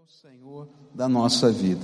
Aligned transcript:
o 0.00 0.08
Senhor 0.08 0.66
da 0.94 1.06
nossa 1.06 1.52
vida. 1.52 1.82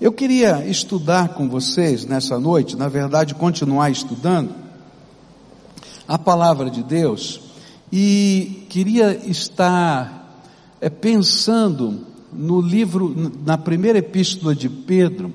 Eu 0.00 0.10
queria 0.10 0.66
estudar 0.66 1.34
com 1.34 1.50
vocês 1.50 2.06
nessa 2.06 2.40
noite, 2.40 2.74
na 2.74 2.88
verdade, 2.88 3.34
continuar 3.34 3.90
estudando 3.90 4.54
a 6.06 6.18
palavra 6.18 6.70
de 6.70 6.82
Deus 6.82 7.40
e 7.92 8.64
queria 8.70 9.12
estar 9.28 10.42
é, 10.80 10.88
pensando 10.88 12.06
no 12.32 12.58
livro, 12.58 13.14
na 13.44 13.58
primeira 13.58 13.98
epístola 13.98 14.54
de 14.54 14.70
Pedro, 14.70 15.30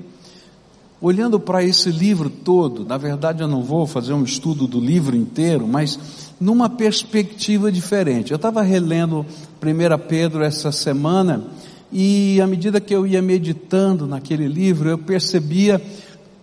olhando 0.99 1.39
para 1.39 1.63
esse 1.63 1.91
livro 1.91 2.31
todo, 2.31 2.83
na 2.83 2.97
verdade 2.97 3.43
eu 3.43 3.47
não 3.47 3.61
vou 3.61 3.85
fazer 3.85 4.13
um 4.13 4.23
estudo 4.23 4.65
do 4.65 4.79
livro 4.79 5.15
inteiro, 5.15 5.67
mas 5.67 5.99
numa 6.41 6.67
perspectiva 6.67 7.71
diferente. 7.71 8.31
Eu 8.31 8.37
estava 8.37 8.63
relendo 8.63 9.23
1 9.61 10.07
Pedro 10.07 10.43
essa 10.43 10.71
semana 10.71 11.43
e 11.93 12.41
à 12.41 12.47
medida 12.47 12.81
que 12.81 12.93
eu 12.93 13.05
ia 13.05 13.21
meditando 13.21 14.07
naquele 14.07 14.47
livro, 14.47 14.89
eu 14.89 14.97
percebia 14.97 15.79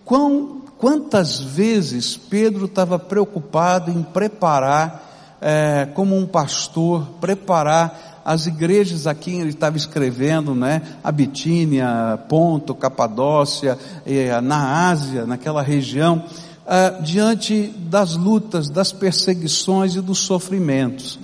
quão, 0.05 0.61
quantas 0.77 1.41
vezes 1.41 2.15
Pedro 2.15 2.65
estava 2.65 2.97
preocupado 2.97 3.91
em 3.91 4.01
preparar, 4.01 5.37
é, 5.41 5.89
como 5.93 6.17
um 6.17 6.25
pastor, 6.25 7.05
preparar 7.19 8.21
as 8.23 8.45
igrejas 8.47 9.07
a 9.07 9.13
quem 9.13 9.41
ele 9.41 9.49
estava 9.49 9.75
escrevendo, 9.75 10.55
né? 10.55 10.81
A 11.03 12.17
Ponto, 12.17 12.73
Capadócia, 12.73 13.77
é, 14.05 14.39
na 14.39 14.89
Ásia, 14.89 15.25
naquela 15.25 15.61
região, 15.61 16.23
é, 16.65 17.01
diante 17.01 17.73
das 17.77 18.15
lutas, 18.15 18.69
das 18.69 18.93
perseguições 18.93 19.95
e 19.95 20.01
dos 20.01 20.19
sofrimentos. 20.19 21.19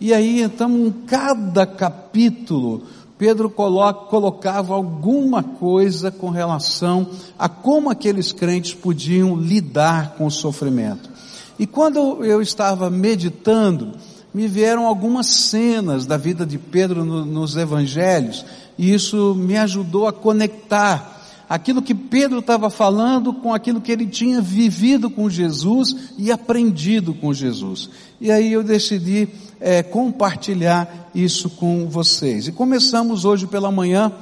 E 0.00 0.14
aí, 0.14 0.42
então, 0.42 0.94
cada 1.06 1.66
capítulo, 1.66 2.84
Pedro 3.18 3.50
coloca, 3.50 4.06
colocava 4.06 4.74
alguma 4.74 5.42
coisa 5.42 6.10
com 6.10 6.30
relação 6.30 7.08
a 7.36 7.48
como 7.48 7.90
aqueles 7.90 8.30
crentes 8.30 8.72
podiam 8.72 9.36
lidar 9.36 10.14
com 10.16 10.26
o 10.26 10.30
sofrimento. 10.30 11.10
E 11.58 11.66
quando 11.66 12.24
eu 12.24 12.40
estava 12.40 12.88
meditando, 12.88 13.92
me 14.32 14.46
vieram 14.46 14.86
algumas 14.86 15.26
cenas 15.26 16.06
da 16.06 16.16
vida 16.16 16.46
de 16.46 16.58
Pedro 16.58 17.04
no, 17.04 17.24
nos 17.24 17.56
evangelhos, 17.56 18.46
e 18.78 18.94
isso 18.94 19.34
me 19.34 19.58
ajudou 19.58 20.06
a 20.06 20.12
conectar 20.12 21.16
aquilo 21.48 21.82
que 21.82 21.94
Pedro 21.94 22.38
estava 22.38 22.70
falando 22.70 23.32
com 23.32 23.52
aquilo 23.52 23.80
que 23.80 23.90
ele 23.90 24.06
tinha 24.06 24.40
vivido 24.40 25.10
com 25.10 25.28
Jesus 25.28 26.12
e 26.16 26.30
aprendido 26.30 27.14
com 27.14 27.32
Jesus. 27.32 27.90
E 28.20 28.30
aí 28.30 28.52
eu 28.52 28.62
decidi 28.62 29.28
é, 29.60 29.82
compartilhar 29.82 31.10
isso 31.14 31.50
com 31.50 31.88
vocês. 31.88 32.48
E 32.48 32.52
começamos 32.52 33.24
hoje 33.24 33.46
pela 33.46 33.70
manhã, 33.70 34.12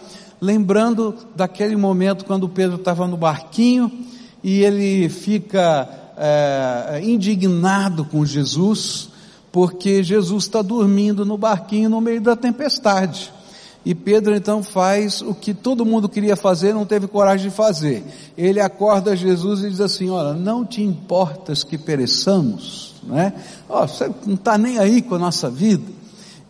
lembrando 0.40 1.14
daquele 1.34 1.76
momento 1.76 2.24
quando 2.24 2.48
Pedro 2.48 2.76
estava 2.76 3.06
no 3.06 3.16
barquinho 3.16 3.90
e 4.42 4.62
ele 4.62 5.08
fica 5.08 5.88
é, 6.16 7.00
indignado 7.02 8.04
com 8.04 8.24
Jesus, 8.24 9.10
porque 9.52 10.02
Jesus 10.02 10.44
está 10.44 10.62
dormindo 10.62 11.24
no 11.24 11.36
barquinho 11.36 11.90
no 11.90 12.00
meio 12.00 12.20
da 12.20 12.36
tempestade. 12.36 13.32
E 13.84 13.94
Pedro 13.94 14.34
então 14.34 14.64
faz 14.64 15.22
o 15.22 15.32
que 15.32 15.54
todo 15.54 15.86
mundo 15.86 16.08
queria 16.08 16.34
fazer, 16.34 16.74
não 16.74 16.84
teve 16.84 17.06
coragem 17.06 17.50
de 17.50 17.54
fazer. 17.54 18.04
Ele 18.36 18.58
acorda 18.58 19.14
Jesus 19.14 19.62
e 19.62 19.70
diz 19.70 19.80
assim: 19.80 20.10
Olha, 20.10 20.32
não 20.34 20.64
te 20.64 20.82
importas 20.82 21.62
que 21.62 21.78
pereçamos, 21.78 22.95
né? 23.06 23.32
Oh, 23.68 23.86
você 23.86 24.10
não 24.26 24.34
está 24.34 24.58
nem 24.58 24.78
aí 24.78 25.02
com 25.02 25.14
a 25.14 25.18
nossa 25.18 25.48
vida. 25.48 25.84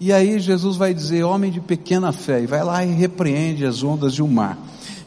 E 0.00 0.12
aí 0.12 0.38
Jesus 0.38 0.76
vai 0.76 0.92
dizer: 0.92 1.22
Homem 1.24 1.50
de 1.50 1.60
pequena 1.60 2.12
fé, 2.12 2.42
e 2.42 2.46
vai 2.46 2.62
lá 2.64 2.84
e 2.84 2.92
repreende 2.92 3.64
as 3.64 3.82
ondas 3.82 4.14
de 4.14 4.22
um 4.22 4.28
mar. 4.28 4.58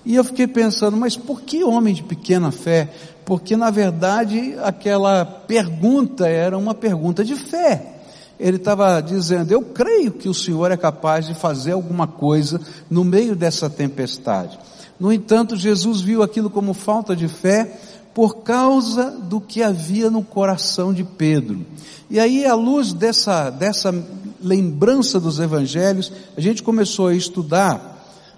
E 0.06 0.16
eu 0.16 0.24
fiquei 0.24 0.48
pensando, 0.48 0.96
mas 0.96 1.16
por 1.16 1.42
que 1.42 1.64
homem 1.64 1.94
de 1.94 2.04
pequena 2.04 2.52
fé? 2.52 2.90
Porque 3.26 3.56
na 3.56 3.70
verdade 3.70 4.56
aquela 4.64 5.26
pergunta 5.26 6.28
era 6.28 6.58
uma 6.58 6.74
pergunta 6.74 7.24
de 7.24 7.36
fé 7.36 8.00
ele 8.40 8.58
estava 8.58 9.02
dizendo: 9.02 9.52
Eu 9.52 9.62
creio 9.62 10.12
que 10.12 10.30
o 10.30 10.34
Senhor 10.34 10.72
é 10.72 10.78
capaz 10.78 11.28
de 11.28 11.34
fazer 11.34 11.74
alguma 11.74 12.08
coisa 12.08 12.62
no 12.90 13.04
meio 13.04 13.36
dessa 13.36 13.70
tempestade. 13.70 14.58
No 15.00 15.12
entanto, 15.12 15.56
Jesus 15.56 16.02
viu 16.02 16.24
aquilo 16.24 16.50
como 16.50 16.74
falta 16.74 17.16
de 17.16 17.28
fé 17.28 17.78
por 18.14 18.38
causa 18.38 19.12
do 19.12 19.40
que 19.40 19.62
havia 19.62 20.10
no 20.10 20.24
coração 20.24 20.94
de 20.94 21.04
Pedro. 21.04 21.66
E 22.10 22.20
aí, 22.20 22.46
à 22.46 22.56
luz 22.56 22.92
dessa, 22.92 23.50
dessa 23.50 23.94
lembrança 24.42 25.20
dos 25.20 25.40
evangelhos, 25.40 26.12
a 26.36 26.42
gente 26.42 26.64
começou 26.64 27.08
a 27.08 27.16
estudar 27.16 27.98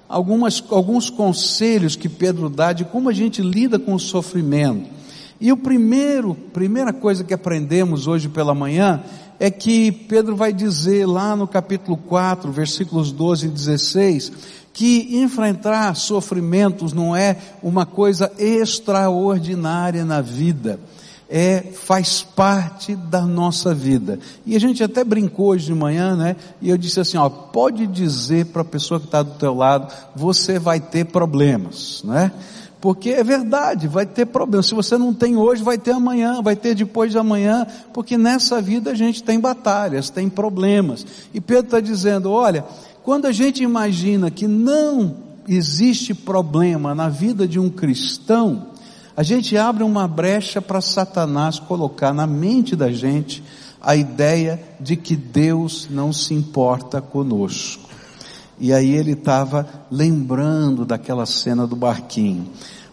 algumas, 0.09 0.61
alguns 0.69 1.09
conselhos 1.09 1.95
que 1.95 2.09
Pedro 2.09 2.49
dá 2.49 2.73
de 2.73 2.83
como 2.83 3.09
a 3.09 3.13
gente 3.13 3.41
lida 3.41 3.79
com 3.79 3.93
o 3.93 3.99
sofrimento. 3.99 4.89
E 5.39 5.51
o 5.51 5.57
primeiro, 5.57 6.35
primeira 6.35 6.93
coisa 6.93 7.23
que 7.23 7.33
aprendemos 7.33 8.07
hoje 8.07 8.29
pela 8.29 8.53
manhã 8.53 9.01
é 9.39 9.49
que 9.49 9.91
Pedro 9.91 10.35
vai 10.35 10.53
dizer 10.53 11.07
lá 11.07 11.35
no 11.35 11.47
capítulo 11.47 11.97
4, 11.97 12.51
versículos 12.51 13.11
12 13.11 13.47
e 13.47 13.49
16, 13.49 14.31
que 14.73 15.17
enfrentar 15.17 15.95
sofrimentos 15.95 16.93
não 16.93 17.15
é 17.15 17.37
uma 17.61 17.85
coisa 17.85 18.31
extraordinária 18.37 20.05
na 20.05 20.21
vida. 20.21 20.79
É, 21.33 21.71
faz 21.73 22.21
parte 22.21 22.93
da 22.93 23.21
nossa 23.21 23.73
vida. 23.73 24.19
E 24.45 24.53
a 24.53 24.59
gente 24.59 24.83
até 24.83 25.01
brincou 25.01 25.47
hoje 25.47 25.67
de 25.67 25.73
manhã, 25.73 26.13
né? 26.13 26.35
E 26.61 26.69
eu 26.69 26.77
disse 26.77 26.99
assim, 26.99 27.17
ó, 27.17 27.29
pode 27.29 27.87
dizer 27.87 28.47
para 28.47 28.63
a 28.63 28.65
pessoa 28.65 28.99
que 28.99 29.05
está 29.05 29.23
do 29.23 29.31
teu 29.35 29.53
lado, 29.53 29.93
você 30.13 30.59
vai 30.59 30.81
ter 30.81 31.05
problemas, 31.05 32.03
né? 32.03 32.33
Porque 32.81 33.11
é 33.11 33.23
verdade, 33.23 33.87
vai 33.87 34.07
ter 34.07 34.25
problema. 34.25 34.63
Se 34.63 34.73
você 34.73 34.97
não 34.97 35.13
tem 35.13 35.37
hoje, 35.37 35.61
vai 35.61 35.77
ter 35.77 35.91
amanhã, 35.91 36.41
vai 36.41 36.55
ter 36.55 36.73
depois 36.73 37.11
de 37.11 37.17
amanhã, 37.19 37.67
porque 37.93 38.17
nessa 38.17 38.59
vida 38.59 38.89
a 38.89 38.95
gente 38.95 39.23
tem 39.23 39.39
batalhas, 39.39 40.09
tem 40.09 40.27
problemas. 40.27 41.05
E 41.31 41.39
Pedro 41.39 41.65
está 41.65 41.79
dizendo: 41.79 42.31
olha, 42.31 42.65
quando 43.03 43.25
a 43.25 43.31
gente 43.31 43.63
imagina 43.63 44.29
que 44.29 44.47
não 44.47 45.15
existe 45.47 46.13
problema 46.13 46.93
na 46.93 47.09
vida 47.09 47.47
de 47.47 47.59
um 47.59 47.69
cristão, 47.69 48.67
a 49.15 49.23
gente 49.23 49.57
abre 49.57 49.83
uma 49.83 50.07
brecha 50.07 50.61
para 50.61 50.81
Satanás 50.81 51.59
colocar 51.59 52.13
na 52.13 52.27
mente 52.27 52.75
da 52.75 52.91
gente 52.91 53.43
a 53.81 53.95
ideia 53.95 54.61
de 54.79 54.95
que 54.95 55.15
Deus 55.15 55.87
não 55.89 56.13
se 56.13 56.33
importa 56.33 57.01
conosco. 57.01 57.89
E 58.59 58.71
aí 58.71 58.91
ele 58.91 59.13
estava 59.13 59.67
lembrando 59.89 60.85
daquela 60.85 61.25
cena 61.25 61.65
do 61.65 61.75
barquinho. 61.75 62.47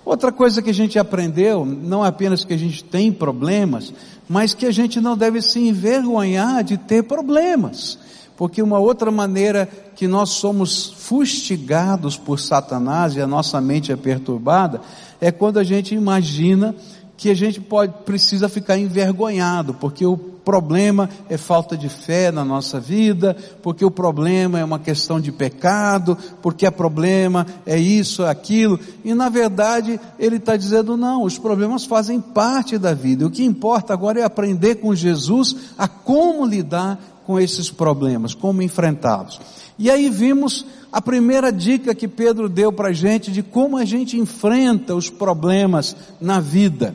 Outra 0.04 0.32
coisa 0.32 0.62
que 0.62 0.70
a 0.70 0.74
gente 0.74 0.98
aprendeu, 0.98 1.66
não 1.66 2.02
apenas 2.02 2.42
que 2.42 2.54
a 2.54 2.58
gente 2.58 2.82
tem 2.82 3.12
problemas, 3.12 3.92
mas 4.26 4.54
que 4.54 4.64
a 4.64 4.70
gente 4.70 4.98
não 5.02 5.14
deve 5.14 5.42
se 5.42 5.60
envergonhar 5.60 6.64
de 6.64 6.78
ter 6.78 7.02
problemas. 7.02 7.98
Porque 8.38 8.62
uma 8.62 8.78
outra 8.78 9.10
maneira 9.10 9.68
que 9.96 10.06
nós 10.06 10.30
somos 10.30 10.94
fustigados 10.96 12.16
por 12.16 12.38
Satanás 12.38 13.16
e 13.16 13.20
a 13.20 13.26
nossa 13.26 13.60
mente 13.60 13.90
é 13.90 13.96
perturbada 13.96 14.80
é 15.20 15.32
quando 15.32 15.58
a 15.58 15.64
gente 15.64 15.92
imagina 15.92 16.72
que 17.16 17.30
a 17.30 17.34
gente 17.34 17.60
pode, 17.60 17.92
precisa 18.04 18.48
ficar 18.48 18.78
envergonhado, 18.78 19.74
porque 19.74 20.06
o 20.06 20.16
problema 20.16 21.10
é 21.28 21.36
falta 21.36 21.76
de 21.76 21.88
fé 21.88 22.30
na 22.30 22.44
nossa 22.44 22.78
vida, 22.78 23.36
porque 23.60 23.84
o 23.84 23.90
problema 23.90 24.60
é 24.60 24.64
uma 24.64 24.78
questão 24.78 25.20
de 25.20 25.32
pecado, 25.32 26.16
porque 26.40 26.64
o 26.64 26.70
problema 26.70 27.44
é 27.66 27.76
isso, 27.76 28.24
aquilo, 28.24 28.78
e 29.04 29.14
na 29.14 29.28
verdade 29.28 29.98
ele 30.16 30.36
está 30.36 30.56
dizendo 30.56 30.96
não, 30.96 31.24
os 31.24 31.36
problemas 31.36 31.84
fazem 31.84 32.20
parte 32.20 32.78
da 32.78 32.94
vida, 32.94 33.26
o 33.26 33.30
que 33.30 33.44
importa 33.44 33.92
agora 33.92 34.20
é 34.20 34.24
aprender 34.24 34.76
com 34.76 34.94
Jesus 34.94 35.56
a 35.76 35.88
como 35.88 36.46
lidar 36.46 37.17
com 37.28 37.38
esses 37.38 37.68
problemas, 37.70 38.32
como 38.32 38.62
enfrentá-los. 38.62 39.38
E 39.78 39.90
aí 39.90 40.08
vimos 40.08 40.64
a 40.90 40.98
primeira 40.98 41.52
dica 41.52 41.94
que 41.94 42.08
Pedro 42.08 42.48
deu 42.48 42.72
para 42.72 42.88
a 42.88 42.92
gente 42.92 43.30
de 43.30 43.42
como 43.42 43.76
a 43.76 43.84
gente 43.84 44.16
enfrenta 44.16 44.94
os 44.94 45.10
problemas 45.10 45.94
na 46.18 46.40
vida. 46.40 46.94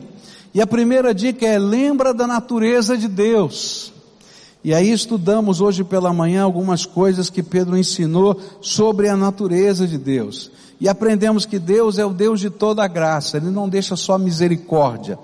E 0.52 0.60
a 0.60 0.66
primeira 0.66 1.14
dica 1.14 1.46
é 1.46 1.56
lembra 1.56 2.12
da 2.12 2.26
natureza 2.26 2.98
de 2.98 3.06
Deus. 3.06 3.92
E 4.64 4.74
aí 4.74 4.90
estudamos 4.90 5.60
hoje 5.60 5.84
pela 5.84 6.12
manhã 6.12 6.42
algumas 6.42 6.84
coisas 6.84 7.30
que 7.30 7.40
Pedro 7.40 7.78
ensinou 7.78 8.36
sobre 8.60 9.08
a 9.08 9.16
natureza 9.16 9.86
de 9.86 9.96
Deus. 9.96 10.50
E 10.80 10.88
aprendemos 10.88 11.46
que 11.46 11.60
Deus 11.60 11.96
é 11.96 12.04
o 12.04 12.12
Deus 12.12 12.40
de 12.40 12.50
toda 12.50 12.88
graça, 12.88 13.36
Ele 13.36 13.50
não 13.50 13.68
deixa 13.68 13.94
só 13.94 14.18
misericórdia. 14.18 15.16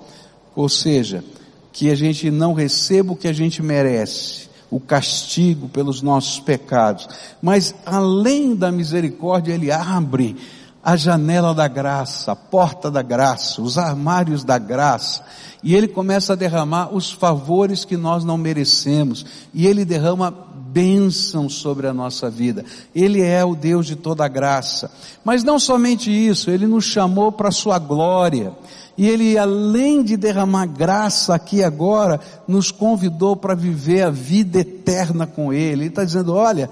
Ou 0.55 0.69
seja, 0.69 1.25
que 1.73 1.91
a 1.91 1.97
gente 1.97 2.31
não 2.31 2.53
receba 2.53 3.13
o 3.13 3.17
que 3.17 3.27
a 3.27 3.33
gente 3.33 3.61
merece, 3.61 4.50
o 4.71 4.79
castigo 4.79 5.69
pelos 5.69 6.01
nossos 6.03 6.39
pecados. 6.39 7.09
Mas 7.43 7.75
além 7.85 8.55
da 8.55 8.71
misericórdia, 8.71 9.53
Ele 9.53 9.71
abre 9.73 10.37
a 10.83 10.97
janela 10.97 11.55
da 11.55 11.69
graça, 11.69 12.33
a 12.33 12.37
porta 12.37 12.91
da 12.91 13.03
graça, 13.03 13.61
os 13.61 13.77
armários 13.77 14.45
da 14.45 14.59
graça, 14.59 15.23
e 15.63 15.75
ele 15.77 15.87
começa 15.87 16.33
a 16.33 16.37
derramar 16.37 16.95
os 16.95 17.11
favores 17.11 17.85
que 17.85 17.99
nós 17.99 18.25
não 18.25 18.39
merecemos, 18.39 19.27
e 19.53 19.67
ele 19.67 19.85
derrama 19.85 20.31
bênção 20.71 21.49
sobre 21.49 21.87
a 21.87 21.93
nossa 21.93 22.31
vida. 22.31 22.65
Ele 22.95 23.21
é 23.21 23.45
o 23.45 23.55
Deus 23.55 23.87
de 23.87 23.97
toda 23.97 24.27
graça. 24.29 24.91
Mas 25.25 25.43
não 25.43 25.59
somente 25.59 26.11
isso, 26.11 26.51
Ele 26.51 26.67
nos 26.67 26.85
chamou 26.85 27.33
para 27.33 27.49
a 27.49 27.53
Sua 27.53 27.79
glória. 27.79 28.53
E 29.01 29.09
Ele, 29.09 29.39
além 29.39 30.03
de 30.03 30.15
derramar 30.15 30.67
graça 30.67 31.35
aqui 31.35 31.65
agora, 31.65 32.21
nos 32.47 32.71
convidou 32.71 33.35
para 33.35 33.55
viver 33.55 34.03
a 34.03 34.11
vida 34.11 34.59
eterna 34.61 35.27
com 35.27 35.55
Ele. 35.55 35.85
Ele 35.85 35.87
está 35.87 36.05
dizendo, 36.05 36.35
olha, 36.35 36.69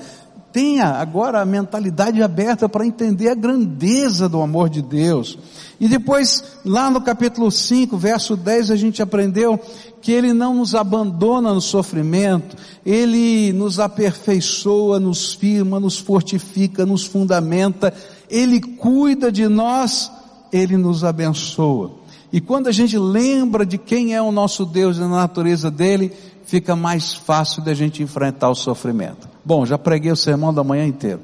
tenha 0.53 0.89
agora 0.89 1.41
a 1.41 1.47
mentalidade 1.47 2.23
aberta 2.23 2.69
para 2.69 2.85
entender 2.85 3.31
a 3.31 3.35
grandeza 3.35 4.29
do 4.29 4.43
amor 4.43 4.69
de 4.69 4.83
Deus. 4.83 5.39
E 5.81 5.89
depois, 5.89 6.45
lá 6.67 6.91
no 6.91 7.01
capítulo 7.01 7.51
5, 7.51 7.97
verso 7.97 8.37
10, 8.37 8.73
a 8.73 8.77
gente 8.77 9.01
aprendeu 9.01 9.59
que 10.03 10.13
Ele 10.13 10.35
não 10.35 10.55
nos 10.55 10.75
abandona 10.75 11.55
no 11.55 11.63
sofrimento, 11.63 12.59
Ele 12.85 13.55
nos 13.55 13.81
aperfeiçoa, 13.81 15.01
nos 15.01 15.33
firma, 15.33 15.81
nos 15.81 15.97
fortifica, 15.97 16.85
nos 16.85 17.07
fundamenta, 17.07 17.91
Ele 18.29 18.61
cuida 18.61 19.33
de 19.33 19.49
nós, 19.49 20.13
Ele 20.53 20.77
nos 20.77 21.05
abençoa. 21.05 22.07
E 22.33 22.41
quando 22.41 22.69
a 22.69 22.73
gente 22.73 22.99
lembra 22.99 23.65
de 23.65 23.79
quem 23.79 24.15
é 24.15 24.21
o 24.21 24.31
nosso 24.31 24.67
Deus 24.67 24.99
e 24.99 25.03
a 25.03 25.09
natureza 25.09 25.71
dele, 25.71 26.13
fica 26.45 26.77
mais 26.77 27.15
fácil 27.15 27.63
da 27.63 27.73
gente 27.75 28.03
enfrentar 28.03 28.51
o 28.51 28.55
sofrimento. 28.55 29.29
Bom, 29.45 29.65
já 29.65 29.79
preguei 29.79 30.13
o 30.13 30.17
sermão 30.17 30.53
da 30.53 30.63
manhã 30.63 30.87
inteiro. 30.87 31.21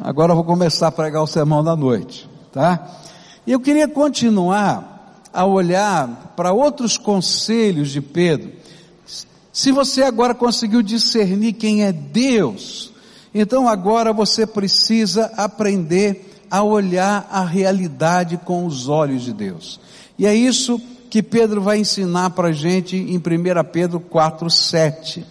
Agora 0.00 0.32
eu 0.32 0.36
vou 0.36 0.44
começar 0.44 0.88
a 0.88 0.92
pregar 0.92 1.22
o 1.22 1.26
sermão 1.26 1.62
da 1.62 1.74
noite, 1.76 2.28
tá? 2.52 2.86
E 3.46 3.52
eu 3.52 3.60
queria 3.60 3.86
continuar 3.86 5.22
a 5.32 5.44
olhar 5.46 6.32
para 6.36 6.52
outros 6.52 6.98
conselhos 6.98 7.90
de 7.90 8.00
Pedro. 8.00 8.52
Se 9.52 9.70
você 9.70 10.02
agora 10.02 10.34
conseguiu 10.34 10.82
discernir 10.82 11.52
quem 11.52 11.84
é 11.84 11.92
Deus, 11.92 12.92
então 13.34 13.68
agora 13.68 14.12
você 14.12 14.46
precisa 14.46 15.32
aprender 15.36 16.34
a 16.50 16.62
olhar 16.62 17.28
a 17.30 17.44
realidade 17.44 18.36
com 18.38 18.66
os 18.66 18.88
olhos 18.88 19.22
de 19.22 19.32
Deus. 19.32 19.80
E 20.18 20.26
é 20.26 20.34
isso 20.34 20.80
que 21.10 21.22
Pedro 21.22 21.60
vai 21.60 21.78
ensinar 21.78 22.30
para 22.30 22.48
a 22.48 22.52
gente 22.52 22.96
em 22.96 23.18
1 23.18 23.20
Pedro 23.72 24.00
4, 24.00 24.50
7. 24.50 25.24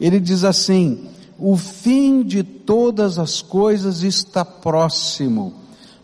Ele 0.00 0.18
diz 0.20 0.44
assim, 0.44 1.08
o 1.38 1.56
fim 1.56 2.22
de 2.22 2.42
todas 2.42 3.18
as 3.18 3.40
coisas 3.40 4.02
está 4.02 4.44
próximo. 4.44 5.54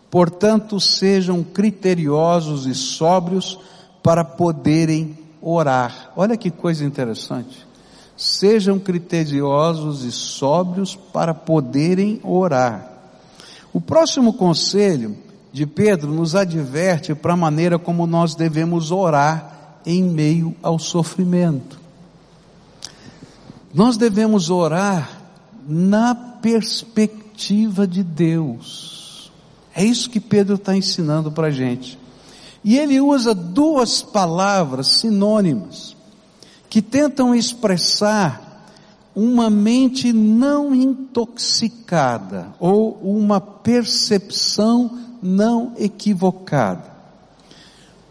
Portanto, 0.09 0.79
sejam 0.79 1.43
criteriosos 1.43 2.65
e 2.65 2.73
sóbrios 2.73 3.59
para 4.01 4.23
poderem 4.23 5.17
orar. 5.41 6.13
Olha 6.15 6.37
que 6.37 6.49
coisa 6.49 6.85
interessante. 6.85 7.65
Sejam 8.15 8.79
criteriosos 8.79 10.05
e 10.05 10.11
sóbrios 10.11 10.95
para 10.95 11.33
poderem 11.33 12.21
orar. 12.23 12.93
O 13.73 13.81
próximo 13.81 14.31
conselho 14.31 15.17
de 15.55 15.65
Pedro 15.65 16.11
nos 16.11 16.35
adverte 16.35 17.15
para 17.15 17.31
a 17.31 17.37
maneira 17.37 17.79
como 17.79 18.05
nós 18.05 18.35
devemos 18.35 18.91
orar 18.91 19.79
em 19.85 20.03
meio 20.03 20.53
ao 20.61 20.77
sofrimento. 20.77 21.79
Nós 23.73 23.95
devemos 23.95 24.49
orar 24.49 25.21
na 25.65 26.13
perspectiva 26.13 27.87
de 27.87 28.03
Deus. 28.03 29.31
É 29.73 29.81
isso 29.81 30.09
que 30.09 30.19
Pedro 30.19 30.55
está 30.55 30.75
ensinando 30.75 31.31
para 31.31 31.47
a 31.47 31.51
gente. 31.51 31.97
E 32.61 32.77
ele 32.77 32.99
usa 32.99 33.33
duas 33.33 34.01
palavras 34.01 34.87
sinônimas 34.87 35.95
que 36.69 36.81
tentam 36.81 37.33
expressar 37.33 38.65
uma 39.15 39.49
mente 39.49 40.11
não 40.11 40.75
intoxicada 40.75 42.53
ou 42.59 42.99
uma 43.01 43.39
percepção 43.39 45.05
não 45.25 45.73
equivocada. 45.77 46.95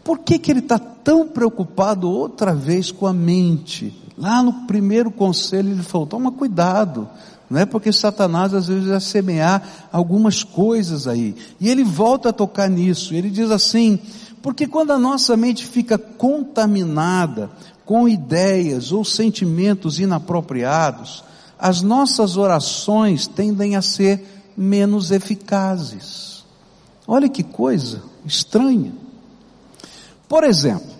Por 0.02 0.18
que, 0.18 0.38
que 0.38 0.50
ele 0.50 0.60
está 0.60 0.78
tão 0.78 1.28
preocupado 1.28 2.10
outra 2.10 2.54
vez 2.54 2.90
com 2.90 3.06
a 3.06 3.12
mente? 3.12 3.96
Lá 4.18 4.42
no 4.42 4.66
primeiro 4.66 5.10
conselho 5.10 5.70
ele 5.70 5.82
falou: 5.82 6.06
toma 6.06 6.32
cuidado, 6.32 7.08
não 7.48 7.60
é 7.60 7.64
porque 7.66 7.92
Satanás 7.92 8.52
às 8.52 8.66
vezes 8.66 8.86
vai 8.86 9.00
semear 9.00 9.88
algumas 9.92 10.42
coisas 10.42 11.06
aí. 11.06 11.34
E 11.60 11.68
ele 11.68 11.84
volta 11.84 12.30
a 12.30 12.32
tocar 12.32 12.68
nisso. 12.68 13.14
Ele 13.14 13.30
diz 13.30 13.50
assim: 13.50 13.98
porque 14.42 14.66
quando 14.66 14.90
a 14.90 14.98
nossa 14.98 15.36
mente 15.36 15.64
fica 15.64 15.96
contaminada 15.96 17.48
com 17.84 18.08
ideias 18.08 18.92
ou 18.92 19.04
sentimentos 19.04 19.98
inapropriados, 19.98 21.24
as 21.58 21.80
nossas 21.80 22.36
orações 22.36 23.26
tendem 23.26 23.76
a 23.76 23.82
ser 23.82 24.52
menos 24.56 25.10
eficazes. 25.10 26.33
Olha 27.06 27.28
que 27.28 27.42
coisa 27.42 28.02
estranha. 28.24 28.92
Por 30.28 30.44
exemplo, 30.44 30.94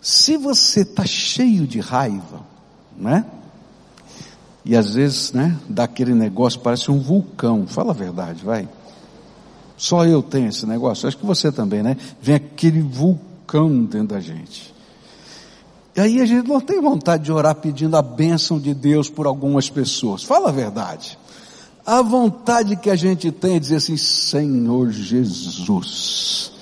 se 0.00 0.36
você 0.36 0.80
está 0.80 1.04
cheio 1.04 1.66
de 1.66 1.80
raiva, 1.80 2.40
né? 2.96 3.24
E 4.64 4.76
às 4.76 4.94
vezes, 4.94 5.32
né, 5.32 5.58
dá 5.68 5.84
aquele 5.84 6.14
negócio, 6.14 6.60
parece 6.60 6.90
um 6.90 7.00
vulcão. 7.00 7.66
Fala 7.66 7.90
a 7.90 7.94
verdade, 7.94 8.44
vai. 8.44 8.68
Só 9.76 10.04
eu 10.04 10.22
tenho 10.22 10.48
esse 10.48 10.66
negócio. 10.66 11.08
Acho 11.08 11.16
que 11.16 11.24
você 11.24 11.50
também, 11.50 11.82
né? 11.82 11.96
Vem 12.20 12.34
aquele 12.34 12.82
vulcão 12.82 13.84
dentro 13.84 14.08
da 14.08 14.20
gente. 14.20 14.74
E 15.96 16.00
aí 16.00 16.20
a 16.20 16.26
gente 16.26 16.46
não 16.46 16.60
tem 16.60 16.80
vontade 16.80 17.24
de 17.24 17.32
orar 17.32 17.54
pedindo 17.54 17.96
a 17.96 18.02
bênção 18.02 18.60
de 18.60 18.74
Deus 18.74 19.08
por 19.08 19.26
algumas 19.26 19.68
pessoas. 19.70 20.22
Fala 20.22 20.50
a 20.50 20.52
verdade. 20.52 21.18
A 21.90 22.02
vontade 22.02 22.76
que 22.76 22.88
a 22.88 22.94
gente 22.94 23.32
tem 23.32 23.56
é 23.56 23.58
dizer 23.58 23.76
assim, 23.76 23.96
Senhor 23.96 24.90
Jesus, 24.90 26.52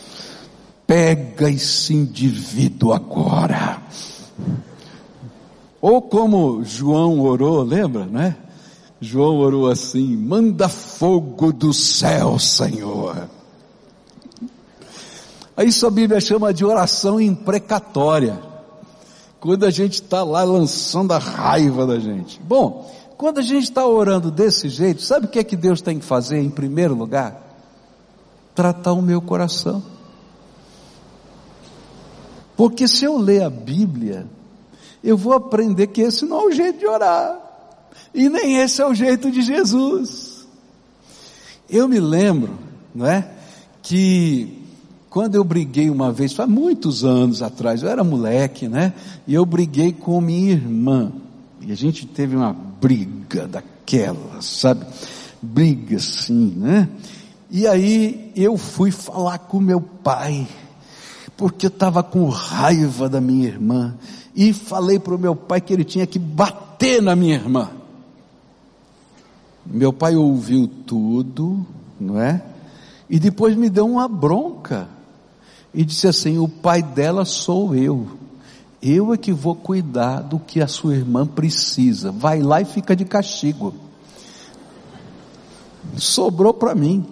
pega 0.86 1.50
esse 1.50 1.92
indivíduo 1.92 2.94
agora 2.94 3.82
ou 5.80 6.02
como 6.02 6.64
João 6.64 7.20
orou, 7.20 7.62
lembra, 7.62 8.04
né? 8.04 8.36
João 9.00 9.38
orou 9.38 9.70
assim: 9.70 10.16
manda 10.16 10.68
fogo 10.68 11.52
do 11.52 11.72
céu, 11.72 12.38
Senhor. 12.38 13.28
Isso 15.58 15.86
a 15.86 15.90
Bíblia 15.90 16.20
chama 16.20 16.52
de 16.52 16.64
oração 16.64 17.20
imprecatória. 17.20 18.38
Quando 19.40 19.64
a 19.64 19.70
gente 19.70 19.94
está 19.94 20.24
lá 20.24 20.42
lançando 20.42 21.12
a 21.12 21.18
raiva 21.18 21.86
da 21.86 21.98
gente. 22.00 22.40
Bom, 22.42 22.90
quando 23.18 23.38
a 23.38 23.42
gente 23.42 23.64
está 23.64 23.84
orando 23.84 24.30
desse 24.30 24.68
jeito, 24.68 25.02
sabe 25.02 25.26
o 25.26 25.28
que 25.28 25.40
é 25.40 25.44
que 25.44 25.56
Deus 25.56 25.80
tem 25.80 25.98
que 25.98 26.04
fazer 26.04 26.38
em 26.38 26.48
primeiro 26.48 26.94
lugar? 26.94 27.36
Tratar 28.54 28.92
o 28.92 29.02
meu 29.02 29.20
coração. 29.20 29.82
Porque 32.56 32.86
se 32.86 33.04
eu 33.04 33.18
ler 33.18 33.42
a 33.42 33.50
Bíblia, 33.50 34.24
eu 35.02 35.16
vou 35.16 35.32
aprender 35.32 35.88
que 35.88 36.00
esse 36.00 36.24
não 36.24 36.42
é 36.42 36.44
o 36.44 36.52
jeito 36.52 36.78
de 36.78 36.86
orar. 36.86 37.36
E 38.14 38.28
nem 38.28 38.58
esse 38.58 38.80
é 38.80 38.86
o 38.86 38.94
jeito 38.94 39.32
de 39.32 39.42
Jesus. 39.42 40.46
Eu 41.68 41.88
me 41.88 41.98
lembro, 41.98 42.56
não 42.94 43.04
é? 43.04 43.28
Que 43.82 44.62
quando 45.10 45.34
eu 45.34 45.42
briguei 45.42 45.90
uma 45.90 46.12
vez, 46.12 46.32
faz 46.32 46.48
muitos 46.48 47.04
anos 47.04 47.42
atrás, 47.42 47.82
eu 47.82 47.88
era 47.88 48.04
moleque, 48.04 48.68
né? 48.68 48.94
E 49.26 49.34
eu 49.34 49.44
briguei 49.44 49.92
com 49.92 50.20
minha 50.20 50.52
irmã. 50.52 51.12
E 51.68 51.72
a 51.72 51.74
gente 51.74 52.06
teve 52.06 52.34
uma 52.34 52.50
briga 52.50 53.46
daquelas, 53.46 54.46
sabe? 54.46 54.86
Briga 55.42 55.98
assim, 55.98 56.54
né? 56.56 56.88
E 57.50 57.66
aí 57.66 58.32
eu 58.34 58.56
fui 58.56 58.90
falar 58.90 59.36
com 59.36 59.60
meu 59.60 59.78
pai, 59.78 60.48
porque 61.36 61.66
eu 61.66 61.68
estava 61.68 62.02
com 62.02 62.26
raiva 62.30 63.06
da 63.06 63.20
minha 63.20 63.46
irmã 63.46 63.94
e 64.34 64.54
falei 64.54 64.98
para 64.98 65.14
o 65.14 65.18
meu 65.18 65.36
pai 65.36 65.60
que 65.60 65.70
ele 65.70 65.84
tinha 65.84 66.06
que 66.06 66.18
bater 66.18 67.02
na 67.02 67.14
minha 67.14 67.34
irmã. 67.34 67.68
Meu 69.66 69.92
pai 69.92 70.16
ouviu 70.16 70.66
tudo, 70.86 71.66
não 72.00 72.18
é? 72.18 72.42
E 73.10 73.18
depois 73.18 73.54
me 73.54 73.68
deu 73.68 73.84
uma 73.84 74.08
bronca. 74.08 74.88
E 75.74 75.84
disse 75.84 76.08
assim: 76.08 76.38
o 76.38 76.48
pai 76.48 76.82
dela 76.82 77.26
sou 77.26 77.74
eu. 77.74 78.08
Eu 78.82 79.12
é 79.12 79.16
que 79.16 79.32
vou 79.32 79.56
cuidar 79.56 80.20
do 80.20 80.38
que 80.38 80.60
a 80.60 80.68
sua 80.68 80.94
irmã 80.94 81.26
precisa. 81.26 82.12
Vai 82.12 82.40
lá 82.40 82.60
e 82.60 82.64
fica 82.64 82.94
de 82.94 83.04
castigo. 83.04 83.74
Sobrou 85.96 86.54
para 86.54 86.74
mim. 86.74 87.04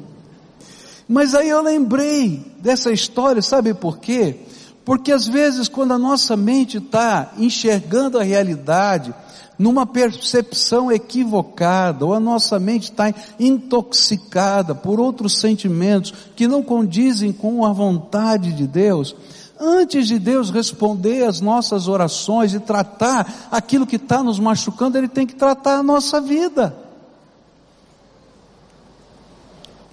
Mas 1.09 1.35
aí 1.35 1.49
eu 1.49 1.63
lembrei 1.63 2.53
dessa 2.59 2.93
história, 2.93 3.41
sabe 3.43 3.75
por 3.75 3.99
quê? 3.99 4.41
Porque 4.85 5.11
às 5.11 5.27
vezes, 5.27 5.69
quando 5.69 5.93
a 5.93 5.99
nossa 5.99 6.37
mente 6.37 6.79
está 6.79 7.33
enxergando 7.39 8.19
a 8.19 8.23
realidade 8.23 9.13
numa 9.59 9.87
percepção 9.87 10.93
equivocada, 10.93 12.05
ou 12.05 12.13
a 12.13 12.21
nossa 12.21 12.59
mente 12.59 12.91
está 12.91 13.13
intoxicada 13.41 14.75
por 14.75 15.01
outros 15.01 15.41
sentimentos 15.41 16.13
que 16.37 16.47
não 16.47 16.63
condizem 16.63 17.33
com 17.33 17.65
a 17.65 17.73
vontade 17.73 18.53
de 18.53 18.67
Deus, 18.67 19.17
Antes 19.59 20.07
de 20.09 20.19
Deus 20.19 20.51
responder 20.51 21.25
as 21.25 21.41
nossas 21.41 21.89
orações 21.89 22.53
e 22.53 22.61
tratar 22.61 23.49
aquilo 23.51 23.87
que 23.87 23.97
está 23.97 24.23
nos 24.23 24.39
machucando, 24.39 24.99
Ele 24.99 25.09
tem 25.09 25.27
que 25.27 25.35
tratar 25.35 25.79
a 25.79 25.83
nossa 25.83 26.21
vida. 26.21 26.77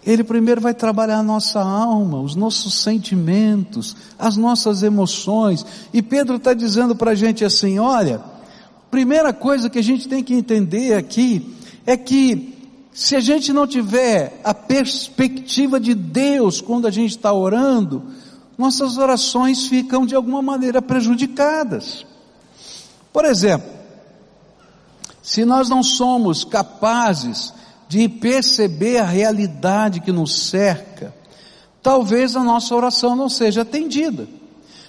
Ele 0.05 0.23
primeiro 0.23 0.59
vai 0.59 0.73
trabalhar 0.73 1.19
a 1.19 1.23
nossa 1.23 1.61
alma, 1.61 2.19
os 2.19 2.35
nossos 2.35 2.81
sentimentos, 2.81 3.95
as 4.19 4.35
nossas 4.35 4.83
emoções. 4.83 5.65
E 5.93 6.01
Pedro 6.01 6.35
está 6.35 6.53
dizendo 6.53 6.93
para 6.93 7.11
a 7.11 7.15
gente 7.15 7.45
assim: 7.45 7.79
olha, 7.79 8.21
primeira 8.91 9.31
coisa 9.31 9.69
que 9.69 9.79
a 9.79 9.83
gente 9.83 10.09
tem 10.09 10.21
que 10.21 10.33
entender 10.33 10.95
aqui 10.95 11.55
é 11.85 11.95
que 11.95 12.53
se 12.91 13.15
a 13.15 13.21
gente 13.21 13.53
não 13.53 13.65
tiver 13.65 14.41
a 14.43 14.53
perspectiva 14.53 15.79
de 15.79 15.95
Deus 15.95 16.59
quando 16.59 16.85
a 16.85 16.91
gente 16.91 17.11
está 17.11 17.31
orando, 17.31 18.03
nossas 18.57 18.97
orações 18.97 19.67
ficam 19.67 20.05
de 20.05 20.15
alguma 20.15 20.41
maneira 20.41 20.81
prejudicadas. 20.81 22.05
Por 23.11 23.25
exemplo, 23.25 23.69
se 25.21 25.45
nós 25.45 25.69
não 25.69 25.81
somos 25.81 26.43
capazes 26.43 27.53
de 27.87 28.09
perceber 28.09 28.97
a 28.97 29.05
realidade 29.05 30.01
que 30.01 30.11
nos 30.11 30.49
cerca, 30.49 31.13
talvez 31.81 32.35
a 32.35 32.43
nossa 32.43 32.75
oração 32.75 33.15
não 33.15 33.29
seja 33.29 33.61
atendida. 33.61 34.27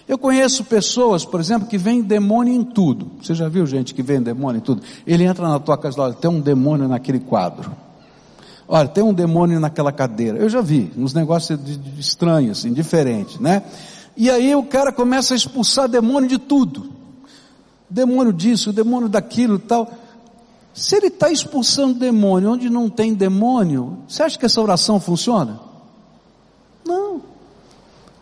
Eu 0.06 0.18
conheço 0.18 0.64
pessoas, 0.64 1.24
por 1.24 1.40
exemplo, 1.40 1.66
que 1.66 1.78
vem 1.78 2.02
demônio 2.02 2.52
em 2.52 2.62
tudo. 2.62 3.10
Você 3.22 3.34
já 3.34 3.48
viu 3.48 3.66
gente 3.66 3.94
que 3.94 4.02
vem 4.02 4.22
demônio 4.22 4.58
em 4.58 4.62
tudo? 4.62 4.82
Ele 5.06 5.24
entra 5.24 5.48
na 5.48 5.58
tua 5.58 5.78
casa, 5.78 6.00
olha, 6.00 6.14
tem 6.14 6.30
um 6.30 6.40
demônio 6.40 6.86
naquele 6.86 7.20
quadro. 7.20 7.74
Olha, 8.66 8.88
tem 8.88 9.04
um 9.04 9.12
demônio 9.12 9.60
naquela 9.60 9.92
cadeira. 9.92 10.38
Eu 10.38 10.48
já 10.48 10.60
vi, 10.60 10.90
uns 10.96 11.12
negócios 11.12 11.58
estranhos, 11.98 12.58
assim, 12.58 12.72
diferentes, 12.72 13.38
né? 13.38 13.62
E 14.16 14.30
aí 14.30 14.54
o 14.54 14.62
cara 14.62 14.92
começa 14.92 15.34
a 15.34 15.36
expulsar 15.36 15.88
demônio 15.88 16.28
de 16.28 16.38
tudo. 16.38 16.90
Demônio 17.90 18.32
disso, 18.32 18.72
demônio 18.72 19.08
daquilo 19.08 19.58
tal. 19.58 19.92
Se 20.72 20.96
ele 20.96 21.06
está 21.06 21.30
expulsando 21.30 21.98
demônio 21.98 22.52
onde 22.52 22.70
não 22.70 22.88
tem 22.88 23.14
demônio, 23.14 23.98
você 24.08 24.22
acha 24.22 24.38
que 24.38 24.46
essa 24.46 24.60
oração 24.60 24.98
funciona? 24.98 25.60
Não. 26.84 27.22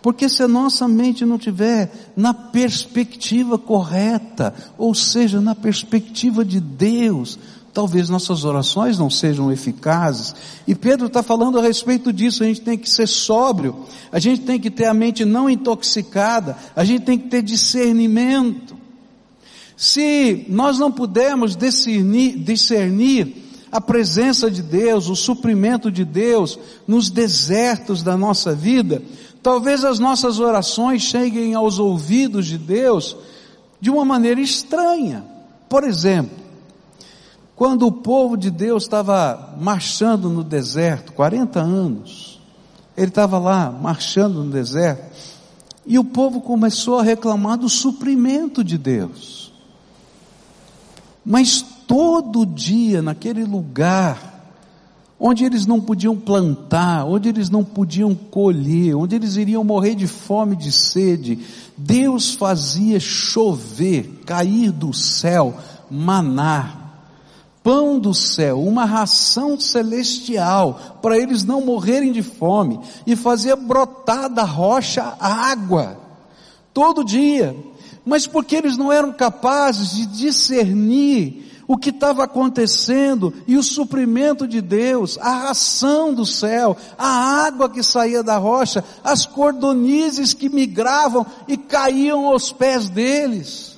Porque 0.03 0.29
se 0.29 0.43
a 0.43 0.49
nossa 0.49 0.89
mente 0.89 1.25
não 1.25 1.39
tiver 1.39 2.13
na 2.17 2.35
perspectiva 2.35 3.57
correta, 3.57 4.53
ou 4.77 4.95
seja, 4.95 5.41
na 5.41 5.55
perspectiva 5.55 6.45
de 6.45 6.61
Deus, 6.61 7.39
talvez 7.73 8.09
nossas 8.09 8.45
orações 8.45 8.99
não 8.99 9.09
sejam 9.09 9.51
eficazes. 9.51 10.35
E 10.67 10.75
Pedro 10.75 11.07
está 11.07 11.23
falando 11.23 11.59
a 11.59 11.63
respeito 11.63 12.13
disso, 12.13 12.43
a 12.43 12.47
gente 12.47 12.61
tem 12.61 12.77
que 12.77 12.89
ser 12.89 13.07
sóbrio, 13.07 13.87
a 14.11 14.19
gente 14.19 14.43
tem 14.43 14.61
que 14.61 14.71
ter 14.71 14.85
a 14.85 14.95
mente 14.95 15.25
não 15.25 15.49
intoxicada, 15.49 16.57
a 16.77 16.85
gente 16.85 17.05
tem 17.05 17.19
que 17.19 17.29
ter 17.29 17.43
discernimento. 17.43 18.77
Se 19.77 20.45
nós 20.49 20.79
não 20.79 20.93
pudermos 20.93 21.57
discernir, 21.57 22.39
discernir 22.39 23.37
a 23.71 23.81
presença 23.81 24.51
de 24.51 24.63
Deus, 24.63 25.09
o 25.09 25.17
suprimento 25.17 25.91
de 25.91 26.05
Deus 26.05 26.59
nos 26.87 27.09
desertos 27.09 28.03
da 28.03 28.19
nossa 28.19 28.55
vida, 28.55 29.03
talvez 29.43 29.83
as 29.83 29.99
nossas 29.99 30.39
orações 30.39 31.03
cheguem 31.03 31.55
aos 31.55 31.79
ouvidos 31.79 32.47
de 32.47 32.59
Deus 32.59 33.17
de 33.81 33.91
uma 33.91 34.05
maneira 34.05 34.41
estranha. 34.41 35.25
Por 35.71 35.85
exemplo, 35.85 36.42
quando 37.55 37.87
o 37.87 37.93
povo 37.93 38.37
de 38.37 38.51
Deus 38.51 38.85
estava 38.85 39.55
marchando 39.61 40.29
no 40.29 40.43
deserto, 40.43 41.13
40 41.13 41.61
anos, 41.61 42.41
ele 42.97 43.09
estava 43.09 43.39
lá 43.39 43.71
marchando 43.71 44.43
no 44.43 44.51
deserto, 44.51 45.13
e 45.85 45.99
o 45.99 46.05
povo 46.05 46.41
começou 46.41 46.99
a 46.99 47.03
reclamar 47.03 47.59
do 47.59 47.69
suprimento 47.69 48.63
de 48.63 48.79
Deus. 48.79 49.53
Mas 51.25 51.63
todo 51.87 52.47
dia 52.47 53.03
naquele 53.03 53.45
lugar, 53.45 54.33
onde 55.19 55.45
eles 55.45 55.67
não 55.67 55.81
podiam 55.81 56.17
plantar, 56.17 57.05
onde 57.05 57.29
eles 57.29 57.49
não 57.49 57.63
podiam 57.63 58.15
colher, 58.15 58.97
onde 58.97 59.15
eles 59.15 59.37
iriam 59.37 59.63
morrer 59.63 59.95
de 59.95 60.07
fome, 60.07 60.57
de 60.57 60.73
sede, 60.73 61.39
Deus 61.77 62.35
fazia 62.35 62.99
chover, 62.99 64.23
cair 64.27 64.73
do 64.73 64.93
céu, 64.93 65.55
maná, 65.91 66.82
pão 67.63 67.99
do 67.99 68.13
céu, 68.13 68.61
uma 68.61 68.85
ração 68.85 69.59
celestial, 69.59 70.99
para 71.01 71.17
eles 71.17 71.45
não 71.45 71.61
morrerem 71.61 72.13
de 72.13 72.23
fome, 72.23 72.81
e 73.07 73.15
fazia 73.15 73.55
brotar 73.55 74.29
da 74.29 74.43
rocha 74.43 75.17
água, 75.21 75.99
todo 76.75 77.05
dia. 77.05 77.55
Mas 78.05 78.27
porque 78.27 78.57
eles 78.57 78.77
não 78.77 78.93
eram 78.93 79.13
capazes 79.13 79.93
de 79.93 80.07
discernir 80.07 81.51
o 81.69 81.77
que 81.77 81.91
estava 81.91 82.25
acontecendo 82.25 83.33
e 83.47 83.57
o 83.57 83.63
suprimento 83.63 84.47
de 84.47 84.61
Deus, 84.61 85.17
a 85.19 85.31
ração 85.31 86.13
do 86.13 86.27
céu, 86.27 86.77
a 86.99 87.47
água 87.47 87.71
que 87.71 87.83
saía 87.83 88.23
da 88.23 88.37
rocha, 88.37 88.85
as 89.05 89.25
cordonizes 89.25 90.35
que 90.35 90.49
migravam 90.49 91.25
e 91.47 91.57
caíam 91.57 92.27
aos 92.27 92.51
pés 92.53 92.89
deles 92.89 93.72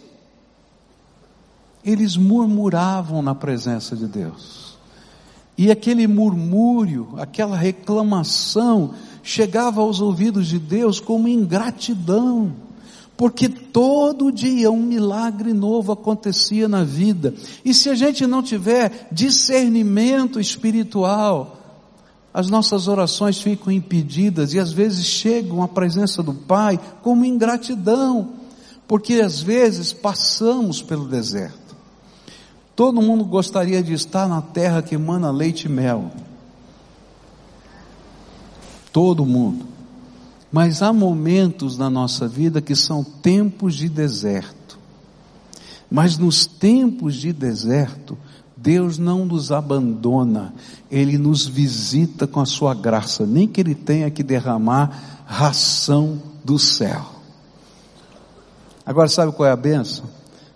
eles 1.84 2.16
murmuravam 2.16 3.20
na 3.20 3.34
presença 3.34 3.94
de 3.94 4.06
Deus. 4.06 4.74
E 5.56 5.70
aquele 5.70 6.06
murmúrio, 6.06 7.14
aquela 7.16 7.56
reclamação, 7.56 8.94
chegava 9.22 9.80
aos 9.80 10.00
ouvidos 10.00 10.48
de 10.48 10.58
Deus 10.58 10.98
como 10.98 11.28
ingratidão, 11.28 12.52
porque 13.16 13.48
todo 13.48 14.32
dia 14.32 14.70
um 14.70 14.82
milagre 14.82 15.52
novo 15.52 15.92
acontecia 15.92 16.68
na 16.68 16.82
vida. 16.82 17.32
E 17.64 17.72
se 17.72 17.88
a 17.88 17.94
gente 17.94 18.26
não 18.26 18.42
tiver 18.42 19.08
discernimento 19.12 20.40
espiritual, 20.40 21.60
as 22.32 22.50
nossas 22.50 22.88
orações 22.88 23.40
ficam 23.40 23.72
impedidas 23.72 24.52
e 24.52 24.58
às 24.58 24.72
vezes 24.72 25.06
chegam 25.06 25.62
à 25.62 25.68
presença 25.68 26.20
do 26.20 26.34
Pai 26.34 26.80
como 27.00 27.24
ingratidão, 27.24 28.32
porque 28.88 29.14
às 29.14 29.40
vezes 29.40 29.92
passamos 29.92 30.82
pelo 30.82 31.06
deserto. 31.06 31.63
Todo 32.76 33.00
mundo 33.00 33.24
gostaria 33.24 33.82
de 33.82 33.92
estar 33.92 34.28
na 34.28 34.42
terra 34.42 34.82
que 34.82 34.96
emana 34.96 35.30
leite 35.30 35.66
e 35.66 35.68
mel. 35.68 36.10
Todo 38.92 39.24
mundo. 39.24 39.66
Mas 40.50 40.82
há 40.82 40.92
momentos 40.92 41.78
na 41.78 41.88
nossa 41.88 42.26
vida 42.26 42.60
que 42.60 42.74
são 42.74 43.04
tempos 43.04 43.74
de 43.74 43.88
deserto. 43.88 44.78
Mas 45.90 46.18
nos 46.18 46.46
tempos 46.46 47.14
de 47.14 47.32
deserto, 47.32 48.18
Deus 48.56 48.98
não 48.98 49.24
nos 49.24 49.52
abandona, 49.52 50.52
Ele 50.90 51.18
nos 51.18 51.46
visita 51.46 52.26
com 52.26 52.40
a 52.40 52.46
sua 52.46 52.74
graça, 52.74 53.26
nem 53.26 53.46
que 53.46 53.60
Ele 53.60 53.74
tenha 53.74 54.10
que 54.10 54.22
derramar 54.22 55.22
ração 55.26 56.20
do 56.44 56.58
céu. 56.58 57.04
Agora 58.84 59.08
sabe 59.08 59.32
qual 59.32 59.48
é 59.48 59.52
a 59.52 59.56
benção? 59.56 60.06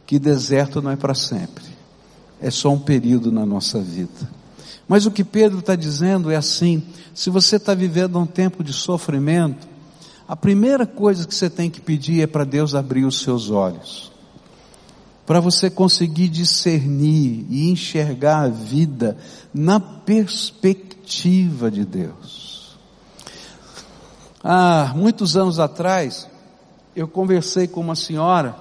Que 0.06 0.18
deserto 0.18 0.82
não 0.82 0.90
é 0.90 0.96
para 0.96 1.14
sempre 1.14 1.67
é 2.40 2.50
só 2.50 2.70
um 2.70 2.78
período 2.78 3.32
na 3.32 3.44
nossa 3.44 3.80
vida. 3.80 4.38
Mas 4.86 5.04
o 5.04 5.10
que 5.10 5.22
Pedro 5.22 5.58
está 5.58 5.76
dizendo 5.76 6.30
é 6.30 6.36
assim: 6.36 6.82
se 7.14 7.30
você 7.30 7.56
está 7.56 7.74
vivendo 7.74 8.18
um 8.18 8.26
tempo 8.26 8.64
de 8.64 8.72
sofrimento, 8.72 9.68
a 10.26 10.36
primeira 10.36 10.86
coisa 10.86 11.26
que 11.26 11.34
você 11.34 11.50
tem 11.50 11.70
que 11.70 11.80
pedir 11.80 12.22
é 12.22 12.26
para 12.26 12.44
Deus 12.44 12.74
abrir 12.74 13.04
os 13.04 13.20
seus 13.20 13.50
olhos, 13.50 14.10
para 15.26 15.40
você 15.40 15.68
conseguir 15.68 16.28
discernir 16.28 17.46
e 17.50 17.70
enxergar 17.70 18.44
a 18.44 18.48
vida 18.48 19.16
na 19.52 19.78
perspectiva 19.78 21.70
de 21.70 21.84
Deus. 21.84 22.78
Há 24.42 24.92
muitos 24.94 25.36
anos 25.36 25.58
atrás, 25.58 26.28
eu 26.94 27.08
conversei 27.08 27.66
com 27.66 27.80
uma 27.80 27.96
senhora 27.96 28.54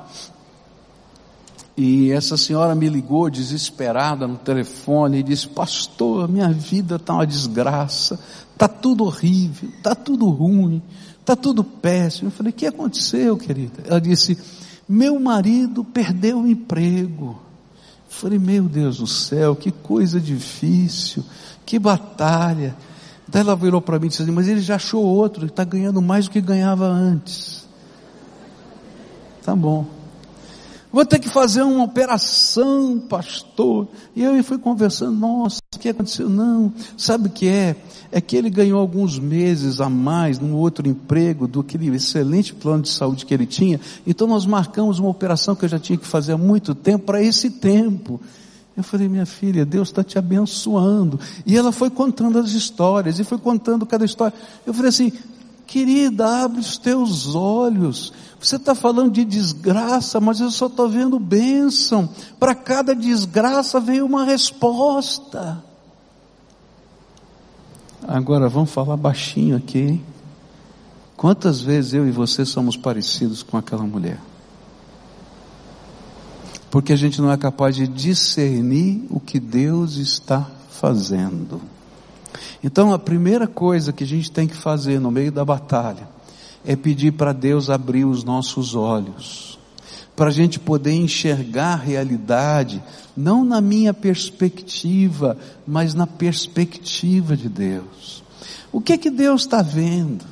e 1.78 2.12
essa 2.12 2.36
senhora 2.36 2.74
me 2.74 2.90
ligou 2.90 3.30
desesperada 3.30 4.28
no 4.28 4.36
telefone 4.36 5.20
e 5.20 5.24
disse: 5.24 5.48
Pastor, 5.48 6.28
minha 6.28 6.50
vida 6.50 6.96
está 6.96 7.14
uma 7.14 7.28
desgraça, 7.28 8.20
está 8.52 8.68
tudo 8.68 9.04
horrível, 9.06 9.70
está 9.70 9.94
tudo 9.94 10.28
ruim, 10.28 10.82
está 11.20 11.36
tudo 11.36 11.64
péssimo. 11.64 12.30
Eu 12.30 12.32
falei: 12.32 12.52
O 12.52 12.56
que 12.56 12.66
aconteceu, 12.66 13.38
querida? 13.38 13.84
Ela 13.86 14.02
disse: 14.02 14.36
Meu 14.90 15.20
marido 15.20 15.84
perdeu 15.84 16.40
o 16.40 16.48
emprego. 16.48 17.40
Eu 18.10 18.10
falei: 18.10 18.40
Meu 18.40 18.64
Deus 18.64 18.98
do 18.98 19.06
céu, 19.06 19.56
que 19.56 19.72
coisa 19.72 20.20
difícil, 20.20 21.24
que 21.64 21.78
batalha. 21.78 22.76
Daí 23.28 23.42
ela 23.42 23.56
virou 23.56 23.82
para 23.82 24.00
mim 24.00 24.08
e 24.08 24.10
disse: 24.10 24.24
assim, 24.24 24.32
Mas 24.32 24.48
ele 24.48 24.62
já 24.62 24.78
achou 24.78 25.04
outro, 25.04 25.46
está 25.46 25.64
ganhando 25.64 26.02
mais 26.02 26.26
do 26.26 26.32
que 26.32 26.42
ganhava 26.42 26.88
antes. 26.88 27.68
Tá 29.44 29.56
bom. 29.56 29.97
Vou 30.92 31.06
ter 31.06 31.20
que 31.20 31.30
fazer 31.30 31.64
uma 31.64 31.84
operação, 31.84 32.98
pastor. 32.98 33.88
E 34.16 34.24
eu 34.24 34.42
fui 34.44 34.58
conversando, 34.58 35.20
nossa, 35.20 35.60
o 35.76 35.80
que 35.80 35.90
aconteceu? 35.90 36.30
Não, 36.30 36.74
sabe 36.98 37.28
o 37.28 37.32
que 37.32 37.48
é? 37.48 37.76
É 38.12 38.22
que 38.22 38.38
ele 38.38 38.50
ganhou 38.50 38.80
alguns 38.80 39.20
meses 39.20 39.82
a 39.82 39.90
mais 39.90 40.40
num 40.40 40.56
outro 40.56 40.88
emprego 40.88 41.48
do 41.48 41.60
aquele 41.60 41.94
excelente 41.94 42.54
plano 42.54 42.84
de 42.84 42.90
saúde 42.90 43.26
que 43.26 43.34
ele 43.34 43.46
tinha. 43.46 43.80
Então 44.06 44.28
nós 44.28 44.46
marcamos 44.46 44.98
uma 44.98 45.10
operação 45.10 45.56
que 45.56 45.66
eu 45.66 45.70
já 45.70 45.78
tinha 45.78 45.98
que 45.98 46.08
fazer 46.08 46.32
há 46.32 46.38
muito 46.38 46.74
tempo 46.74 47.06
para 47.06 47.22
esse 47.22 47.50
tempo. 47.50 48.20
Eu 48.78 48.84
falei, 48.84 49.10
minha 49.10 49.26
filha, 49.26 49.66
Deus 49.66 49.90
está 49.90 50.04
te 50.04 50.20
abençoando. 50.20 51.20
E 51.46 51.58
ela 51.58 51.72
foi 51.72 51.90
contando 51.90 52.38
as 52.38 52.52
histórias, 52.52 53.20
e 53.20 53.24
foi 53.24 53.40
contando 53.40 53.86
cada 53.88 54.06
história. 54.06 54.38
Eu 54.66 54.74
falei 54.74 54.90
assim, 54.90 55.12
querida, 55.66 56.44
abre 56.44 56.60
os 56.60 56.78
teus 56.78 57.36
olhos. 57.36 58.14
Você 58.40 58.58
está 58.58 58.76
falando 58.76 59.12
de 59.12 59.26
desgraça, 59.26 60.20
mas 60.20 60.40
eu 60.40 60.52
só 60.52 60.68
estou 60.68 60.88
vendo 60.88 61.20
bênção. 61.20 62.08
Para 62.40 62.54
cada 62.54 62.96
desgraça 62.96 63.80
veio 63.80 64.06
uma 64.06 64.24
resposta. 64.24 65.64
Agora 68.08 68.48
vamos 68.48 68.72
falar 68.72 68.96
baixinho 68.96 69.58
aqui. 69.58 69.80
Hein? 69.80 70.06
Quantas 71.16 71.60
vezes 71.62 71.94
eu 71.94 72.08
e 72.08 72.12
você 72.12 72.46
somos 72.46 72.78
parecidos 72.78 73.42
com 73.42 73.58
aquela 73.58 73.84
mulher? 73.84 74.20
Porque 76.70 76.94
a 76.94 76.96
gente 76.96 77.20
não 77.20 77.32
é 77.32 77.38
capaz 77.38 77.76
de 77.76 77.88
discernir 77.88 79.08
o 79.10 79.20
que 79.20 79.40
Deus 79.40 79.96
está 79.96 80.48
fazendo. 80.70 81.60
Então 82.64 82.94
a 82.94 83.00
primeira 83.00 83.48
coisa 83.48 83.92
que 83.92 84.04
a 84.04 84.08
gente 84.08 84.32
tem 84.32 84.48
que 84.48 84.56
fazer 84.56 85.00
no 85.00 85.10
meio 85.10 85.32
da 85.32 85.44
batalha 85.44 86.17
é 86.66 86.76
pedir 86.76 87.14
para 87.14 87.34
Deus 87.34 87.70
abrir 87.70 88.06
os 88.06 88.24
nossos 88.24 88.76
olhos, 88.76 89.58
para 90.16 90.30
a 90.30 90.34
gente 90.34 90.60
poder 90.60 90.94
enxergar 90.94 91.74
a 91.74 91.76
realidade, 91.76 92.84
não 93.16 93.46
na 93.46 93.62
minha 93.62 93.94
perspectiva, 93.94 95.38
mas 95.66 95.94
na 95.94 96.08
perspectiva 96.08 97.38
de 97.38 97.50
Deus. 97.50 98.24
O 98.72 98.82
que 98.82 98.94
é 98.94 98.98
que 98.98 99.10
Deus 99.10 99.42
está 99.42 99.62
vendo? 99.62 100.26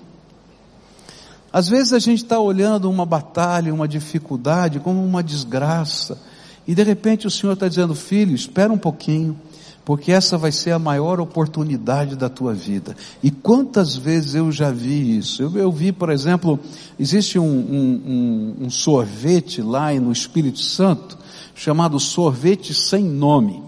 Às 1.53 1.69
vezes 1.69 1.93
a 1.93 1.99
gente 1.99 2.23
está 2.23 2.37
olhando 2.37 2.91
uma 2.91 3.05
batalha, 3.05 3.73
uma 3.73 3.87
dificuldade 3.87 4.79
como 4.79 5.01
uma 5.01 5.23
desgraça, 5.23 6.21
e 6.67 6.75
de 6.75 6.83
repente 6.83 7.27
o 7.27 7.31
Senhor 7.31 7.53
está 7.53 7.67
dizendo, 7.67 7.95
filho, 7.95 8.35
espera 8.35 8.73
um 8.73 8.77
pouquinho, 8.77 9.39
porque 9.85 10.11
essa 10.11 10.35
vai 10.35 10.51
ser 10.51 10.71
a 10.71 10.79
maior 10.79 11.19
oportunidade 11.19 12.15
da 12.15 12.27
tua 12.27 12.53
vida. 12.53 12.97
E 13.21 13.29
quantas 13.29 13.95
vezes 13.95 14.33
eu 14.33 14.51
já 14.51 14.71
vi 14.71 15.15
isso? 15.15 15.43
Eu, 15.43 15.55
eu 15.55 15.71
vi, 15.71 15.91
por 15.91 16.09
exemplo, 16.09 16.59
existe 16.99 17.37
um, 17.37 17.45
um, 17.45 18.01
um, 18.61 18.65
um 18.65 18.69
sorvete 18.69 19.61
lá 19.61 19.93
no 19.93 20.11
Espírito 20.11 20.59
Santo, 20.59 21.15
chamado 21.53 21.99
sorvete 21.99 22.73
sem 22.73 23.03
nome, 23.03 23.61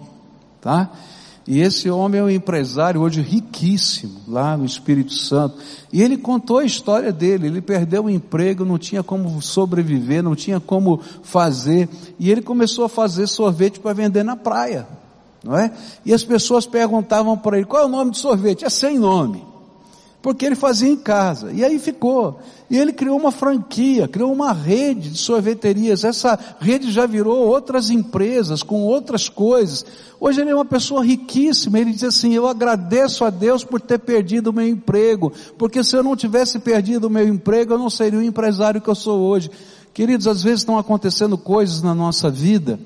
tá? 0.60 0.90
E 1.48 1.62
esse 1.62 1.90
homem 1.90 2.20
é 2.20 2.24
um 2.24 2.30
empresário 2.30 3.00
hoje 3.00 3.22
riquíssimo 3.22 4.20
lá 4.28 4.58
no 4.58 4.66
Espírito 4.66 5.14
Santo. 5.14 5.56
E 5.94 6.02
ele 6.02 6.18
contou 6.18 6.58
a 6.58 6.66
história 6.66 7.14
dele. 7.14 7.48
Ele 7.48 7.62
perdeu 7.62 8.04
o 8.04 8.10
emprego, 8.10 8.66
não 8.66 8.78
tinha 8.78 9.02
como 9.02 9.42
sobreviver, 9.42 10.22
não 10.22 10.36
tinha 10.36 10.60
como 10.60 11.00
fazer. 11.24 11.88
E 12.20 12.30
ele 12.30 12.42
começou 12.42 12.84
a 12.84 12.90
fazer 12.90 13.28
sorvete 13.28 13.80
para 13.80 13.94
vender 13.94 14.24
na 14.24 14.36
praia 14.36 14.86
não 15.48 15.58
é? 15.58 15.72
E 16.06 16.14
as 16.14 16.24
pessoas 16.24 16.66
perguntavam 16.66 17.38
para 17.38 17.58
ele, 17.58 17.66
qual 17.66 17.84
é 17.84 17.86
o 17.86 17.90
nome 17.90 18.12
do 18.12 18.18
sorvete? 18.18 18.66
É 18.66 18.70
sem 18.70 19.00
nome. 19.00 19.46
Porque 20.22 20.46
ele 20.46 20.56
fazia 20.56 20.90
em 20.90 20.98
casa. 20.98 21.54
E 21.54 21.64
aí 21.64 21.80
ficou. 21.80 22.40
E 22.70 22.78
ele 22.78 22.92
criou 22.92 23.18
uma 23.18 23.32
franquia, 23.32 24.10
criou 24.10 24.34
uma 24.34 24.52
rede 24.52 25.10
de 25.10 25.18
sorveterias. 25.18 26.04
Essa 26.04 26.38
rede 26.60 26.92
já 26.92 27.06
virou 27.06 27.48
outras 27.48 27.90
empresas, 27.90 28.62
com 28.62 28.82
outras 28.82 29.30
coisas. 29.30 29.86
Hoje 30.20 30.42
ele 30.42 30.50
é 30.50 30.56
uma 30.56 30.66
pessoa 30.66 31.02
riquíssima. 31.02 31.80
Ele 31.80 31.94
diz 31.94 32.04
assim, 32.04 32.34
eu 32.34 32.46
agradeço 32.46 33.24
a 33.24 33.30
Deus 33.30 33.64
por 33.64 33.80
ter 33.80 34.00
perdido 34.00 34.48
o 34.48 34.54
meu 34.54 34.68
emprego. 34.68 35.32
Porque 35.58 35.82
se 35.82 35.96
eu 35.96 36.04
não 36.04 36.16
tivesse 36.16 36.60
perdido 36.60 37.06
o 37.06 37.10
meu 37.10 37.26
emprego, 37.26 37.76
eu 37.76 37.80
não 37.80 37.90
seria 37.90 38.20
o 38.20 38.24
empresário 38.24 38.82
que 38.82 38.90
eu 38.90 38.96
sou 38.96 39.22
hoje. 39.22 39.50
Queridos, 39.94 40.28
às 40.28 40.44
vezes 40.44 40.60
estão 40.60 40.78
acontecendo 40.78 41.38
coisas 41.38 41.82
na 41.82 41.96
nossa 41.96 42.30
vida 42.30 42.78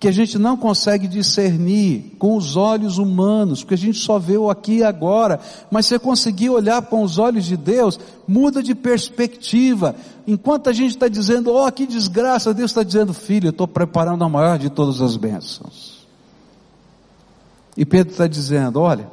que 0.00 0.08
a 0.08 0.12
gente 0.12 0.38
não 0.38 0.56
consegue 0.56 1.06
discernir 1.06 2.16
com 2.18 2.34
os 2.34 2.56
olhos 2.56 2.96
humanos, 2.96 3.62
porque 3.62 3.74
a 3.74 3.78
gente 3.78 3.98
só 3.98 4.18
vê 4.18 4.38
o 4.38 4.48
aqui 4.48 4.78
e 4.78 4.82
agora, 4.82 5.38
mas 5.70 5.84
se 5.84 5.98
conseguir 5.98 6.48
olhar 6.48 6.80
com 6.80 7.02
os 7.02 7.18
olhos 7.18 7.44
de 7.44 7.54
Deus, 7.54 8.00
muda 8.26 8.62
de 8.62 8.74
perspectiva. 8.74 9.94
Enquanto 10.26 10.70
a 10.70 10.72
gente 10.72 10.92
está 10.92 11.06
dizendo, 11.06 11.54
oh, 11.54 11.70
que 11.70 11.86
desgraça, 11.86 12.54
Deus 12.54 12.70
está 12.70 12.82
dizendo, 12.82 13.12
filho, 13.12 13.48
eu 13.48 13.50
estou 13.50 13.68
preparando 13.68 14.24
a 14.24 14.28
maior 14.28 14.58
de 14.58 14.70
todas 14.70 15.02
as 15.02 15.18
bênçãos. 15.18 16.06
E 17.76 17.84
Pedro 17.84 18.12
está 18.12 18.26
dizendo, 18.26 18.80
olha, 18.80 19.06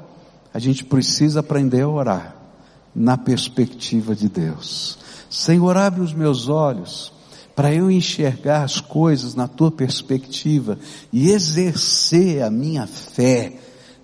a 0.54 0.60
gente 0.60 0.86
precisa 0.86 1.42
aprender 1.42 1.82
a 1.82 1.90
orar 1.90 2.36
na 2.96 3.18
perspectiva 3.18 4.16
de 4.16 4.30
Deus. 4.30 4.98
Senhor, 5.30 5.76
abre 5.76 6.00
os 6.00 6.14
meus 6.14 6.48
olhos 6.48 7.12
para 7.58 7.74
eu 7.74 7.90
enxergar 7.90 8.62
as 8.62 8.80
coisas 8.80 9.34
na 9.34 9.48
tua 9.48 9.72
perspectiva 9.72 10.78
e 11.12 11.32
exercer 11.32 12.44
a 12.44 12.52
minha 12.52 12.86
fé 12.86 13.52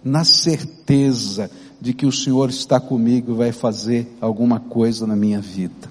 na 0.03 0.23
certeza 0.23 1.51
de 1.79 1.93
que 1.93 2.07
o 2.07 2.11
Senhor 2.11 2.49
está 2.49 2.79
comigo 2.79 3.31
e 3.31 3.35
vai 3.35 3.51
fazer 3.51 4.11
alguma 4.19 4.59
coisa 4.59 5.05
na 5.05 5.15
minha 5.15 5.39
vida. 5.39 5.87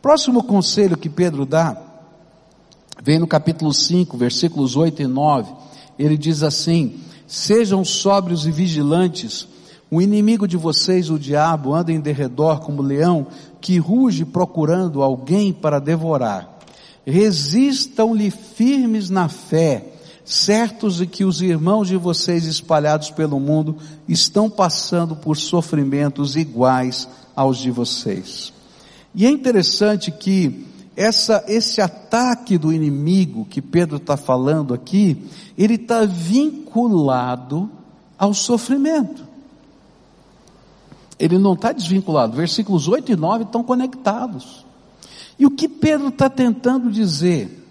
Próximo 0.00 0.42
conselho 0.42 0.96
que 0.96 1.10
Pedro 1.10 1.44
dá, 1.44 1.76
vem 3.02 3.18
no 3.18 3.26
capítulo 3.26 3.74
5, 3.74 4.16
versículos 4.16 4.74
8 4.74 5.02
e 5.02 5.06
9. 5.06 5.52
Ele 5.98 6.16
diz 6.16 6.42
assim: 6.42 6.98
Sejam 7.26 7.84
sóbrios 7.84 8.46
e 8.46 8.50
vigilantes, 8.50 9.46
o 9.90 10.00
inimigo 10.00 10.48
de 10.48 10.56
vocês, 10.56 11.10
o 11.10 11.18
diabo, 11.18 11.74
anda 11.74 11.92
em 11.92 12.00
derredor 12.00 12.60
como 12.60 12.80
leão 12.80 13.26
que 13.60 13.76
ruge 13.76 14.24
procurando 14.24 15.02
alguém 15.02 15.52
para 15.52 15.78
devorar 15.78 16.49
resistam-lhe 17.06 18.30
firmes 18.30 19.10
na 19.10 19.28
fé, 19.28 19.92
certos 20.24 20.96
de 20.96 21.06
que 21.06 21.24
os 21.24 21.42
irmãos 21.42 21.88
de 21.88 21.96
vocês 21.96 22.44
espalhados 22.44 23.10
pelo 23.10 23.40
mundo 23.40 23.76
estão 24.08 24.48
passando 24.48 25.16
por 25.16 25.36
sofrimentos 25.36 26.36
iguais 26.36 27.08
aos 27.34 27.58
de 27.58 27.70
vocês. 27.70 28.52
E 29.14 29.26
é 29.26 29.30
interessante 29.30 30.10
que 30.10 30.66
essa, 30.96 31.44
esse 31.48 31.80
ataque 31.80 32.58
do 32.58 32.72
inimigo 32.72 33.44
que 33.44 33.62
Pedro 33.62 33.96
está 33.96 34.16
falando 34.16 34.74
aqui, 34.74 35.24
ele 35.56 35.74
está 35.74 36.04
vinculado 36.04 37.70
ao 38.18 38.34
sofrimento. 38.34 39.24
Ele 41.18 41.38
não 41.38 41.54
está 41.54 41.72
desvinculado. 41.72 42.36
Versículos 42.36 42.86
8 42.86 43.12
e 43.12 43.16
9 43.16 43.44
estão 43.44 43.62
conectados. 43.62 44.64
E 45.40 45.46
o 45.46 45.50
que 45.50 45.66
Pedro 45.66 46.08
está 46.08 46.28
tentando 46.28 46.90
dizer 46.90 47.66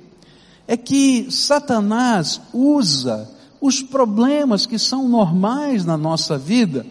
é 0.67 0.75
que 0.75 1.31
Satanás 1.31 2.41
usa 2.51 3.29
os 3.61 3.83
problemas 3.83 4.65
que 4.65 4.79
são 4.79 5.07
normais 5.07 5.85
na 5.85 5.95
nossa 5.95 6.35
vida 6.35 6.83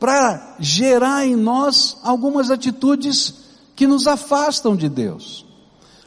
para 0.00 0.56
gerar 0.58 1.26
em 1.26 1.36
nós 1.36 1.98
algumas 2.02 2.50
atitudes 2.50 3.34
que 3.76 3.86
nos 3.86 4.06
afastam 4.06 4.74
de 4.74 4.88
Deus. 4.88 5.44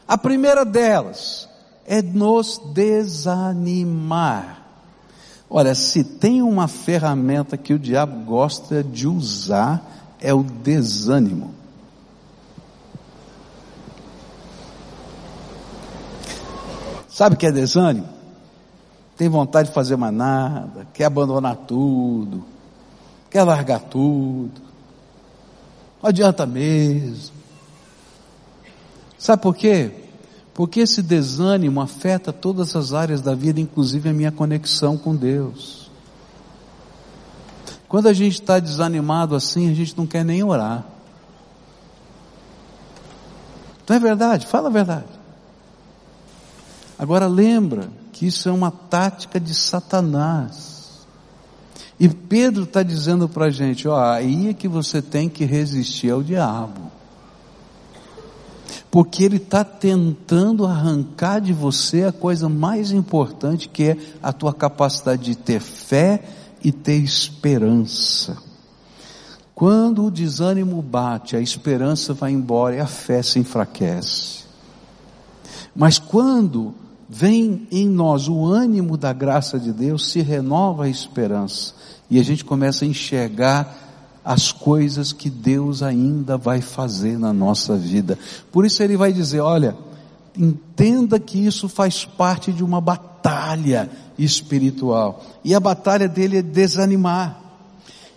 A 0.08 0.18
primeira 0.18 0.64
delas 0.64 1.48
é 1.86 2.02
nos 2.02 2.60
desanimar. 2.74 4.60
Olha, 5.48 5.72
se 5.72 6.02
tem 6.02 6.42
uma 6.42 6.66
ferramenta 6.66 7.56
que 7.56 7.72
o 7.72 7.78
diabo 7.78 8.24
gosta 8.24 8.82
de 8.82 9.06
usar, 9.06 10.16
é 10.20 10.34
o 10.34 10.42
desânimo. 10.42 11.54
Sabe 17.16 17.34
o 17.34 17.38
que 17.38 17.46
é 17.46 17.50
desânimo? 17.50 18.06
Tem 19.16 19.26
vontade 19.26 19.70
de 19.70 19.74
fazer 19.74 19.96
mais 19.96 20.12
nada, 20.12 20.86
quer 20.92 21.06
abandonar 21.06 21.56
tudo, 21.56 22.44
quer 23.30 23.42
largar 23.42 23.80
tudo. 23.80 24.60
Não 26.02 26.10
adianta 26.10 26.44
mesmo. 26.44 27.34
Sabe 29.18 29.40
por 29.40 29.56
quê? 29.56 30.08
Porque 30.52 30.80
esse 30.80 31.02
desânimo 31.02 31.80
afeta 31.80 32.34
todas 32.34 32.76
as 32.76 32.92
áreas 32.92 33.22
da 33.22 33.34
vida, 33.34 33.58
inclusive 33.58 34.10
a 34.10 34.12
minha 34.12 34.30
conexão 34.30 34.98
com 34.98 35.16
Deus. 35.16 35.90
Quando 37.88 38.08
a 38.08 38.12
gente 38.12 38.42
está 38.42 38.58
desanimado 38.58 39.34
assim, 39.34 39.70
a 39.70 39.74
gente 39.74 39.96
não 39.96 40.06
quer 40.06 40.22
nem 40.22 40.44
orar. 40.44 40.84
Não 43.88 43.96
é 43.96 43.98
verdade? 43.98 44.46
Fala 44.46 44.68
a 44.68 44.70
verdade. 44.70 45.16
Agora 46.98 47.26
lembra 47.26 47.90
que 48.12 48.26
isso 48.26 48.48
é 48.48 48.52
uma 48.52 48.70
tática 48.70 49.38
de 49.38 49.54
Satanás. 49.54 51.06
E 51.98 52.08
Pedro 52.08 52.64
está 52.64 52.82
dizendo 52.82 53.28
para 53.28 53.46
a 53.46 53.50
gente, 53.50 53.86
ó, 53.88 53.98
aí 53.98 54.48
é 54.48 54.54
que 54.54 54.68
você 54.68 55.00
tem 55.02 55.28
que 55.28 55.44
resistir 55.44 56.10
ao 56.10 56.22
diabo. 56.22 56.90
porque 58.90 59.24
ele 59.24 59.36
está 59.36 59.62
tentando 59.62 60.64
arrancar 60.64 61.38
de 61.40 61.52
você 61.52 62.04
a 62.04 62.12
coisa 62.12 62.48
mais 62.48 62.92
importante 62.92 63.68
que 63.68 63.90
é 63.90 63.96
a 64.22 64.32
tua 64.32 64.54
capacidade 64.54 65.22
de 65.22 65.36
ter 65.36 65.60
fé 65.60 66.22
e 66.64 66.72
ter 66.72 66.96
esperança. 66.96 68.38
Quando 69.54 70.04
o 70.04 70.10
desânimo 70.10 70.80
bate, 70.80 71.36
a 71.36 71.40
esperança 71.40 72.14
vai 72.14 72.32
embora 72.32 72.76
e 72.76 72.80
a 72.80 72.86
fé 72.86 73.22
se 73.22 73.38
enfraquece. 73.38 74.44
Mas 75.74 75.98
quando 75.98 76.74
vem 77.08 77.66
em 77.70 77.88
nós 77.88 78.28
o 78.28 78.44
ânimo 78.46 78.96
da 78.96 79.12
graça 79.12 79.58
de 79.58 79.72
Deus, 79.72 80.10
se 80.10 80.20
renova 80.20 80.84
a 80.84 80.88
esperança 80.88 81.74
e 82.10 82.18
a 82.18 82.22
gente 82.22 82.44
começa 82.44 82.84
a 82.84 82.88
enxergar 82.88 83.86
as 84.24 84.50
coisas 84.50 85.12
que 85.12 85.30
Deus 85.30 85.82
ainda 85.82 86.36
vai 86.36 86.60
fazer 86.60 87.18
na 87.18 87.32
nossa 87.32 87.76
vida. 87.76 88.18
Por 88.50 88.66
isso 88.66 88.82
ele 88.82 88.96
vai 88.96 89.12
dizer: 89.12 89.40
olha, 89.40 89.76
entenda 90.36 91.18
que 91.20 91.38
isso 91.38 91.68
faz 91.68 92.04
parte 92.04 92.52
de 92.52 92.64
uma 92.64 92.80
batalha 92.80 93.88
espiritual. 94.18 95.22
E 95.44 95.54
a 95.54 95.60
batalha 95.60 96.08
dele 96.08 96.38
é 96.38 96.42
desanimar. 96.42 97.40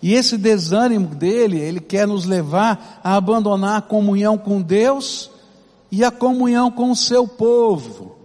E 0.01 0.13
esse 0.13 0.37
desânimo 0.37 1.13
dele, 1.13 1.59
ele 1.59 1.79
quer 1.79 2.07
nos 2.07 2.25
levar 2.25 3.01
a 3.03 3.15
abandonar 3.15 3.77
a 3.77 3.81
comunhão 3.81 4.37
com 4.37 4.61
Deus 4.61 5.29
e 5.91 6.03
a 6.03 6.09
comunhão 6.11 6.71
com 6.71 6.89
o 6.89 6.95
seu 6.95 7.27
povo. 7.27 8.18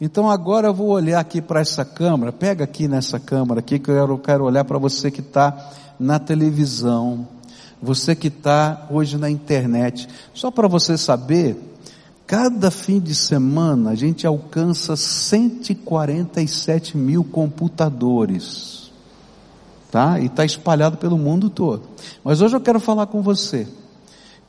Então 0.00 0.30
agora 0.30 0.68
eu 0.68 0.74
vou 0.74 0.88
olhar 0.88 1.20
aqui 1.20 1.40
para 1.40 1.60
essa 1.60 1.84
câmera, 1.84 2.30
pega 2.30 2.64
aqui 2.64 2.86
nessa 2.86 3.18
câmera 3.18 3.60
aqui 3.60 3.78
que 3.78 3.90
eu 3.90 4.18
quero 4.18 4.44
olhar 4.44 4.64
para 4.64 4.78
você 4.78 5.10
que 5.10 5.20
está 5.20 5.70
na 5.98 6.18
televisão, 6.18 7.26
você 7.80 8.14
que 8.14 8.28
está 8.28 8.86
hoje 8.90 9.16
na 9.16 9.30
internet. 9.30 10.06
Só 10.34 10.50
para 10.50 10.68
você 10.68 10.98
saber, 10.98 11.56
cada 12.26 12.70
fim 12.70 13.00
de 13.00 13.14
semana 13.14 13.90
a 13.90 13.94
gente 13.94 14.26
alcança 14.26 14.96
147 14.96 16.98
mil 16.98 17.24
computadores. 17.24 18.92
Tá? 19.90 20.20
E 20.20 20.26
está 20.26 20.44
espalhado 20.44 20.98
pelo 20.98 21.16
mundo 21.16 21.48
todo. 21.48 21.84
Mas 22.22 22.42
hoje 22.42 22.54
eu 22.54 22.60
quero 22.60 22.80
falar 22.80 23.06
com 23.06 23.22
você. 23.22 23.66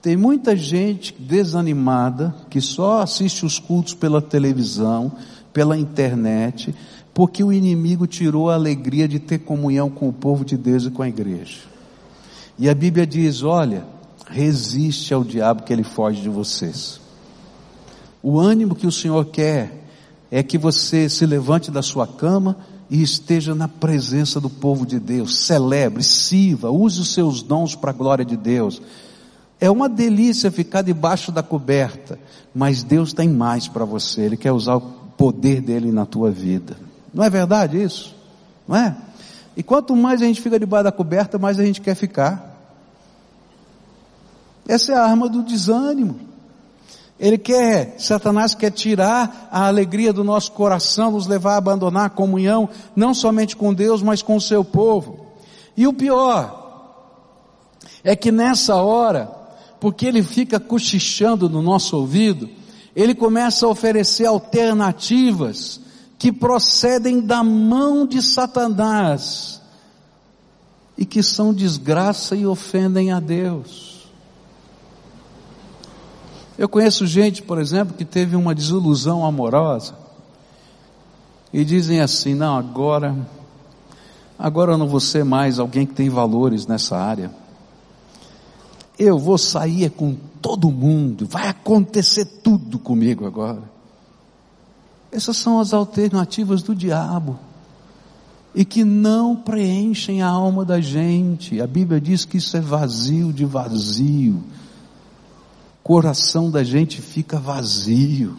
Tem 0.01 0.17
muita 0.17 0.55
gente 0.55 1.15
desanimada 1.17 2.35
que 2.49 2.61
só 2.61 3.01
assiste 3.01 3.45
os 3.45 3.59
cultos 3.59 3.93
pela 3.93 4.21
televisão, 4.21 5.11
pela 5.57 5.75
internet, 5.75 6.71
porque 7.15 7.43
o 7.43 7.51
inimigo 7.51 8.05
tirou 8.05 8.47
a 8.47 8.53
alegria 8.53 9.07
de 9.07 9.17
ter 9.17 9.39
comunhão 9.39 9.89
com 9.89 10.07
o 10.07 10.13
povo 10.13 10.45
de 10.45 10.55
Deus 10.55 10.85
e 10.85 10.91
com 10.91 11.01
a 11.01 11.09
igreja. 11.09 11.61
E 12.59 12.69
a 12.69 12.75
Bíblia 12.75 13.07
diz: 13.07 13.41
olha, 13.41 13.83
resiste 14.29 15.15
ao 15.15 15.23
diabo 15.23 15.63
que 15.63 15.73
ele 15.73 15.81
foge 15.81 16.21
de 16.21 16.29
vocês. 16.29 17.01
O 18.21 18.39
ânimo 18.39 18.75
que 18.75 18.85
o 18.85 18.91
Senhor 18.91 19.25
quer 19.25 19.83
é 20.29 20.43
que 20.43 20.59
você 20.59 21.09
se 21.09 21.25
levante 21.25 21.71
da 21.71 21.81
sua 21.81 22.05
cama 22.05 22.55
e 22.87 23.01
esteja 23.01 23.55
na 23.55 23.67
presença 23.67 24.39
do 24.39 24.51
povo 24.51 24.85
de 24.85 24.99
Deus, 24.99 25.39
celebre, 25.43 26.03
sirva, 26.03 26.69
use 26.69 27.01
os 27.01 27.15
seus 27.15 27.41
dons 27.41 27.73
para 27.73 27.89
a 27.89 27.95
glória 27.95 28.23
de 28.23 28.37
Deus. 28.37 28.79
É 29.59 29.71
uma 29.71 29.89
delícia 29.89 30.51
ficar 30.51 30.83
debaixo 30.83 31.31
da 31.31 31.41
coberta, 31.41 32.19
mas 32.53 32.83
Deus 32.83 33.11
tem 33.11 33.27
mais 33.27 33.67
para 33.67 33.85
você, 33.85 34.21
Ele 34.21 34.37
quer 34.37 34.51
usar 34.51 34.79
poder 35.17 35.61
dele 35.61 35.91
na 35.91 36.05
tua 36.05 36.31
vida. 36.31 36.77
Não 37.13 37.23
é 37.23 37.29
verdade 37.29 37.81
isso? 37.81 38.15
Não 38.67 38.75
é? 38.75 38.95
E 39.55 39.63
quanto 39.63 39.95
mais 39.95 40.21
a 40.21 40.25
gente 40.25 40.39
fica 40.39 40.59
debaixo 40.59 40.83
da 40.83 40.91
coberta, 40.91 41.39
mais 41.39 41.59
a 41.59 41.65
gente 41.65 41.81
quer 41.81 41.95
ficar. 41.95 42.55
Essa 44.67 44.93
é 44.93 44.95
a 44.95 45.03
arma 45.03 45.27
do 45.27 45.41
desânimo. 45.41 46.19
Ele 47.19 47.37
quer, 47.37 47.95
Satanás 47.97 48.53
quer 48.53 48.69
tirar 48.69 49.49
a 49.51 49.65
alegria 49.65 50.13
do 50.13 50.23
nosso 50.23 50.51
coração, 50.51 51.11
nos 51.11 51.25
levar 51.25 51.53
a 51.53 51.57
abandonar 51.57 52.05
a 52.05 52.09
comunhão, 52.09 52.69
não 52.95 53.13
somente 53.13 53.55
com 53.55 53.73
Deus, 53.73 54.03
mas 54.03 54.21
com 54.21 54.35
o 54.35 54.41
seu 54.41 54.63
povo. 54.63 55.25
E 55.75 55.87
o 55.87 55.93
pior, 55.93 56.67
é 58.03 58.15
que 58.15 58.31
nessa 58.31 58.75
hora, 58.75 59.31
porque 59.79 60.05
ele 60.05 60.21
fica 60.21 60.59
cochichando 60.59 61.49
no 61.49 61.61
nosso 61.61 61.97
ouvido, 61.97 62.47
ele 62.97 63.13
começa 63.13 63.63
a 63.63 63.69
oferecer 63.69 64.25
alternativas 64.25 65.79
que 66.17 66.31
procedem 66.31 67.21
da 67.21 67.43
mão 67.43 68.07
de 68.07 68.23
Satanás 68.23 69.61
e 70.97 71.05
que 71.05 71.21
são 71.21 71.53
desgraça 71.53 72.35
e 72.35 72.47
ofendem 72.47 73.11
a 73.11 73.19
Deus. 73.19 74.09
Eu 76.57 76.67
conheço 76.67 77.05
gente, 77.05 77.43
por 77.43 77.59
exemplo, 77.59 77.95
que 77.95 78.03
teve 78.03 78.35
uma 78.35 78.55
desilusão 78.55 79.23
amorosa 79.23 79.93
e 81.53 81.63
dizem 81.63 82.01
assim: 82.01 82.33
não, 82.33 82.57
agora, 82.57 83.15
agora 84.39 84.71
eu 84.71 84.77
não 84.77 84.87
vou 84.87 84.99
ser 84.99 85.23
mais 85.23 85.59
alguém 85.59 85.85
que 85.85 85.93
tem 85.93 86.09
valores 86.09 86.65
nessa 86.65 86.97
área. 86.97 87.29
Eu 88.97 89.19
vou 89.19 89.37
sair 89.37 89.89
com 89.91 90.15
todo 90.41 90.71
mundo, 90.71 91.27
vai 91.27 91.47
acontecer 91.47 92.25
tudo 92.25 92.79
comigo 92.79 93.25
agora. 93.25 93.61
Essas 95.11 95.37
são 95.37 95.59
as 95.59 95.73
alternativas 95.73 96.61
do 96.61 96.75
diabo 96.75 97.39
e 98.53 98.65
que 98.65 98.83
não 98.83 99.35
preenchem 99.35 100.21
a 100.21 100.27
alma 100.27 100.65
da 100.65 100.81
gente. 100.81 101.61
A 101.61 101.67
Bíblia 101.67 102.01
diz 102.01 102.25
que 102.25 102.37
isso 102.37 102.57
é 102.57 102.61
vazio 102.61 103.31
de 103.31 103.45
vazio. 103.45 104.43
O 105.79 105.83
coração 105.83 106.49
da 106.49 106.63
gente 106.63 107.01
fica 107.01 107.37
vazio. 107.37 108.35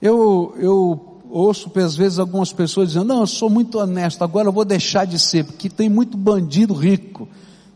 Eu, 0.00 0.54
eu 0.58 1.20
ouço 1.30 1.70
às 1.76 1.96
vezes 1.96 2.18
algumas 2.18 2.52
pessoas 2.52 2.88
dizendo, 2.88 3.06
não, 3.06 3.20
eu 3.20 3.26
sou 3.26 3.48
muito 3.48 3.78
honesto, 3.78 4.22
agora 4.22 4.48
eu 4.48 4.52
vou 4.52 4.64
deixar 4.64 5.06
de 5.06 5.18
ser, 5.18 5.44
porque 5.44 5.68
tem 5.68 5.88
muito 5.88 6.16
bandido 6.16 6.74
rico. 6.74 7.28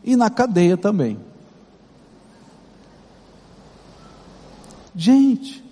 E 0.05 0.15
na 0.17 0.29
cadeia 0.29 0.77
também. 0.77 1.19
Gente, 4.95 5.65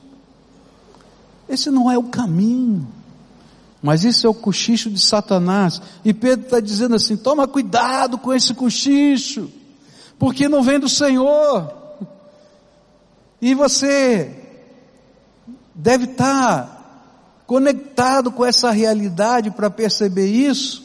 esse 1.49 1.71
não 1.71 1.90
é 1.90 1.99
o 1.99 2.05
caminho. 2.05 2.88
Mas 3.83 4.05
isso 4.05 4.27
é 4.27 4.31
o 4.31 4.35
cochicho 4.35 4.88
de 4.88 5.01
Satanás. 5.01 5.83
E 6.05 6.14
Pedro 6.14 6.47
está 6.47 6.61
dizendo 6.61 6.95
assim: 6.95 7.16
toma 7.16 7.49
cuidado 7.49 8.16
com 8.16 8.33
esse 8.33 8.55
cochicho, 8.55 9.51
porque 10.18 10.49
não 10.49 10.62
vem 10.62 10.79
do 10.79 10.88
Senhor. 10.88 11.75
E 13.40 13.55
você 13.55 14.38
deve 15.75 16.05
estar 16.05 16.66
tá 16.66 16.83
conectado 17.45 18.31
com 18.31 18.45
essa 18.47 18.71
realidade 18.71 19.51
para 19.51 19.68
perceber 19.68 20.27
isso 20.27 20.83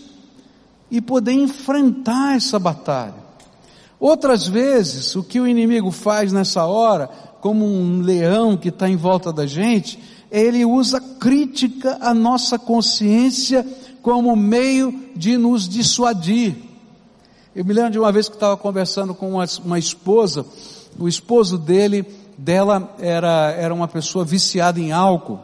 e 0.89 0.99
poder 0.99 1.33
enfrentar 1.33 2.35
essa 2.35 2.57
batalha. 2.57 3.26
Outras 3.99 4.47
vezes, 4.47 5.15
o 5.15 5.23
que 5.23 5.39
o 5.39 5.47
inimigo 5.47 5.91
faz 5.91 6.31
nessa 6.31 6.65
hora, 6.65 7.09
como 7.41 7.65
um 7.65 8.01
leão 8.01 8.55
que 8.55 8.69
está 8.69 8.87
em 8.87 8.95
volta 8.95 9.33
da 9.33 9.45
gente, 9.45 9.99
ele 10.31 10.65
usa 10.65 10.99
crítica 10.99 11.97
à 12.01 12.13
nossa 12.13 12.59
consciência 12.59 13.65
como 14.01 14.35
meio 14.35 14.93
de 15.15 15.37
nos 15.37 15.67
dissuadir. 15.67 16.55
Eu 17.55 17.65
me 17.65 17.73
lembro 17.73 17.91
de 17.91 17.99
uma 17.99 18.11
vez 18.11 18.29
que 18.29 18.35
estava 18.35 18.55
conversando 18.55 19.15
com 19.15 19.31
uma, 19.31 19.45
uma 19.65 19.79
esposa, 19.79 20.45
o 20.99 21.07
esposo 21.07 21.57
dele, 21.57 22.05
dela 22.37 22.93
era, 22.99 23.51
era 23.51 23.73
uma 23.73 23.87
pessoa 23.87 24.23
viciada 24.23 24.79
em 24.79 24.91
álcool, 24.91 25.39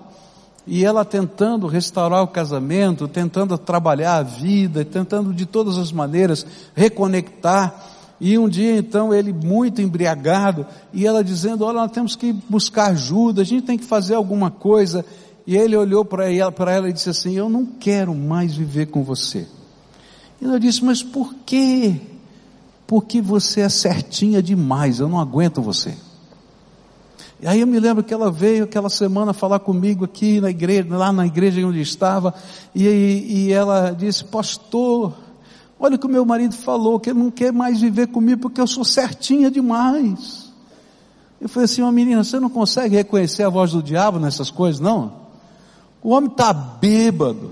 e 0.66 0.86
ela 0.86 1.04
tentando 1.04 1.68
restaurar 1.68 2.22
o 2.22 2.28
casamento, 2.28 3.08
tentando 3.08 3.58
trabalhar 3.58 4.18
a 4.18 4.24
vida, 4.24 4.86
tentando 4.86 5.34
de 5.34 5.46
todas 5.46 5.78
as 5.78 5.92
maneiras 5.92 6.46
reconectar, 6.76 7.93
e 8.26 8.38
um 8.38 8.48
dia 8.48 8.78
então 8.78 9.14
ele 9.14 9.34
muito 9.34 9.82
embriagado 9.82 10.66
e 10.94 11.06
ela 11.06 11.22
dizendo: 11.22 11.66
Olha, 11.66 11.80
nós 11.80 11.92
temos 11.92 12.16
que 12.16 12.32
buscar 12.32 12.92
ajuda, 12.92 13.42
a 13.42 13.44
gente 13.44 13.66
tem 13.66 13.78
que 13.78 13.84
fazer 13.84 14.16
alguma 14.16 14.50
coisa. 14.50 15.06
E 15.46 15.58
ele 15.58 15.76
olhou 15.76 16.06
para 16.06 16.32
ela, 16.32 16.50
para 16.50 16.72
ela 16.72 16.90
e 16.90 16.94
disse 16.94 17.10
assim: 17.10 17.34
Eu 17.34 17.50
não 17.50 17.66
quero 17.66 18.16
mais 18.16 18.56
viver 18.56 18.86
com 18.86 19.04
você. 19.04 19.46
E 20.40 20.46
ela 20.46 20.58
disse: 20.58 20.86
Mas 20.86 21.04
por 21.04 21.36
quê? 21.46 22.00
Porque 22.88 23.20
você 23.22 23.60
é 23.60 23.68
certinha 23.68 24.42
demais, 24.42 25.02
eu 25.02 25.10
não 25.10 25.20
aguento 25.20 25.62
você. 25.62 25.94
E 27.42 27.48
aí 27.48 27.60
eu 27.60 27.68
me 27.68 27.78
lembro 27.78 28.06
que 28.06 28.14
ela 28.14 28.32
veio 28.32 28.64
aquela 28.64 28.90
semana 28.90 29.34
falar 29.34 29.60
comigo 29.60 30.06
aqui 30.06 30.40
na 30.40 30.50
igreja, 30.50 30.96
lá 30.96 31.12
na 31.12 31.28
igreja 31.28 31.68
onde 31.68 31.82
estava, 31.82 32.34
e, 32.74 32.88
e 32.88 33.52
ela 33.52 33.92
disse, 33.92 34.24
pastor, 34.24 35.14
Olha 35.84 35.98
o 35.98 36.00
que 36.00 36.06
o 36.06 36.10
meu 36.10 36.24
marido 36.24 36.56
falou, 36.56 36.98
que 36.98 37.10
ele 37.10 37.20
não 37.20 37.30
quer 37.30 37.52
mais 37.52 37.82
viver 37.82 38.08
comigo 38.08 38.40
porque 38.40 38.62
eu 38.62 38.66
sou 38.66 38.86
certinha 38.86 39.52
demais. 39.52 40.50
Eu 41.42 41.50
falei 41.50 41.66
assim, 41.66 41.82
uma 41.82 41.92
menina, 41.92 42.24
você 42.24 42.40
não 42.40 42.50
consegue 42.50 42.96
reconhecer 42.96 43.44
a 43.44 43.50
voz 43.50 43.74
do 43.74 43.84
diabo 43.84 44.18
nessas 44.18 44.50
coisas, 44.50 44.80
não? 44.80 45.12
O 46.02 46.12
homem 46.12 46.32
está 46.32 46.54
bêbado, 46.54 47.52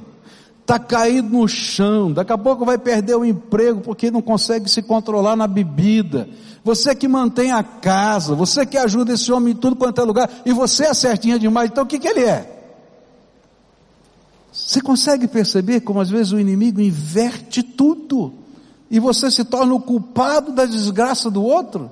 está 0.61 0.79
caído 0.79 1.27
no 1.27 1.45
chão, 1.45 2.09
daqui 2.09 2.31
a 2.31 2.37
pouco 2.37 2.63
vai 2.63 2.77
perder 2.77 3.17
o 3.17 3.25
emprego 3.25 3.81
porque 3.81 4.09
não 4.09 4.21
consegue 4.21 4.71
se 4.71 4.81
controlar 4.81 5.35
na 5.35 5.45
bebida. 5.45 6.29
Você 6.63 6.95
que 6.95 7.09
mantém 7.09 7.51
a 7.51 7.61
casa, 7.61 8.33
você 8.33 8.65
que 8.65 8.77
ajuda 8.77 9.11
esse 9.11 9.29
homem 9.29 9.51
em 9.51 9.57
tudo 9.57 9.75
quanto 9.75 9.99
é 9.99 10.05
lugar, 10.05 10.29
e 10.45 10.53
você 10.53 10.85
é 10.85 10.93
certinha 10.93 11.37
demais, 11.37 11.69
então 11.69 11.83
o 11.83 11.87
que, 11.87 11.99
que 11.99 12.07
ele 12.07 12.21
é? 12.21 12.61
Você 14.63 14.80
consegue 14.80 15.28
perceber 15.28 15.82
como 15.82 16.00
às 16.00 16.10
vezes 16.10 16.32
o 16.32 16.39
inimigo 16.39 16.80
inverte 16.80 17.63
tudo, 17.63 18.34
e 18.91 19.00
você 19.00 19.32
se 19.32 19.43
torna 19.43 19.74
o 19.74 19.82
culpado 19.82 20.52
da 20.52 20.65
desgraça 20.65 21.32
do 21.32 21.43
outro? 21.43 21.91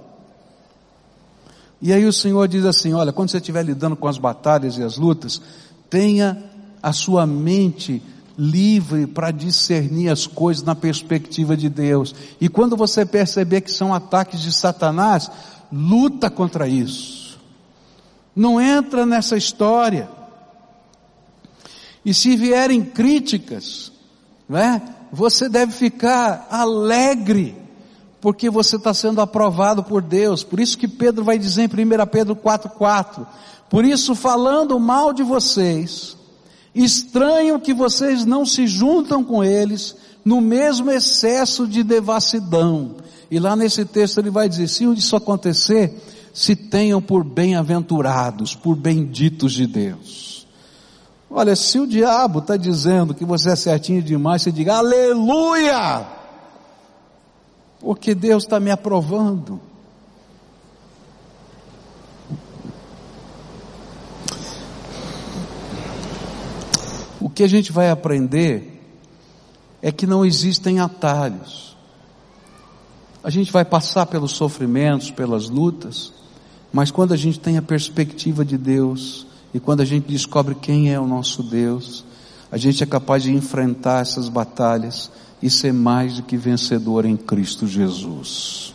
E 1.81 1.91
aí 1.91 2.05
o 2.05 2.13
Senhor 2.13 2.47
diz 2.47 2.65
assim: 2.65 2.93
olha, 2.93 3.11
quando 3.11 3.31
você 3.31 3.37
estiver 3.37 3.63
lidando 3.63 3.95
com 3.95 4.07
as 4.07 4.17
batalhas 4.17 4.77
e 4.77 4.83
as 4.83 4.97
lutas, 4.97 5.41
tenha 5.89 6.43
a 6.81 6.93
sua 6.93 7.25
mente 7.25 8.03
livre 8.37 9.07
para 9.07 9.31
discernir 9.31 10.09
as 10.09 10.27
coisas 10.27 10.63
na 10.63 10.75
perspectiva 10.75 11.57
de 11.57 11.69
Deus. 11.69 12.13
E 12.39 12.47
quando 12.47 12.77
você 12.77 13.05
perceber 13.05 13.61
que 13.61 13.71
são 13.71 13.93
ataques 13.93 14.41
de 14.41 14.51
Satanás, 14.51 15.29
luta 15.71 16.29
contra 16.29 16.67
isso. 16.67 17.39
Não 18.35 18.61
entra 18.61 19.05
nessa 19.05 19.35
história. 19.35 20.18
E 22.05 22.13
se 22.13 22.35
vierem 22.35 22.83
críticas, 22.83 23.91
né, 24.47 24.81
você 25.11 25.49
deve 25.49 25.73
ficar 25.73 26.47
alegre, 26.49 27.55
porque 28.21 28.49
você 28.49 28.75
está 28.75 28.93
sendo 28.93 29.21
aprovado 29.21 29.83
por 29.83 30.01
Deus. 30.01 30.43
Por 30.43 30.59
isso 30.59 30.77
que 30.77 30.87
Pedro 30.87 31.23
vai 31.23 31.37
dizer 31.37 31.63
em 31.63 31.85
1 31.85 32.07
Pedro 32.07 32.35
4,4: 32.35 33.25
Por 33.69 33.85
isso, 33.85 34.15
falando 34.15 34.79
mal 34.79 35.13
de 35.13 35.23
vocês, 35.23 36.17
Estranho 36.73 37.59
que 37.59 37.73
vocês 37.73 38.25
não 38.25 38.45
se 38.45 38.67
juntam 38.67 39.23
com 39.23 39.43
eles 39.43 39.95
no 40.23 40.39
mesmo 40.39 40.91
excesso 40.91 41.67
de 41.67 41.83
devassidão. 41.83 42.95
E 43.31 43.39
lá 43.39 43.55
nesse 43.55 43.85
texto 43.85 44.19
ele 44.19 44.29
vai 44.29 44.47
dizer: 44.47 44.67
se 44.67 44.85
isso 44.85 45.15
acontecer, 45.15 45.93
se 46.33 46.55
tenham 46.55 47.01
por 47.01 47.23
bem-aventurados, 47.23 48.55
por 48.55 48.75
benditos 48.75 49.53
de 49.53 49.65
Deus. 49.65 50.38
Olha, 51.31 51.55
se 51.55 51.79
o 51.79 51.85
diabo 51.85 52.39
está 52.39 52.57
dizendo 52.57 53.13
que 53.13 53.23
você 53.23 53.51
é 53.51 53.55
certinho 53.55 54.01
demais, 54.01 54.41
você 54.41 54.51
diga 54.51 54.77
aleluia! 54.77 56.07
Porque 57.79 58.15
Deus 58.15 58.43
está 58.43 58.59
me 58.59 58.71
aprovando. 58.71 59.61
O 67.21 67.29
que 67.29 67.43
a 67.43 67.47
gente 67.47 67.71
vai 67.71 67.89
aprender 67.89 68.81
é 69.81 69.91
que 69.91 70.07
não 70.07 70.25
existem 70.25 70.79
atalhos. 70.79 71.77
A 73.23 73.29
gente 73.29 73.51
vai 73.51 73.63
passar 73.63 74.05
pelos 74.07 74.31
sofrimentos, 74.31 75.11
pelas 75.11 75.49
lutas, 75.49 76.11
mas 76.71 76.89
quando 76.89 77.13
a 77.13 77.17
gente 77.17 77.39
tem 77.39 77.57
a 77.57 77.61
perspectiva 77.61 78.43
de 78.43 78.57
Deus 78.57 79.27
e 79.53 79.59
quando 79.59 79.81
a 79.81 79.85
gente 79.85 80.07
descobre 80.07 80.55
quem 80.55 80.93
é 80.93 80.99
o 80.99 81.07
nosso 81.07 81.41
Deus, 81.41 82.05
a 82.51 82.57
gente 82.57 82.83
é 82.83 82.85
capaz 82.85 83.23
de 83.23 83.31
enfrentar 83.31 84.01
essas 84.01 84.29
batalhas 84.29 85.11
e 85.41 85.49
ser 85.49 85.73
mais 85.73 86.15
do 86.15 86.23
que 86.23 86.37
vencedor 86.37 87.05
em 87.05 87.15
Cristo 87.15 87.67
Jesus. 87.67 88.73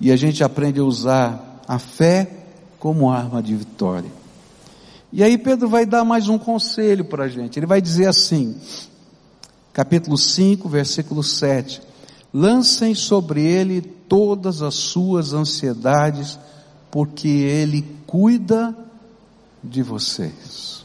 E 0.00 0.12
a 0.12 0.16
gente 0.16 0.44
aprende 0.44 0.78
a 0.78 0.84
usar 0.84 1.62
a 1.66 1.78
fé 1.78 2.30
como 2.78 3.10
arma 3.10 3.42
de 3.42 3.54
vitória. 3.54 4.10
E 5.12 5.22
aí 5.22 5.38
Pedro 5.38 5.68
vai 5.68 5.86
dar 5.86 6.04
mais 6.04 6.28
um 6.28 6.38
conselho 6.38 7.04
para 7.04 7.24
a 7.24 7.28
gente. 7.28 7.58
Ele 7.58 7.66
vai 7.66 7.80
dizer 7.80 8.06
assim, 8.06 8.56
capítulo 9.72 10.16
5, 10.16 10.68
versículo 10.68 11.22
7. 11.22 11.80
Lancem 12.32 12.94
sobre 12.94 13.44
ele 13.44 13.80
todas 13.80 14.62
as 14.62 14.74
suas 14.74 15.32
ansiedades, 15.32 16.38
porque 16.90 17.28
ele 17.28 17.84
cuida 18.06 18.76
de 19.62 19.82
vocês. 19.82 20.84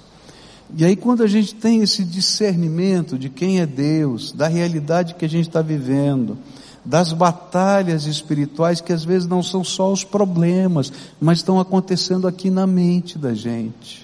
E 0.76 0.84
aí 0.84 0.96
quando 0.96 1.24
a 1.24 1.28
gente 1.28 1.54
tem 1.56 1.82
esse 1.82 2.04
discernimento 2.04 3.18
de 3.18 3.30
quem 3.30 3.60
é 3.60 3.66
Deus, 3.66 4.32
da 4.32 4.48
realidade 4.48 5.16
que 5.16 5.26
a 5.26 5.30
gente 5.30 5.48
está 5.48 5.62
vivendo, 5.62 6.38
das 6.84 7.14
batalhas 7.14 8.06
espirituais 8.06 8.82
que 8.82 8.92
às 8.92 9.06
vezes 9.06 9.28
não 9.28 9.42
são 9.42 9.64
só 9.64 9.92
os 9.92 10.04
problemas, 10.04 10.92
mas 11.22 11.38
estão 11.38 11.60
acontecendo 11.60 12.28
aqui 12.28 12.50
na 12.50 12.68
mente 12.68 13.18
da 13.18 13.34
gente 13.34 14.04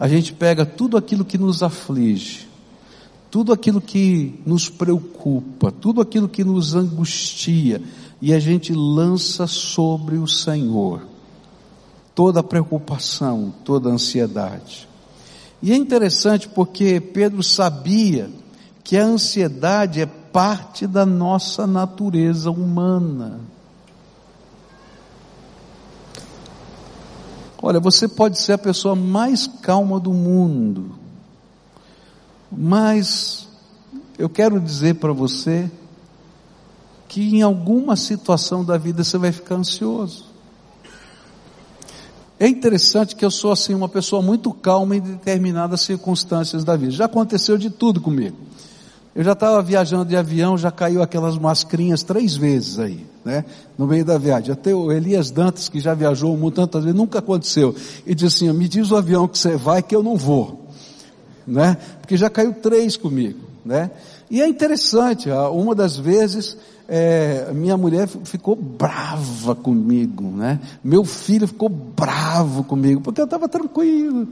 a 0.00 0.08
gente 0.08 0.32
pega 0.32 0.64
tudo 0.64 0.96
aquilo 0.96 1.26
que 1.26 1.36
nos 1.36 1.62
aflige, 1.62 2.48
tudo 3.30 3.52
aquilo 3.52 3.82
que 3.82 4.40
nos 4.46 4.66
preocupa, 4.66 5.70
tudo 5.70 6.00
aquilo 6.00 6.26
que 6.26 6.42
nos 6.42 6.74
angustia, 6.74 7.82
e 8.20 8.34
a 8.34 8.38
gente 8.38 8.72
lança 8.72 9.46
sobre 9.46 10.16
o 10.16 10.26
Senhor 10.26 11.02
toda 12.14 12.40
a 12.40 12.42
preocupação, 12.42 13.52
toda 13.64 13.88
a 13.88 13.92
ansiedade. 13.92 14.88
E 15.62 15.72
é 15.72 15.76
interessante 15.76 16.48
porque 16.48 17.00
Pedro 17.00 17.42
sabia 17.42 18.30
que 18.84 18.96
a 18.96 19.04
ansiedade 19.04 20.00
é 20.00 20.06
parte 20.06 20.86
da 20.86 21.06
nossa 21.06 21.66
natureza 21.66 22.50
humana. 22.50 23.40
Olha, 27.62 27.78
você 27.78 28.08
pode 28.08 28.38
ser 28.38 28.54
a 28.54 28.58
pessoa 28.58 28.94
mais 28.94 29.46
calma 29.46 30.00
do 30.00 30.12
mundo, 30.12 30.92
mas 32.50 33.46
eu 34.18 34.28
quero 34.28 34.58
dizer 34.58 34.96
para 34.96 35.12
você 35.12 35.70
que 37.10 37.36
em 37.36 37.42
alguma 37.42 37.96
situação 37.96 38.64
da 38.64 38.78
vida 38.78 39.02
você 39.02 39.18
vai 39.18 39.32
ficar 39.32 39.56
ansioso. 39.56 40.26
É 42.38 42.46
interessante 42.46 43.16
que 43.16 43.24
eu 43.24 43.32
sou 43.32 43.50
assim 43.50 43.74
uma 43.74 43.88
pessoa 43.88 44.22
muito 44.22 44.52
calma 44.52 44.94
em 44.94 45.00
determinadas 45.00 45.80
circunstâncias 45.80 46.62
da 46.62 46.76
vida. 46.76 46.92
Já 46.92 47.06
aconteceu 47.06 47.58
de 47.58 47.68
tudo 47.68 48.00
comigo. 48.00 48.36
Eu 49.12 49.24
já 49.24 49.32
estava 49.32 49.60
viajando 49.60 50.04
de 50.04 50.16
avião, 50.16 50.56
já 50.56 50.70
caiu 50.70 51.02
aquelas 51.02 51.36
mascrinhas 51.36 52.04
três 52.04 52.36
vezes 52.36 52.78
aí, 52.78 53.04
né? 53.24 53.44
No 53.76 53.88
meio 53.88 54.04
da 54.04 54.16
viagem. 54.16 54.52
Até 54.52 54.72
o 54.72 54.92
Elias 54.92 55.32
Dantas, 55.32 55.68
que 55.68 55.80
já 55.80 55.94
viajou 55.94 56.32
o 56.32 56.38
mundo 56.38 56.54
tantas 56.54 56.84
vezes, 56.84 56.96
nunca 56.96 57.18
aconteceu. 57.18 57.74
E 58.06 58.14
disse 58.14 58.44
assim, 58.44 58.56
me 58.56 58.68
diz 58.68 58.92
o 58.92 58.96
avião 58.96 59.26
que 59.26 59.36
você 59.36 59.56
vai 59.56 59.82
que 59.82 59.96
eu 59.96 60.02
não 60.02 60.16
vou. 60.16 60.64
Né? 61.44 61.76
Porque 62.00 62.16
já 62.16 62.30
caiu 62.30 62.52
três 62.52 62.96
comigo, 62.96 63.40
né? 63.64 63.90
E 64.30 64.40
é 64.40 64.46
interessante, 64.46 65.28
uma 65.28 65.74
das 65.74 65.96
vezes 65.96 66.56
é, 66.92 67.52
minha 67.54 67.76
mulher 67.76 68.08
ficou 68.08 68.56
brava 68.56 69.54
comigo, 69.54 70.24
né? 70.24 70.58
Meu 70.82 71.04
filho 71.04 71.46
ficou 71.46 71.68
bravo 71.68 72.64
comigo, 72.64 73.00
porque 73.00 73.20
eu 73.20 73.26
estava 73.26 73.48
tranquilo, 73.48 74.26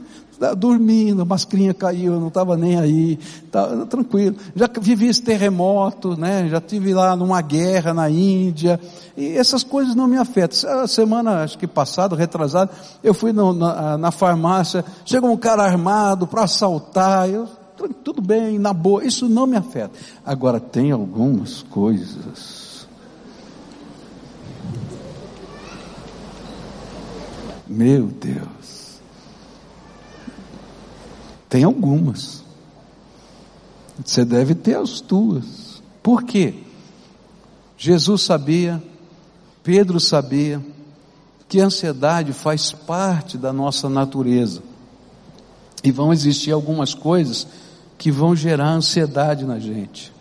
dormindo, 0.57 1.21
a 1.21 1.25
mascrinha 1.25 1.73
caiu, 1.73 2.15
eu 2.15 2.19
não 2.19 2.27
estava 2.27 2.57
nem 2.57 2.77
aí, 2.77 3.17
estava 3.45 3.85
tranquilo. 3.85 4.35
Já 4.53 4.69
vivi 4.81 5.07
esse 5.07 5.21
terremoto, 5.21 6.17
né? 6.17 6.49
Já 6.49 6.59
tive 6.59 6.93
lá 6.93 7.15
numa 7.15 7.41
guerra 7.41 7.93
na 7.93 8.09
Índia, 8.09 8.77
e 9.15 9.37
essas 9.37 9.63
coisas 9.63 9.95
não 9.95 10.05
me 10.05 10.17
afetam. 10.17 10.81
A 10.81 10.85
semana, 10.85 11.43
acho 11.43 11.57
que 11.57 11.65
passada, 11.65 12.13
retrasada, 12.13 12.71
eu 13.01 13.13
fui 13.13 13.31
no, 13.31 13.53
na, 13.53 13.97
na 13.97 14.11
farmácia, 14.11 14.83
chegou 15.05 15.31
um 15.31 15.37
cara 15.37 15.63
armado 15.63 16.27
para 16.27 16.43
assaltar, 16.43 17.29
eu 17.29 17.47
tudo 17.87 18.21
bem, 18.21 18.59
na 18.59 18.73
boa, 18.73 19.05
isso 19.05 19.29
não 19.29 19.47
me 19.47 19.55
afeta. 19.55 19.97
Agora, 20.25 20.59
tem 20.59 20.91
algumas 20.91 21.61
coisas. 21.63 22.87
Meu 27.67 28.07
Deus. 28.07 28.99
Tem 31.47 31.63
algumas. 31.63 32.43
Você 34.03 34.25
deve 34.25 34.55
ter 34.55 34.75
as 34.77 34.99
tuas. 34.99 35.81
Por 36.01 36.23
quê? 36.23 36.55
Jesus 37.77 38.23
sabia, 38.23 38.81
Pedro 39.63 39.99
sabia, 39.99 40.61
que 41.47 41.61
a 41.61 41.65
ansiedade 41.65 42.33
faz 42.33 42.71
parte 42.71 43.37
da 43.37 43.53
nossa 43.53 43.87
natureza. 43.87 44.61
E 45.83 45.91
vão 45.91 46.11
existir 46.11 46.51
algumas 46.51 46.93
coisas 46.93 47.47
que 47.99 48.09
vão 48.09 48.33
gerar 48.33 48.71
ansiedade 48.71 49.45
na 49.45 49.59
gente. 49.59 50.11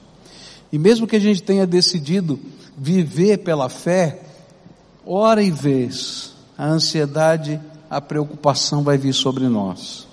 E 0.71 0.79
mesmo 0.79 1.07
que 1.07 1.15
a 1.15 1.21
gente 1.21 1.43
tenha 1.43 1.65
decidido 1.65 2.39
viver 2.77 3.39
pela 3.39 3.69
fé, 3.69 4.21
hora 5.07 5.41
e 5.41 5.51
vez, 5.51 6.35
a 6.59 6.67
ansiedade, 6.67 7.59
a 7.89 8.01
preocupação 8.01 8.83
vai 8.83 8.99
vir 8.99 9.15
sobre 9.15 9.49
nós. 9.49 10.09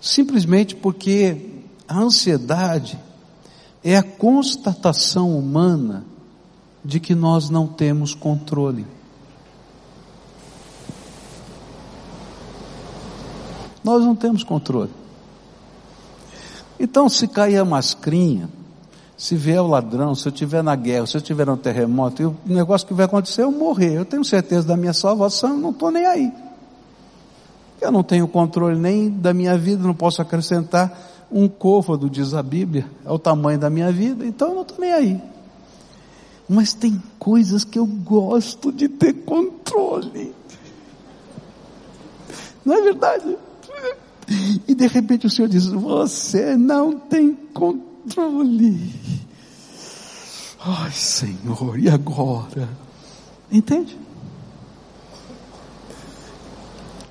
Simplesmente 0.00 0.74
porque 0.74 1.50
a 1.86 2.00
ansiedade 2.00 2.98
é 3.84 3.96
a 3.96 4.02
constatação 4.02 5.38
humana 5.38 6.04
de 6.82 6.98
que 6.98 7.14
nós 7.14 7.50
não 7.50 7.66
temos 7.68 8.14
controle. 8.14 8.86
Nós 13.84 14.02
não 14.02 14.16
temos 14.16 14.42
controle. 14.42 15.01
Então, 16.78 17.08
se 17.08 17.28
cair 17.28 17.58
a 17.58 17.64
mascrinha, 17.64 18.48
se 19.16 19.36
vier 19.36 19.62
o 19.62 19.66
ladrão, 19.66 20.14
se 20.14 20.26
eu 20.26 20.32
estiver 20.32 20.62
na 20.62 20.74
guerra, 20.74 21.06
se 21.06 21.16
eu 21.16 21.20
estiver 21.20 21.46
no 21.46 21.56
terremoto, 21.56 22.36
o 22.44 22.52
negócio 22.52 22.86
que 22.86 22.94
vai 22.94 23.06
acontecer 23.06 23.42
é 23.42 23.44
eu 23.44 23.52
morrer. 23.52 23.94
Eu 23.94 24.04
tenho 24.04 24.24
certeza 24.24 24.66
da 24.66 24.76
minha 24.76 24.92
salvação, 24.92 25.56
não 25.56 25.70
estou 25.70 25.90
nem 25.90 26.06
aí. 26.06 26.32
Eu 27.80 27.92
não 27.92 28.02
tenho 28.02 28.26
controle 28.26 28.78
nem 28.78 29.10
da 29.10 29.32
minha 29.32 29.56
vida, 29.56 29.82
não 29.82 29.94
posso 29.94 30.22
acrescentar 30.22 31.26
um 31.30 31.48
côvado, 31.48 32.10
diz 32.10 32.34
a 32.34 32.42
Bíblia, 32.42 32.86
é 33.04 33.10
o 33.10 33.18
tamanho 33.18 33.58
da 33.58 33.70
minha 33.70 33.90
vida, 33.90 34.26
então 34.26 34.48
eu 34.48 34.54
não 34.56 34.62
estou 34.62 34.78
nem 34.78 34.92
aí. 34.92 35.22
Mas 36.48 36.74
tem 36.74 37.02
coisas 37.18 37.64
que 37.64 37.78
eu 37.78 37.86
gosto 37.86 38.70
de 38.70 38.88
ter 38.88 39.12
controle. 39.24 40.34
Não 42.64 42.74
é 42.74 42.82
verdade? 42.82 43.36
E 44.66 44.74
de 44.74 44.86
repente 44.86 45.26
o 45.26 45.30
Senhor 45.30 45.48
diz: 45.48 45.66
Você 45.66 46.56
não 46.56 46.98
tem 46.98 47.34
controle. 47.52 48.92
Ai, 50.60 50.92
Senhor, 50.92 51.78
e 51.78 51.88
agora? 51.88 52.68
Entende? 53.50 53.98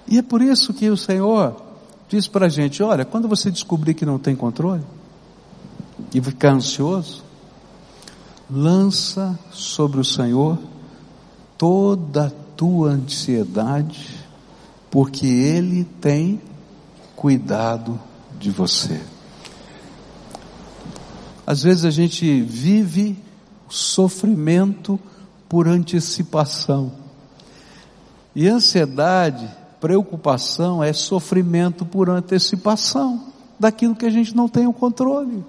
E 0.07 0.17
é 0.17 0.21
por 0.21 0.41
isso 0.41 0.73
que 0.73 0.89
o 0.89 0.97
Senhor 0.97 1.55
diz 2.09 2.27
para 2.27 2.47
a 2.47 2.49
gente: 2.49 2.83
olha, 2.83 3.05
quando 3.05 3.27
você 3.27 3.51
descobrir 3.51 3.93
que 3.93 4.05
não 4.05 4.19
tem 4.19 4.35
controle 4.35 4.83
e 6.13 6.21
ficar 6.21 6.53
ansioso, 6.53 7.23
lança 8.49 9.39
sobre 9.51 9.99
o 9.99 10.03
Senhor 10.03 10.57
toda 11.57 12.27
a 12.27 12.31
tua 12.57 12.89
ansiedade, 12.91 14.09
porque 14.89 15.25
Ele 15.25 15.85
tem 16.01 16.41
cuidado 17.21 17.99
de 18.39 18.49
você. 18.49 18.99
Às 21.45 21.61
vezes 21.61 21.85
a 21.85 21.91
gente 21.91 22.41
vive 22.41 23.15
sofrimento 23.69 24.99
por 25.47 25.67
antecipação. 25.67 26.91
E 28.35 28.47
ansiedade 28.47 29.61
Preocupação 29.79 30.83
é 30.83 30.93
sofrimento 30.93 31.83
por 31.83 32.07
antecipação 32.07 33.33
daquilo 33.59 33.95
que 33.95 34.05
a 34.05 34.11
gente 34.11 34.35
não 34.35 34.47
tem 34.47 34.67
o 34.67 34.73
controle. 34.73 35.43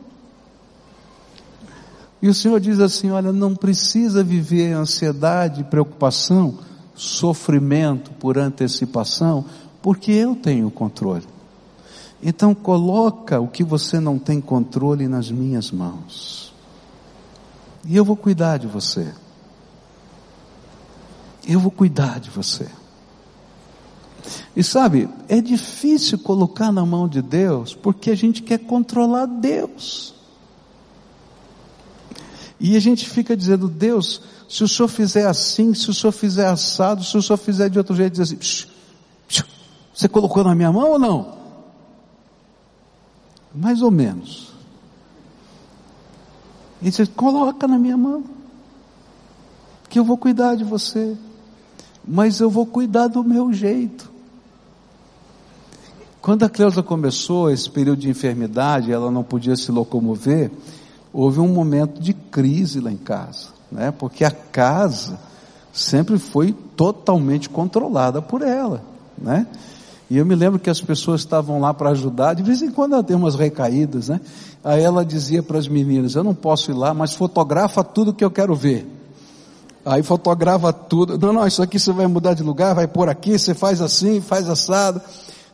E 2.21 2.29
o 2.29 2.35
Senhor 2.35 2.59
diz 2.59 2.81
assim: 2.81 3.11
olha, 3.11 3.31
não 3.31 3.55
precisa 3.55 4.25
viver 4.25 4.73
ansiedade, 4.73 5.65
preocupação, 5.65 6.59
sofrimento 6.95 8.11
por 8.13 8.39
antecipação, 8.39 9.45
porque 9.83 10.13
eu 10.13 10.35
tenho 10.35 10.69
o 10.69 10.71
controle. 10.71 11.32
Então 12.23 12.55
coloca 12.55 13.41
o 13.41 13.49
que 13.49 13.65
você 13.65 13.99
não 13.99 14.19
tem 14.19 14.41
controle 14.41 15.09
nas 15.09 15.31
minhas 15.31 15.73
mãos. 15.73 16.55
E 17.85 17.97
eu 17.97 18.05
vou 18.05 18.17
cuidar 18.17 18.59
de 18.59 18.69
você. 18.69 19.13
Eu 21.47 21.59
vou 21.59 21.73
cuidar 21.73 22.21
de 22.21 22.31
você. 22.31 22.69
E 24.55 24.63
sabe, 24.63 25.09
é 25.29 25.41
difícil 25.41 26.17
colocar 26.19 26.71
na 26.71 26.87
mão 26.87 27.09
de 27.09 27.21
Deus 27.21 27.75
porque 27.75 28.13
a 28.13 28.15
gente 28.15 28.41
quer 28.43 28.59
controlar 28.59 29.27
Deus. 29.27 30.15
E 32.61 32.77
a 32.77 32.81
gente 32.81 33.11
fica 33.11 33.37
dizendo, 33.37 33.67
Deus, 33.67 34.23
se 34.49 34.63
o 34.63 34.69
Senhor 34.69 34.87
fizer 34.87 35.27
assim, 35.27 35.75
se 35.75 35.91
o 35.91 35.95
Senhor 35.95 36.13
fizer 36.13 36.47
assado, 36.47 37.03
se 37.03 37.17
o 37.17 37.23
Senhor 37.23 37.37
fizer 37.37 37.69
de 37.69 37.79
outro 37.79 37.97
jeito, 37.97 38.13
diz 38.13 38.21
assim, 38.21 38.37
psh, 38.37 38.69
psh, 39.27 39.45
você 39.93 40.09
colocou 40.09 40.45
na 40.45 40.55
minha 40.55 40.71
mão 40.71 40.93
ou 40.93 40.99
não? 41.01 41.42
Mais 43.55 43.83
ou 43.83 43.91
menos. 43.91 44.53
E 46.81 46.91
diz, 46.91 47.09
coloca 47.09 47.69
na 47.69 47.79
minha 47.79 47.97
mão, 47.97 48.25
que 49.88 49.99
eu 49.99 50.05
vou 50.05 50.17
cuidar 50.17 50.57
de 50.57 50.65
você, 50.65 51.17
mas 52.07 52.41
eu 52.41 52.51
vou 52.51 52.67
cuidar 52.67 53.07
do 53.09 53.23
meu 53.23 53.53
jeito. 53.53 54.11
Quando 56.21 56.45
a 56.45 56.49
Cleusa 56.49 56.83
começou 56.83 57.51
esse 57.51 57.69
período 57.69 58.01
de 58.01 58.09
enfermidade, 58.09 58.93
ela 58.93 59.11
não 59.11 59.23
podia 59.23 59.57
se 59.57 59.71
locomover, 59.71 60.51
houve 61.12 61.41
um 61.41 61.49
momento 61.49 62.01
de 62.01 62.15
crise 62.15 62.81
lá 62.81 62.91
em 62.91 62.97
casa, 62.97 63.49
né? 63.71 63.91
Porque 63.91 64.25
a 64.25 64.31
casa 64.31 65.19
sempre 65.73 66.19
foi 66.19 66.53
totalmente 66.77 67.49
controlada 67.49 68.23
por 68.23 68.43
ela, 68.43 68.83
né? 69.19 69.47
E 70.12 70.18
eu 70.18 70.27
me 70.27 70.35
lembro 70.35 70.61
que 70.61 70.68
as 70.68 70.79
pessoas 70.79 71.22
estavam 71.22 71.59
lá 71.59 71.72
para 71.72 71.88
ajudar, 71.88 72.35
de 72.35 72.42
vez 72.42 72.61
em 72.61 72.70
quando 72.70 72.92
ela 72.92 73.03
tem 73.03 73.16
umas 73.16 73.35
recaídas, 73.35 74.11
né? 74.11 74.20
Aí 74.62 74.83
ela 74.83 75.07
dizia 75.07 75.42
para 75.42 75.57
as 75.57 75.66
meninas, 75.66 76.14
eu 76.14 76.22
não 76.22 76.35
posso 76.35 76.70
ir 76.70 76.75
lá, 76.75 76.92
mas 76.92 77.14
fotografa 77.14 77.83
tudo 77.83 78.12
que 78.12 78.22
eu 78.22 78.31
quero 78.31 78.55
ver. 78.55 78.87
Aí 79.87 80.03
fotografa 80.03 80.70
tudo, 80.70 81.18
não, 81.18 81.33
não, 81.33 81.46
isso 81.46 81.62
aqui 81.62 81.79
você 81.79 81.90
vai 81.92 82.07
mudar 82.07 82.35
de 82.35 82.42
lugar, 82.42 82.75
vai 82.75 82.87
pôr 82.87 83.09
aqui, 83.09 83.38
você 83.38 83.55
faz 83.55 83.81
assim, 83.81 84.20
faz 84.20 84.51
assado. 84.51 85.01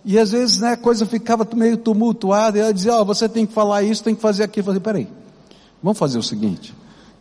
E 0.05 0.19
às 0.19 0.33
vezes 0.33 0.59
né, 0.59 0.73
a 0.73 0.77
coisa 0.77 1.07
ficava 1.07 1.47
meio 1.55 1.77
tumultuada, 1.77 2.59
e 2.59 2.61
ela 2.61 2.75
dizia, 2.75 2.97
ó, 2.97 3.03
oh, 3.03 3.05
você 3.05 3.29
tem 3.29 3.47
que 3.47 3.53
falar 3.53 3.85
isso, 3.85 4.03
tem 4.03 4.17
que 4.17 4.21
fazer 4.21 4.43
aquilo. 4.43 4.63
Eu 4.63 4.65
falei, 4.65 4.81
peraí, 4.81 5.09
vamos 5.81 5.97
fazer 5.97 6.19
o 6.19 6.23
seguinte, 6.23 6.75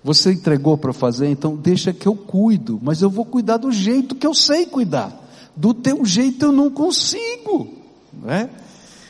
você 0.04 0.32
entregou 0.32 0.76
para 0.76 0.92
fazer, 0.92 1.30
então 1.30 1.56
deixa 1.56 1.94
que 1.94 2.08
eu 2.08 2.16
cuido, 2.16 2.80
mas 2.82 3.04
eu 3.04 3.12
vou 3.12 3.26
cuidar 3.26 3.58
do 3.58 3.72
jeito 3.72 4.16
que 4.16 4.26
eu 4.26 4.34
sei 4.34 4.66
cuidar. 4.66 5.27
Do 5.58 5.74
teu 5.74 6.06
jeito 6.06 6.46
eu 6.46 6.52
não 6.52 6.70
consigo, 6.70 7.68
né? 8.14 8.50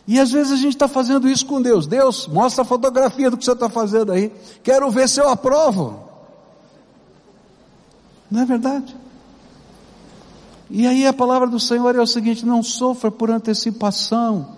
E 0.08 0.18
às 0.18 0.32
vezes 0.32 0.54
a 0.54 0.56
gente 0.56 0.74
está 0.74 0.88
fazendo 0.88 1.28
isso 1.28 1.46
com 1.46 1.62
Deus. 1.62 1.86
Deus, 1.86 2.28
mostra 2.28 2.62
a 2.62 2.66
fotografia 2.66 3.30
do 3.30 3.36
que 3.36 3.44
você 3.44 3.52
está 3.52 3.68
fazendo 3.70 4.14
aí. 4.14 4.32
Quero 4.64 4.90
ver 4.90 5.10
se 5.10 5.20
eu 5.20 5.28
aprovo. 5.28 6.00
Não 8.32 8.42
é 8.42 8.46
verdade? 8.46 8.96
E 10.70 10.88
aí 10.88 11.06
a 11.06 11.12
palavra 11.12 11.50
do 11.50 11.60
Senhor 11.60 11.94
é 11.94 12.02
o 12.02 12.08
seguinte: 12.08 12.46
não 12.46 12.64
sofra 12.64 13.12
por 13.12 13.30
antecipação, 13.30 14.56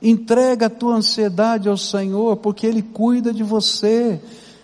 entrega 0.00 0.66
a 0.66 0.70
tua 0.70 0.94
ansiedade 0.94 1.68
ao 1.68 1.76
Senhor, 1.76 2.36
porque 2.36 2.64
Ele 2.64 2.82
cuida 2.82 3.32
de 3.32 3.42
você, 3.42 4.20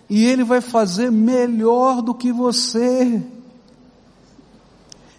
e 0.09 0.25
Ele 0.25 0.45
vai 0.45 0.61
fazer 0.61 1.11
melhor 1.11 2.01
do 2.01 2.13
que 2.13 2.31
você. 2.31 3.21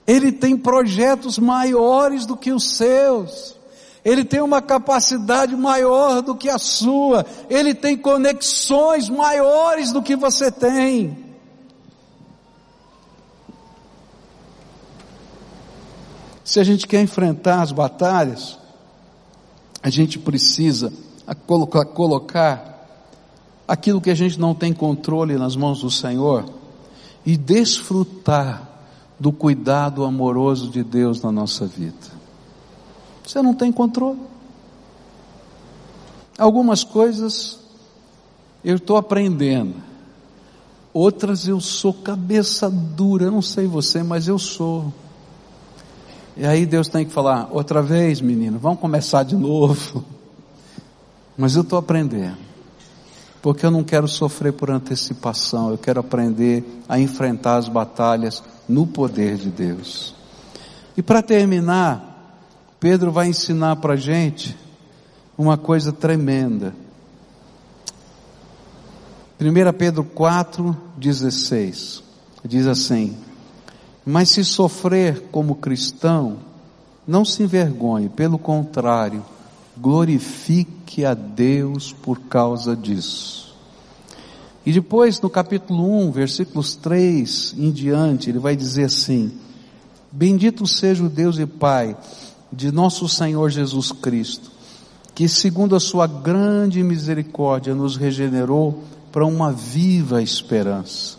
Ele 0.06 0.32
tem 0.32 0.56
projetos 0.56 1.38
maiores 1.38 2.26
do 2.26 2.36
que 2.36 2.52
os 2.52 2.76
seus. 2.76 3.56
Ele 4.04 4.24
tem 4.24 4.40
uma 4.40 4.60
capacidade 4.60 5.54
maior 5.54 6.22
do 6.22 6.34
que 6.34 6.48
a 6.48 6.58
sua. 6.58 7.24
Ele 7.48 7.72
tem 7.72 7.96
conexões 7.96 9.08
maiores 9.08 9.92
do 9.92 10.02
que 10.02 10.16
você 10.16 10.50
tem. 10.50 11.16
Se 16.44 16.58
a 16.58 16.64
gente 16.64 16.86
quer 16.86 17.00
enfrentar 17.00 17.62
as 17.62 17.70
batalhas, 17.70 18.58
a 19.82 19.88
gente 19.88 20.18
precisa 20.18 20.92
colocar, 21.46 22.86
aquilo 23.66 24.00
que 24.00 24.10
a 24.10 24.14
gente 24.14 24.38
não 24.38 24.54
tem 24.54 24.72
controle 24.72 25.36
nas 25.36 25.54
mãos 25.54 25.80
do 25.80 25.90
Senhor 25.90 26.44
e 27.24 27.36
desfrutar 27.36 28.71
do 29.22 29.30
cuidado 29.30 30.02
amoroso 30.02 30.68
de 30.68 30.82
Deus 30.82 31.22
na 31.22 31.30
nossa 31.30 31.64
vida. 31.64 31.94
Você 33.24 33.40
não 33.40 33.54
tem 33.54 33.70
controle. 33.70 34.18
Algumas 36.36 36.82
coisas 36.82 37.60
eu 38.64 38.74
estou 38.74 38.96
aprendendo, 38.96 39.76
outras 40.92 41.46
eu 41.46 41.60
sou 41.60 41.94
cabeça 41.94 42.68
dura, 42.68 43.26
eu 43.26 43.30
não 43.30 43.42
sei 43.42 43.64
você, 43.64 44.02
mas 44.02 44.26
eu 44.26 44.40
sou. 44.40 44.92
E 46.36 46.44
aí 46.44 46.66
Deus 46.66 46.88
tem 46.88 47.06
que 47.06 47.12
falar, 47.12 47.48
outra 47.52 47.80
vez, 47.80 48.20
menino, 48.20 48.58
vamos 48.58 48.80
começar 48.80 49.22
de 49.22 49.36
novo. 49.36 50.04
Mas 51.36 51.56
eu 51.56 51.62
estou 51.62 51.78
aprendendo. 51.78 52.36
Porque 53.40 53.64
eu 53.64 53.70
não 53.70 53.82
quero 53.82 54.06
sofrer 54.06 54.52
por 54.52 54.70
antecipação, 54.70 55.70
eu 55.70 55.78
quero 55.78 55.98
aprender 55.98 56.64
a 56.88 56.98
enfrentar 57.00 57.56
as 57.56 57.68
batalhas 57.68 58.42
no 58.72 58.86
poder 58.86 59.36
de 59.36 59.50
Deus. 59.50 60.14
E 60.96 61.02
para 61.02 61.22
terminar, 61.22 62.40
Pedro 62.80 63.12
vai 63.12 63.28
ensinar 63.28 63.76
para 63.76 63.94
a 63.94 63.96
gente 63.96 64.56
uma 65.36 65.56
coisa 65.56 65.92
tremenda. 65.92 66.74
1 69.40 69.72
Pedro 69.76 70.04
4, 70.04 70.76
16, 70.96 72.02
diz 72.44 72.66
assim: 72.66 73.16
mas 74.04 74.30
se 74.30 74.44
sofrer 74.44 75.28
como 75.30 75.54
cristão, 75.54 76.38
não 77.06 77.24
se 77.24 77.42
envergonhe, 77.42 78.08
pelo 78.08 78.38
contrário, 78.38 79.24
glorifique 79.76 81.04
a 81.04 81.14
Deus 81.14 81.92
por 81.92 82.20
causa 82.20 82.76
disso. 82.76 83.51
E 84.64 84.72
depois, 84.72 85.20
no 85.20 85.28
capítulo 85.28 86.06
1, 86.06 86.12
versículos 86.12 86.76
3 86.76 87.54
em 87.58 87.70
diante, 87.70 88.30
ele 88.30 88.38
vai 88.38 88.54
dizer 88.54 88.84
assim: 88.84 89.32
Bendito 90.10 90.66
seja 90.66 91.02
o 91.02 91.08
Deus 91.08 91.38
e 91.38 91.46
Pai 91.46 91.96
de 92.52 92.70
nosso 92.70 93.08
Senhor 93.08 93.50
Jesus 93.50 93.90
Cristo, 93.90 94.50
que, 95.14 95.28
segundo 95.28 95.74
a 95.74 95.80
sua 95.80 96.06
grande 96.06 96.82
misericórdia, 96.82 97.74
nos 97.74 97.96
regenerou 97.96 98.84
para 99.10 99.26
uma 99.26 99.52
viva 99.52 100.22
esperança, 100.22 101.16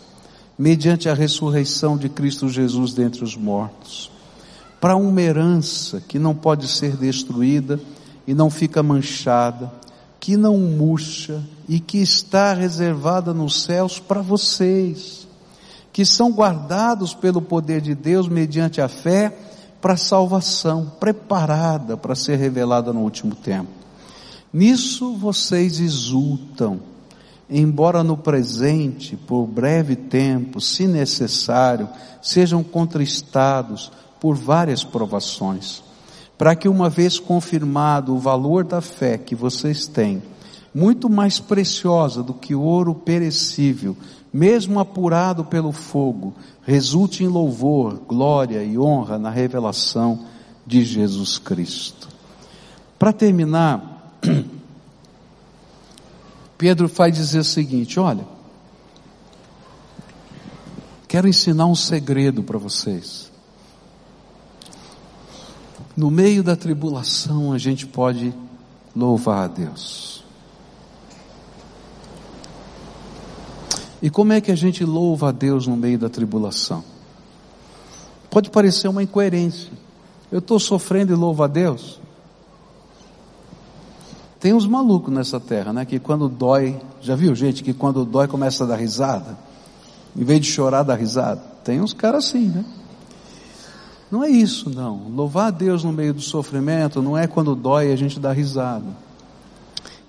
mediante 0.58 1.08
a 1.08 1.14
ressurreição 1.14 1.96
de 1.98 2.08
Cristo 2.08 2.48
Jesus 2.48 2.94
dentre 2.94 3.22
os 3.22 3.36
mortos, 3.36 4.10
para 4.80 4.96
uma 4.96 5.20
herança 5.20 6.00
que 6.06 6.18
não 6.18 6.34
pode 6.34 6.66
ser 6.66 6.96
destruída 6.96 7.78
e 8.26 8.32
não 8.32 8.48
fica 8.48 8.82
manchada, 8.82 9.72
que 10.24 10.38
não 10.38 10.56
murcha 10.56 11.42
e 11.68 11.78
que 11.78 11.98
está 11.98 12.54
reservada 12.54 13.34
nos 13.34 13.62
céus 13.62 13.98
para 13.98 14.22
vocês, 14.22 15.28
que 15.92 16.02
são 16.02 16.32
guardados 16.32 17.12
pelo 17.12 17.42
poder 17.42 17.82
de 17.82 17.94
Deus 17.94 18.26
mediante 18.26 18.80
a 18.80 18.88
fé 18.88 19.36
para 19.82 19.92
a 19.92 19.98
salvação, 19.98 20.90
preparada 20.98 21.94
para 21.94 22.14
ser 22.14 22.38
revelada 22.38 22.90
no 22.90 23.00
último 23.00 23.34
tempo. 23.34 23.68
Nisso 24.50 25.14
vocês 25.14 25.78
exultam, 25.78 26.80
embora 27.50 28.02
no 28.02 28.16
presente, 28.16 29.18
por 29.18 29.44
breve 29.46 29.94
tempo, 29.94 30.58
se 30.58 30.86
necessário, 30.86 31.86
sejam 32.22 32.64
contristados 32.64 33.92
por 34.18 34.36
várias 34.36 34.82
provações, 34.82 35.83
para 36.36 36.56
que 36.56 36.68
uma 36.68 36.90
vez 36.90 37.18
confirmado 37.18 38.14
o 38.14 38.18
valor 38.18 38.64
da 38.64 38.80
fé 38.80 39.16
que 39.16 39.34
vocês 39.34 39.86
têm, 39.86 40.22
muito 40.74 41.08
mais 41.08 41.38
preciosa 41.38 42.22
do 42.22 42.34
que 42.34 42.54
ouro 42.54 42.94
perecível, 42.94 43.96
mesmo 44.32 44.80
apurado 44.80 45.44
pelo 45.44 45.70
fogo, 45.70 46.34
resulte 46.62 47.22
em 47.22 47.28
louvor, 47.28 48.00
glória 48.08 48.64
e 48.64 48.76
honra 48.76 49.16
na 49.16 49.30
revelação 49.30 50.26
de 50.66 50.84
Jesus 50.84 51.38
Cristo. 51.38 52.08
Para 52.98 53.12
terminar, 53.12 54.18
Pedro 56.58 56.88
vai 56.88 57.12
dizer 57.12 57.38
o 57.38 57.44
seguinte: 57.44 58.00
olha, 58.00 58.26
quero 61.06 61.28
ensinar 61.28 61.66
um 61.66 61.74
segredo 61.76 62.42
para 62.42 62.58
vocês. 62.58 63.33
No 65.96 66.10
meio 66.10 66.42
da 66.42 66.56
tribulação 66.56 67.52
a 67.52 67.58
gente 67.58 67.86
pode 67.86 68.34
louvar 68.94 69.44
a 69.44 69.46
Deus. 69.48 70.24
E 74.02 74.10
como 74.10 74.32
é 74.32 74.40
que 74.40 74.50
a 74.50 74.56
gente 74.56 74.84
louva 74.84 75.28
a 75.28 75.32
Deus 75.32 75.66
no 75.66 75.76
meio 75.76 75.98
da 75.98 76.08
tribulação? 76.08 76.84
Pode 78.28 78.50
parecer 78.50 78.88
uma 78.88 79.02
incoerência. 79.02 79.70
Eu 80.30 80.40
estou 80.40 80.58
sofrendo 80.58 81.12
e 81.12 81.16
louvo 81.16 81.42
a 81.42 81.46
Deus. 81.46 82.00
Tem 84.40 84.52
uns 84.52 84.66
malucos 84.66 85.14
nessa 85.14 85.40
terra, 85.40 85.72
né? 85.72 85.86
Que 85.86 85.98
quando 85.98 86.28
dói, 86.28 86.78
já 87.00 87.16
viu 87.16 87.34
gente 87.34 87.62
que 87.62 87.72
quando 87.72 88.04
dói 88.04 88.28
começa 88.28 88.64
a 88.64 88.66
dar 88.66 88.76
risada? 88.76 89.38
Em 90.14 90.22
vez 90.22 90.40
de 90.40 90.48
chorar, 90.48 90.82
dá 90.82 90.94
risada. 90.94 91.40
Tem 91.64 91.80
uns 91.80 91.94
caras 91.94 92.26
assim, 92.26 92.48
né? 92.48 92.64
Não 94.14 94.22
é 94.22 94.30
isso, 94.30 94.70
não. 94.70 95.08
Louvar 95.08 95.48
a 95.48 95.50
Deus 95.50 95.82
no 95.82 95.92
meio 95.92 96.14
do 96.14 96.20
sofrimento 96.20 97.02
não 97.02 97.18
é 97.18 97.26
quando 97.26 97.52
dói 97.56 97.90
a 97.90 97.96
gente 97.96 98.20
dar 98.20 98.30
risada. 98.30 98.86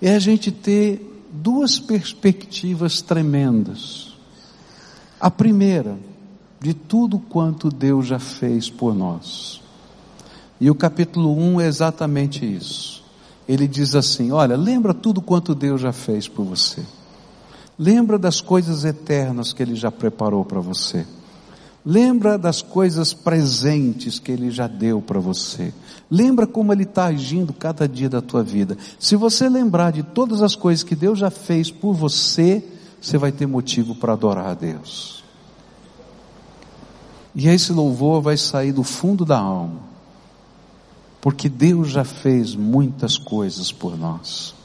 É 0.00 0.14
a 0.14 0.20
gente 0.20 0.52
ter 0.52 1.24
duas 1.32 1.80
perspectivas 1.80 3.02
tremendas. 3.02 4.16
A 5.18 5.28
primeira, 5.28 5.98
de 6.60 6.72
tudo 6.72 7.18
quanto 7.18 7.68
Deus 7.68 8.06
já 8.06 8.20
fez 8.20 8.70
por 8.70 8.94
nós. 8.94 9.60
E 10.60 10.70
o 10.70 10.74
capítulo 10.76 11.36
1 11.36 11.62
é 11.62 11.66
exatamente 11.66 12.46
isso. 12.46 13.02
Ele 13.48 13.66
diz 13.66 13.96
assim: 13.96 14.30
Olha, 14.30 14.56
lembra 14.56 14.94
tudo 14.94 15.20
quanto 15.20 15.52
Deus 15.52 15.80
já 15.80 15.92
fez 15.92 16.28
por 16.28 16.44
você. 16.44 16.80
Lembra 17.76 18.20
das 18.20 18.40
coisas 18.40 18.84
eternas 18.84 19.52
que 19.52 19.64
Ele 19.64 19.74
já 19.74 19.90
preparou 19.90 20.44
para 20.44 20.60
você. 20.60 21.04
Lembra 21.88 22.36
das 22.36 22.62
coisas 22.62 23.14
presentes 23.14 24.18
que 24.18 24.32
Ele 24.32 24.50
já 24.50 24.66
deu 24.66 25.00
para 25.00 25.20
você. 25.20 25.72
Lembra 26.10 26.44
como 26.44 26.72
Ele 26.72 26.82
está 26.82 27.04
agindo 27.04 27.52
cada 27.52 27.88
dia 27.88 28.08
da 28.08 28.20
tua 28.20 28.42
vida. 28.42 28.76
Se 28.98 29.14
você 29.14 29.48
lembrar 29.48 29.92
de 29.92 30.02
todas 30.02 30.42
as 30.42 30.56
coisas 30.56 30.82
que 30.82 30.96
Deus 30.96 31.16
já 31.16 31.30
fez 31.30 31.70
por 31.70 31.94
você, 31.94 32.60
você 33.00 33.16
vai 33.16 33.30
ter 33.30 33.46
motivo 33.46 33.94
para 33.94 34.14
adorar 34.14 34.48
a 34.48 34.54
Deus. 34.54 35.22
E 37.32 37.46
esse 37.46 37.72
louvor 37.72 38.20
vai 38.20 38.36
sair 38.36 38.72
do 38.72 38.82
fundo 38.82 39.24
da 39.24 39.38
alma, 39.38 39.78
porque 41.20 41.48
Deus 41.48 41.90
já 41.90 42.02
fez 42.02 42.56
muitas 42.56 43.16
coisas 43.16 43.70
por 43.70 43.96
nós. 43.96 44.56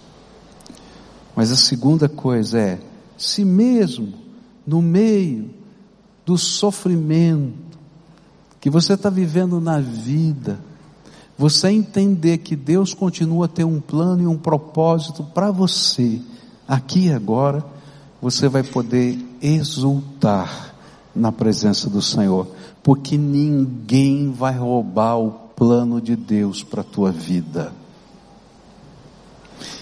Mas 1.35 1.51
a 1.51 1.55
segunda 1.55 2.09
coisa 2.09 2.59
é, 2.59 2.79
se 3.15 3.45
mesmo 3.45 4.11
no 4.65 4.81
meio 4.81 5.60
do 6.31 6.37
sofrimento 6.37 7.77
que 8.61 8.69
você 8.69 8.93
está 8.93 9.09
vivendo 9.09 9.59
na 9.59 9.81
vida, 9.81 10.61
você 11.37 11.67
entender 11.67 12.37
que 12.37 12.55
Deus 12.55 12.93
continua 12.93 13.47
a 13.47 13.49
ter 13.49 13.65
um 13.65 13.81
plano 13.81 14.23
e 14.23 14.27
um 14.27 14.37
propósito 14.37 15.25
para 15.25 15.51
você, 15.51 16.21
aqui 16.65 17.07
e 17.07 17.11
agora, 17.11 17.65
você 18.21 18.47
vai 18.47 18.63
poder 18.63 19.19
exultar 19.41 20.73
na 21.13 21.33
presença 21.33 21.89
do 21.89 22.01
Senhor, 22.01 22.47
porque 22.81 23.17
ninguém 23.17 24.31
vai 24.31 24.57
roubar 24.57 25.17
o 25.17 25.31
plano 25.31 25.99
de 25.99 26.15
Deus 26.15 26.63
para 26.63 26.79
a 26.79 26.85
tua 26.85 27.11
vida. 27.11 27.73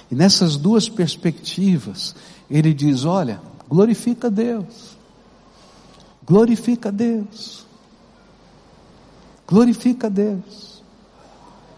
E 0.10 0.16
nessas 0.16 0.58
duas 0.58 0.89
perspectivas, 0.89 2.16
ele 2.50 2.74
diz: 2.74 3.06
olha, 3.06 3.39
glorifica 3.70 4.32
Deus. 4.32 4.97
Glorifica 6.30 6.90
a 6.90 6.92
Deus. 6.92 7.66
Glorifica 9.48 10.06
a 10.06 10.10
Deus. 10.12 10.84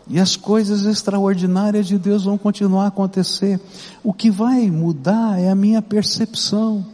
E 0.10 0.20
as 0.20 0.36
coisas 0.36 0.84
extraordinárias 0.84 1.88
de 1.88 1.97
Deus 1.97 2.26
vão 2.26 2.38
continuar 2.38 2.84
a 2.84 2.88
acontecer. 2.88 3.62
O 4.04 4.12
que 4.12 4.30
vai 4.30 4.70
mudar 4.70 5.39
é 5.39 5.49
a 5.49 5.56
minha 5.56 5.82
percepção. 5.82 6.86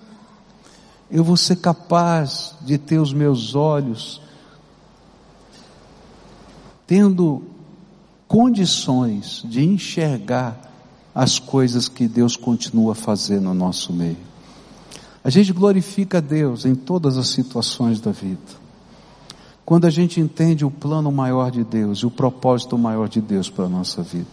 Eu 1.09 1.23
vou 1.23 1.35
ser 1.35 1.55
capaz 1.55 2.53
de 2.61 2.77
ter 2.77 2.99
os 2.99 3.11
meus 3.11 3.55
olhos 3.55 4.21
tendo 6.85 7.43
condições 8.27 9.41
de 9.43 9.65
enxergar 9.65 10.57
as 11.13 11.39
coisas 11.39 11.89
que 11.89 12.07
Deus 12.07 12.37
continua 12.37 12.91
a 12.91 12.95
fazer 12.95 13.41
no 13.41 13.53
nosso 13.53 13.91
meio. 13.91 14.27
A 15.27 15.29
gente 15.29 15.51
glorifica 15.51 16.19
a 16.19 16.21
Deus 16.21 16.63
em 16.63 16.73
todas 16.73 17.17
as 17.17 17.27
situações 17.27 17.99
da 17.99 18.11
vida. 18.11 18.39
Quando 19.65 19.83
a 19.83 19.89
gente 19.89 20.21
entende 20.21 20.63
o 20.63 20.71
plano 20.71 21.11
maior 21.11 21.51
de 21.51 21.65
Deus 21.65 21.99
e 21.99 22.05
o 22.05 22.09
propósito 22.09 22.77
maior 22.77 23.09
de 23.09 23.19
Deus 23.19 23.49
para 23.49 23.65
a 23.65 23.67
nossa 23.67 24.01
vida. 24.01 24.29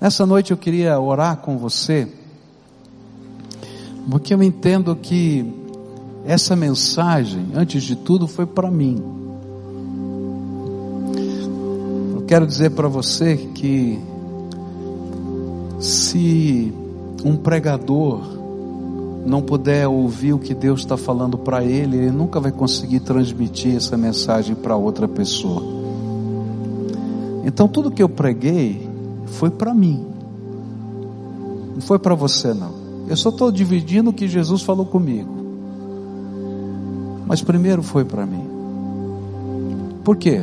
Nessa 0.00 0.24
noite 0.24 0.50
eu 0.50 0.56
queria 0.56 0.98
orar 0.98 1.36
com 1.42 1.58
você, 1.58 2.10
porque 4.10 4.32
eu 4.32 4.42
entendo 4.42 4.96
que 4.96 5.44
essa 6.24 6.56
mensagem, 6.56 7.48
antes 7.54 7.82
de 7.82 7.96
tudo, 7.96 8.26
foi 8.26 8.46
para 8.46 8.70
mim. 8.70 8.96
Eu 12.14 12.22
quero 12.22 12.46
dizer 12.46 12.70
para 12.70 12.88
você 12.88 13.36
que 13.36 14.00
se 15.78 16.72
um 17.22 17.36
pregador 17.36 18.35
não 19.26 19.42
puder 19.42 19.88
ouvir 19.88 20.32
o 20.32 20.38
que 20.38 20.54
Deus 20.54 20.80
está 20.80 20.96
falando 20.96 21.36
para 21.36 21.64
ele, 21.64 21.96
ele 21.96 22.10
nunca 22.10 22.38
vai 22.38 22.52
conseguir 22.52 23.00
transmitir 23.00 23.74
essa 23.74 23.96
mensagem 23.96 24.54
para 24.54 24.76
outra 24.76 25.08
pessoa. 25.08 25.62
Então 27.44 27.66
tudo 27.66 27.90
que 27.90 28.02
eu 28.02 28.08
preguei 28.08 28.88
foi 29.26 29.50
para 29.50 29.74
mim, 29.74 30.06
não 31.74 31.80
foi 31.80 31.98
para 31.98 32.14
você 32.14 32.54
não. 32.54 32.86
Eu 33.08 33.16
só 33.16 33.28
estou 33.28 33.50
dividindo 33.50 34.10
o 34.10 34.12
que 34.12 34.28
Jesus 34.28 34.62
falou 34.62 34.86
comigo, 34.86 35.34
mas 37.26 37.42
primeiro 37.42 37.82
foi 37.82 38.04
para 38.04 38.24
mim. 38.24 38.46
Por 40.04 40.16
quê? 40.16 40.40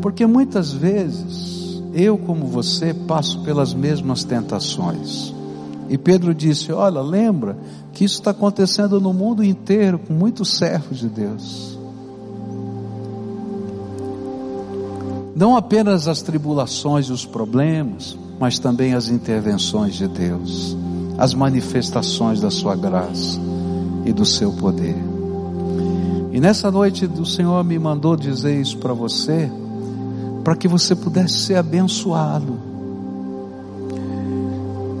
Porque 0.00 0.24
muitas 0.26 0.72
vezes 0.72 1.82
eu, 1.92 2.16
como 2.16 2.46
você, 2.46 2.94
passo 2.94 3.42
pelas 3.42 3.74
mesmas 3.74 4.24
tentações. 4.24 5.34
E 5.88 5.98
Pedro 5.98 6.34
disse: 6.34 6.72
Olha, 6.72 7.00
lembra 7.00 7.56
que 7.92 8.04
isso 8.04 8.16
está 8.16 8.30
acontecendo 8.30 9.00
no 9.00 9.12
mundo 9.12 9.44
inteiro 9.44 9.98
com 9.98 10.12
muitos 10.12 10.56
servos 10.56 10.98
de 10.98 11.08
Deus. 11.08 11.78
Não 15.34 15.56
apenas 15.56 16.08
as 16.08 16.22
tribulações 16.22 17.06
e 17.06 17.12
os 17.12 17.24
problemas, 17.24 18.16
mas 18.38 18.58
também 18.58 18.94
as 18.94 19.08
intervenções 19.08 19.94
de 19.94 20.06
Deus, 20.06 20.76
as 21.18 21.34
manifestações 21.34 22.40
da 22.40 22.50
Sua 22.50 22.76
graça 22.76 23.40
e 24.04 24.12
do 24.12 24.24
Seu 24.24 24.52
poder. 24.52 24.96
E 26.32 26.40
nessa 26.40 26.70
noite 26.70 27.06
o 27.06 27.26
Senhor 27.26 27.62
me 27.64 27.78
mandou 27.78 28.16
dizer 28.16 28.60
isso 28.60 28.78
para 28.78 28.94
você, 28.94 29.50
para 30.44 30.56
que 30.56 30.68
você 30.68 30.94
pudesse 30.94 31.38
ser 31.40 31.56
abençoado 31.56 32.71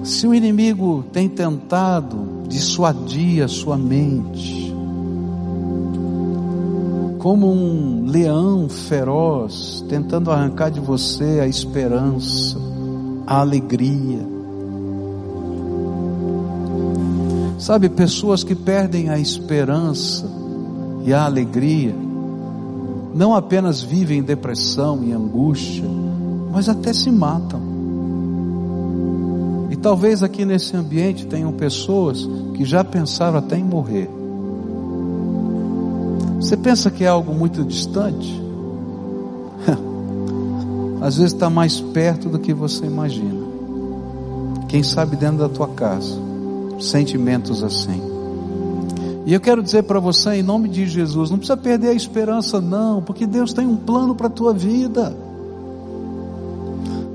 Se 0.02 0.26
o 0.26 0.34
inimigo 0.34 1.04
tem 1.12 1.28
tentado 1.28 2.42
dissuadir 2.48 3.44
a 3.44 3.48
sua 3.48 3.76
mente, 3.76 4.74
como 7.20 7.52
um 7.52 8.04
leão 8.06 8.68
feroz, 8.68 9.84
tentando 9.88 10.32
arrancar 10.32 10.70
de 10.70 10.80
você 10.80 11.38
a 11.40 11.46
esperança, 11.46 12.58
a 13.24 13.38
alegria. 13.40 14.26
Sabe, 17.56 17.88
pessoas 17.88 18.42
que 18.42 18.56
perdem 18.56 19.08
a 19.08 19.20
esperança 19.20 20.28
e 21.04 21.14
a 21.14 21.24
alegria, 21.24 21.94
não 23.14 23.36
apenas 23.36 23.80
vivem 23.80 24.18
em 24.18 24.22
depressão 24.22 25.04
e 25.04 25.12
angústia, 25.12 25.84
mas 26.50 26.68
até 26.68 26.92
se 26.92 27.08
matam. 27.08 27.71
Talvez 29.82 30.22
aqui 30.22 30.44
nesse 30.44 30.76
ambiente 30.76 31.26
tenham 31.26 31.52
pessoas 31.52 32.28
que 32.54 32.64
já 32.64 32.84
pensaram 32.84 33.38
até 33.38 33.58
em 33.58 33.64
morrer. 33.64 34.08
Você 36.36 36.56
pensa 36.56 36.88
que 36.88 37.02
é 37.02 37.08
algo 37.08 37.34
muito 37.34 37.64
distante? 37.64 38.40
Às 41.02 41.16
vezes 41.16 41.32
está 41.32 41.50
mais 41.50 41.80
perto 41.80 42.28
do 42.28 42.38
que 42.38 42.54
você 42.54 42.86
imagina. 42.86 43.42
Quem 44.68 44.84
sabe 44.84 45.16
dentro 45.16 45.38
da 45.38 45.48
tua 45.48 45.68
casa, 45.68 46.16
sentimentos 46.78 47.64
assim. 47.64 48.00
E 49.26 49.34
eu 49.34 49.40
quero 49.40 49.62
dizer 49.62 49.82
para 49.82 49.98
você, 49.98 50.34
em 50.34 50.42
nome 50.42 50.68
de 50.68 50.86
Jesus, 50.86 51.28
não 51.28 51.38
precisa 51.38 51.56
perder 51.56 51.88
a 51.88 51.94
esperança, 51.94 52.60
não, 52.60 53.02
porque 53.02 53.26
Deus 53.26 53.52
tem 53.52 53.66
um 53.66 53.76
plano 53.76 54.14
para 54.14 54.28
a 54.28 54.30
tua 54.30 54.52
vida. 54.52 55.14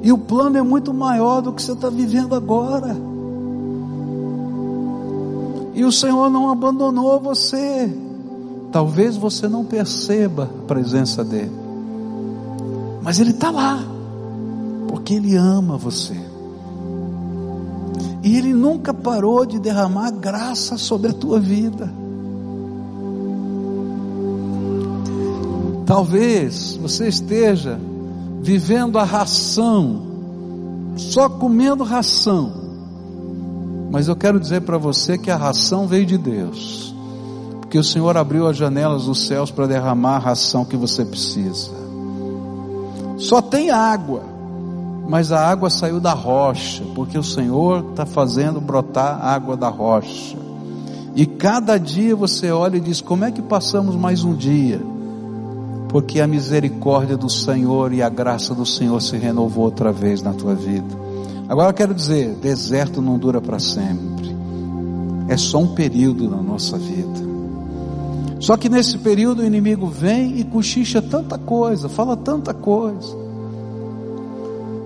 E 0.07 0.11
o 0.13 0.17
plano 0.17 0.57
é 0.57 0.61
muito 0.61 0.93
maior 0.93 1.41
do 1.41 1.51
que 1.51 1.61
você 1.61 1.73
está 1.73 1.89
vivendo 1.89 2.33
agora. 2.33 2.95
E 5.73 5.83
o 5.83 5.91
Senhor 5.91 6.29
não 6.29 6.49
abandonou 6.49 7.19
você. 7.19 7.93
Talvez 8.71 9.17
você 9.17 9.49
não 9.49 9.65
perceba 9.65 10.43
a 10.45 10.65
presença 10.65 11.25
dEle. 11.25 11.51
Mas 13.03 13.19
Ele 13.19 13.31
está 13.31 13.51
lá. 13.51 13.83
Porque 14.87 15.15
Ele 15.15 15.35
ama 15.35 15.75
você. 15.75 16.15
E 18.23 18.37
Ele 18.37 18.53
nunca 18.53 18.93
parou 18.93 19.45
de 19.45 19.59
derramar 19.59 20.11
graça 20.11 20.77
sobre 20.77 21.11
a 21.11 21.13
tua 21.13 21.37
vida. 21.37 21.91
Talvez 25.85 26.77
você 26.77 27.09
esteja 27.09 27.77
vivendo 28.41 28.97
a 28.97 29.03
ração, 29.03 30.01
só 30.95 31.29
comendo 31.29 31.83
ração. 31.83 32.51
Mas 33.91 34.07
eu 34.07 34.15
quero 34.15 34.39
dizer 34.39 34.61
para 34.61 34.77
você 34.77 35.17
que 35.17 35.31
a 35.31 35.37
ração 35.37 35.87
veio 35.87 36.05
de 36.05 36.17
Deus, 36.17 36.93
porque 37.61 37.77
o 37.77 37.83
Senhor 37.83 38.15
abriu 38.17 38.47
as 38.47 38.57
janelas 38.57 39.05
dos 39.05 39.27
céus 39.27 39.49
para 39.49 39.67
derramar 39.67 40.15
a 40.15 40.19
ração 40.19 40.65
que 40.65 40.75
você 40.75 41.05
precisa. 41.05 41.71
Só 43.17 43.41
tem 43.41 43.71
água, 43.71 44.21
mas 45.07 45.31
a 45.31 45.47
água 45.47 45.69
saiu 45.69 45.99
da 45.99 46.13
rocha, 46.13 46.83
porque 46.93 47.17
o 47.17 47.23
Senhor 47.23 47.91
está 47.91 48.05
fazendo 48.05 48.59
brotar 48.59 49.23
água 49.25 49.55
da 49.55 49.69
rocha. 49.69 50.37
E 51.15 51.25
cada 51.25 51.77
dia 51.79 52.15
você 52.15 52.51
olha 52.51 52.77
e 52.77 52.81
diz: 52.81 53.01
como 53.01 53.25
é 53.25 53.31
que 53.31 53.41
passamos 53.41 53.95
mais 53.95 54.23
um 54.23 54.35
dia? 54.35 54.79
Porque 55.89 56.19
a 56.19 56.27
misericórdia 56.27 57.15
do 57.15 57.29
Senhor 57.29 57.93
e 57.93 58.01
a 58.01 58.09
graça 58.09 58.53
do 58.53 58.65
Senhor 58.65 59.01
se 59.01 59.17
renovou 59.17 59.65
outra 59.65 59.91
vez 59.91 60.21
na 60.21 60.33
tua 60.33 60.53
vida. 60.53 61.07
Agora 61.47 61.69
eu 61.69 61.73
quero 61.73 61.93
dizer, 61.93 62.35
deserto 62.35 63.01
não 63.01 63.17
dura 63.17 63.39
para 63.39 63.59
sempre. 63.59 64.35
É 65.29 65.37
só 65.37 65.59
um 65.59 65.73
período 65.73 66.29
na 66.29 66.41
nossa 66.41 66.77
vida. 66.77 67.27
Só 68.39 68.55
que 68.55 68.69
nesse 68.69 68.97
período 68.97 69.41
o 69.41 69.45
inimigo 69.45 69.87
vem 69.87 70.39
e 70.39 70.43
cochicha 70.43 71.01
tanta 71.01 71.37
coisa, 71.37 71.89
fala 71.89 72.15
tanta 72.15 72.53
coisa. 72.53 73.15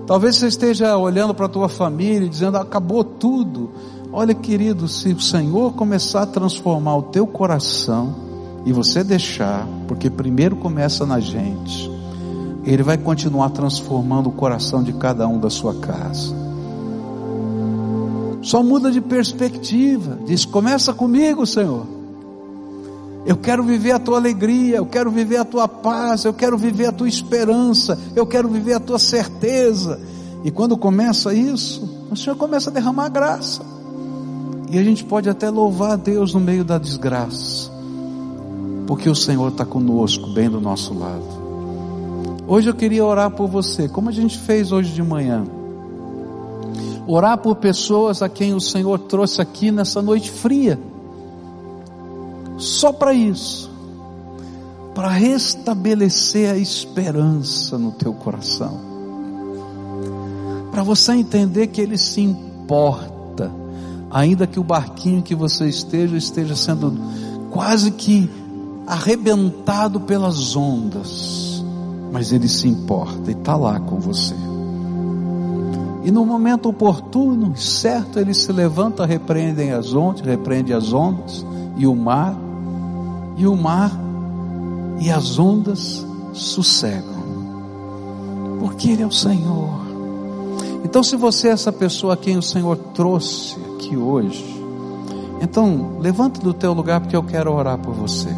Talvez 0.06 0.36
você 0.36 0.46
esteja 0.46 0.96
olhando 0.96 1.34
para 1.34 1.46
a 1.46 1.48
tua 1.48 1.68
família 1.68 2.26
e 2.26 2.28
dizendo, 2.28 2.56
acabou 2.58 3.04
tudo. 3.04 3.70
Olha, 4.12 4.34
querido, 4.34 4.88
se 4.88 5.12
o 5.12 5.20
Senhor 5.20 5.72
começar 5.74 6.22
a 6.22 6.26
transformar 6.26 6.96
o 6.96 7.02
teu 7.02 7.26
coração, 7.26 8.14
e 8.64 8.72
você 8.72 9.02
deixar, 9.02 9.66
porque 9.88 10.08
primeiro 10.08 10.56
começa 10.56 11.04
na 11.04 11.18
gente, 11.18 11.90
Ele 12.64 12.82
vai 12.82 12.96
continuar 12.96 13.50
transformando 13.50 14.28
o 14.28 14.32
coração 14.32 14.82
de 14.82 14.92
cada 14.92 15.26
um 15.26 15.38
da 15.38 15.50
sua 15.50 15.74
casa. 15.74 16.34
Só 18.40 18.62
muda 18.62 18.90
de 18.90 19.00
perspectiva, 19.00 20.18
diz: 20.24 20.44
começa 20.44 20.92
comigo, 20.92 21.46
Senhor. 21.46 21.86
Eu 23.24 23.36
quero 23.36 23.62
viver 23.62 23.92
a 23.92 24.00
tua 24.00 24.18
alegria, 24.18 24.78
eu 24.78 24.86
quero 24.86 25.08
viver 25.08 25.36
a 25.36 25.44
tua 25.44 25.68
paz, 25.68 26.24
eu 26.24 26.34
quero 26.34 26.58
viver 26.58 26.86
a 26.86 26.92
tua 26.92 27.08
esperança, 27.08 27.96
eu 28.16 28.26
quero 28.26 28.48
viver 28.48 28.74
a 28.74 28.80
tua 28.80 28.98
certeza. 28.98 30.00
E 30.42 30.50
quando 30.50 30.76
começa 30.76 31.32
isso, 31.32 32.08
o 32.10 32.16
Senhor 32.16 32.34
começa 32.34 32.68
a 32.68 32.72
derramar 32.72 33.08
graça. 33.10 33.62
E 34.68 34.76
a 34.76 34.82
gente 34.82 35.04
pode 35.04 35.28
até 35.28 35.48
louvar 35.50 35.92
a 35.92 35.96
Deus 35.96 36.34
no 36.34 36.40
meio 36.40 36.64
da 36.64 36.78
desgraça 36.78 37.70
porque 38.86 39.08
o 39.08 39.14
Senhor 39.14 39.48
está 39.48 39.64
conosco, 39.64 40.28
bem 40.30 40.50
do 40.50 40.60
nosso 40.60 40.94
lado. 40.94 41.42
Hoje 42.46 42.68
eu 42.68 42.74
queria 42.74 43.04
orar 43.04 43.30
por 43.30 43.48
você, 43.48 43.88
como 43.88 44.08
a 44.08 44.12
gente 44.12 44.38
fez 44.38 44.72
hoje 44.72 44.92
de 44.92 45.02
manhã. 45.02 45.44
Orar 47.06 47.38
por 47.38 47.56
pessoas 47.56 48.22
a 48.22 48.28
quem 48.28 48.54
o 48.54 48.60
Senhor 48.60 48.98
trouxe 48.98 49.40
aqui 49.40 49.70
nessa 49.70 50.02
noite 50.02 50.30
fria. 50.30 50.78
Só 52.58 52.92
para 52.92 53.12
isso. 53.12 53.70
Para 54.94 55.08
restabelecer 55.08 56.50
a 56.50 56.58
esperança 56.58 57.78
no 57.78 57.92
teu 57.92 58.12
coração. 58.12 58.78
Para 60.70 60.82
você 60.82 61.12
entender 61.12 61.68
que 61.68 61.80
Ele 61.80 61.98
se 61.98 62.20
importa, 62.20 63.50
ainda 64.10 64.46
que 64.46 64.60
o 64.60 64.64
barquinho 64.64 65.22
que 65.22 65.34
você 65.34 65.66
esteja 65.66 66.16
esteja 66.16 66.56
sendo 66.56 66.92
quase 67.50 67.90
que 67.90 68.30
arrebentado 68.86 70.00
pelas 70.00 70.56
ondas, 70.56 71.64
mas 72.10 72.32
Ele 72.32 72.48
se 72.48 72.68
importa 72.68 73.30
e 73.30 73.34
está 73.34 73.56
lá 73.56 73.78
com 73.80 73.98
você. 73.98 74.34
E 76.04 76.10
no 76.10 76.26
momento 76.26 76.68
oportuno, 76.68 77.56
certo, 77.56 78.18
Ele 78.18 78.34
se 78.34 78.50
levanta, 78.52 79.06
repreende 79.06 79.70
as 79.70 79.94
ondas, 79.94 80.20
repreende 80.22 80.72
as 80.72 80.92
ondas 80.92 81.46
e 81.76 81.86
o 81.86 81.94
mar, 81.94 82.36
e 83.36 83.46
o 83.46 83.56
mar 83.56 83.92
e 85.00 85.10
as 85.10 85.38
ondas 85.38 86.04
sossegam, 86.32 87.22
porque 88.58 88.90
Ele 88.90 89.02
é 89.02 89.06
o 89.06 89.12
Senhor. 89.12 89.82
Então, 90.84 91.02
se 91.02 91.16
você 91.16 91.48
é 91.48 91.52
essa 91.52 91.72
pessoa 91.72 92.14
a 92.14 92.16
quem 92.16 92.36
o 92.36 92.42
Senhor 92.42 92.76
trouxe 92.76 93.56
aqui 93.74 93.96
hoje, 93.96 94.44
então 95.40 95.98
levanta 96.00 96.40
do 96.40 96.52
teu 96.52 96.72
lugar 96.72 97.00
porque 97.00 97.16
eu 97.16 97.22
quero 97.22 97.52
orar 97.52 97.78
por 97.78 97.94
você. 97.94 98.28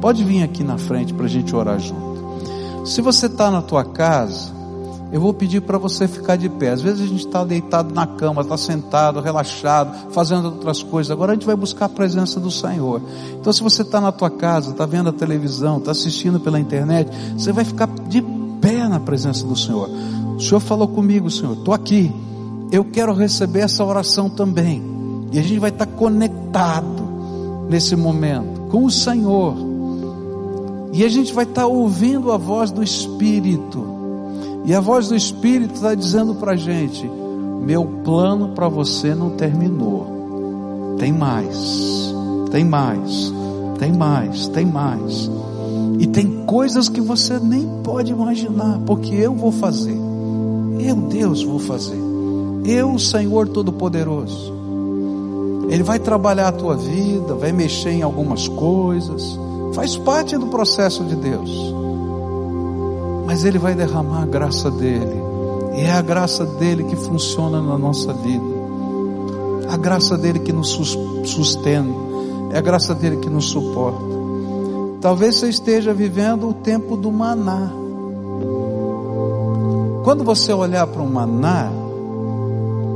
Pode 0.00 0.22
vir 0.24 0.42
aqui 0.42 0.62
na 0.62 0.78
frente 0.78 1.14
para 1.14 1.26
a 1.26 1.28
gente 1.28 1.54
orar 1.54 1.78
junto. 1.78 2.86
Se 2.86 3.00
você 3.00 3.26
está 3.26 3.50
na 3.50 3.62
tua 3.62 3.84
casa, 3.84 4.52
eu 5.14 5.20
vou 5.20 5.32
pedir 5.32 5.60
para 5.60 5.78
você 5.78 6.08
ficar 6.08 6.34
de 6.34 6.48
pé. 6.48 6.70
Às 6.70 6.82
vezes 6.82 7.02
a 7.02 7.06
gente 7.06 7.24
está 7.24 7.44
deitado 7.44 7.94
na 7.94 8.04
cama, 8.04 8.42
está 8.42 8.56
sentado, 8.56 9.20
relaxado, 9.20 10.12
fazendo 10.12 10.46
outras 10.46 10.82
coisas. 10.82 11.10
Agora 11.10 11.30
a 11.30 11.34
gente 11.34 11.46
vai 11.46 11.54
buscar 11.54 11.86
a 11.86 11.88
presença 11.88 12.40
do 12.40 12.50
Senhor. 12.50 13.00
Então, 13.40 13.52
se 13.52 13.62
você 13.62 13.82
está 13.82 14.00
na 14.00 14.10
tua 14.10 14.28
casa, 14.28 14.72
está 14.72 14.84
vendo 14.84 15.08
a 15.08 15.12
televisão, 15.12 15.78
está 15.78 15.92
assistindo 15.92 16.40
pela 16.40 16.58
internet, 16.58 17.08
você 17.38 17.52
vai 17.52 17.64
ficar 17.64 17.88
de 18.08 18.20
pé 18.60 18.88
na 18.88 18.98
presença 18.98 19.46
do 19.46 19.54
Senhor. 19.54 19.88
O 20.36 20.40
Senhor 20.40 20.58
falou 20.58 20.88
comigo, 20.88 21.30
Senhor, 21.30 21.52
estou 21.52 21.72
aqui. 21.72 22.12
Eu 22.72 22.84
quero 22.84 23.14
receber 23.14 23.60
essa 23.60 23.84
oração 23.84 24.28
também. 24.28 24.82
E 25.30 25.38
a 25.38 25.42
gente 25.42 25.60
vai 25.60 25.70
estar 25.70 25.86
tá 25.86 25.92
conectado 25.92 27.04
nesse 27.68 27.94
momento 27.94 28.62
com 28.68 28.84
o 28.84 28.90
Senhor 28.90 29.54
e 30.94 31.02
a 31.04 31.08
gente 31.08 31.34
vai 31.34 31.42
estar 31.42 31.62
tá 31.62 31.66
ouvindo 31.66 32.30
a 32.30 32.36
voz 32.36 32.70
do 32.70 32.80
Espírito. 32.80 33.84
E 34.64 34.72
a 34.72 34.78
voz 34.78 35.08
do 35.08 35.16
Espírito 35.16 35.74
está 35.74 35.92
dizendo 35.92 36.36
para 36.36 36.52
a 36.52 36.56
gente: 36.56 37.04
meu 37.62 37.84
plano 38.04 38.50
para 38.50 38.68
você 38.68 39.12
não 39.12 39.30
terminou. 39.30 40.94
Tem 40.96 41.12
mais, 41.12 42.14
tem 42.52 42.64
mais, 42.64 43.32
tem 43.76 43.92
mais, 43.92 44.46
tem 44.46 44.64
mais. 44.64 45.28
E 45.98 46.06
tem 46.06 46.46
coisas 46.46 46.88
que 46.88 47.00
você 47.00 47.40
nem 47.40 47.68
pode 47.82 48.12
imaginar, 48.12 48.78
porque 48.86 49.16
eu 49.16 49.34
vou 49.34 49.50
fazer. 49.50 49.98
Eu, 50.78 50.94
Deus, 50.94 51.42
vou 51.42 51.58
fazer. 51.58 51.98
Eu, 52.64 52.96
Senhor 53.00 53.48
Todo-Poderoso. 53.48 54.54
Ele 55.68 55.82
vai 55.82 55.98
trabalhar 55.98 56.48
a 56.48 56.52
tua 56.52 56.76
vida, 56.76 57.34
vai 57.34 57.50
mexer 57.50 57.90
em 57.90 58.02
algumas 58.02 58.46
coisas 58.46 59.36
Faz 59.74 59.96
parte 59.96 60.38
do 60.38 60.46
processo 60.46 61.04
de 61.04 61.16
Deus. 61.16 61.74
Mas 63.26 63.44
Ele 63.44 63.58
vai 63.58 63.74
derramar 63.74 64.22
a 64.22 64.26
graça 64.26 64.70
dele. 64.70 65.22
E 65.76 65.80
é 65.80 65.90
a 65.90 66.00
graça 66.00 66.46
dele 66.46 66.84
que 66.84 66.94
funciona 66.94 67.60
na 67.60 67.76
nossa 67.76 68.12
vida. 68.12 68.54
A 69.68 69.76
graça 69.76 70.16
dele 70.16 70.38
que 70.38 70.52
nos 70.52 70.68
sustenta, 71.24 71.92
é 72.52 72.58
a 72.58 72.60
graça 72.60 72.94
dele 72.94 73.16
que 73.16 73.28
nos 73.28 73.46
suporta. 73.46 74.14
Talvez 75.00 75.36
você 75.36 75.48
esteja 75.48 75.92
vivendo 75.92 76.48
o 76.48 76.54
tempo 76.54 76.96
do 76.96 77.10
maná. 77.10 77.70
Quando 80.04 80.22
você 80.22 80.52
olhar 80.52 80.86
para 80.86 81.02
o 81.02 81.10
maná, 81.10 81.72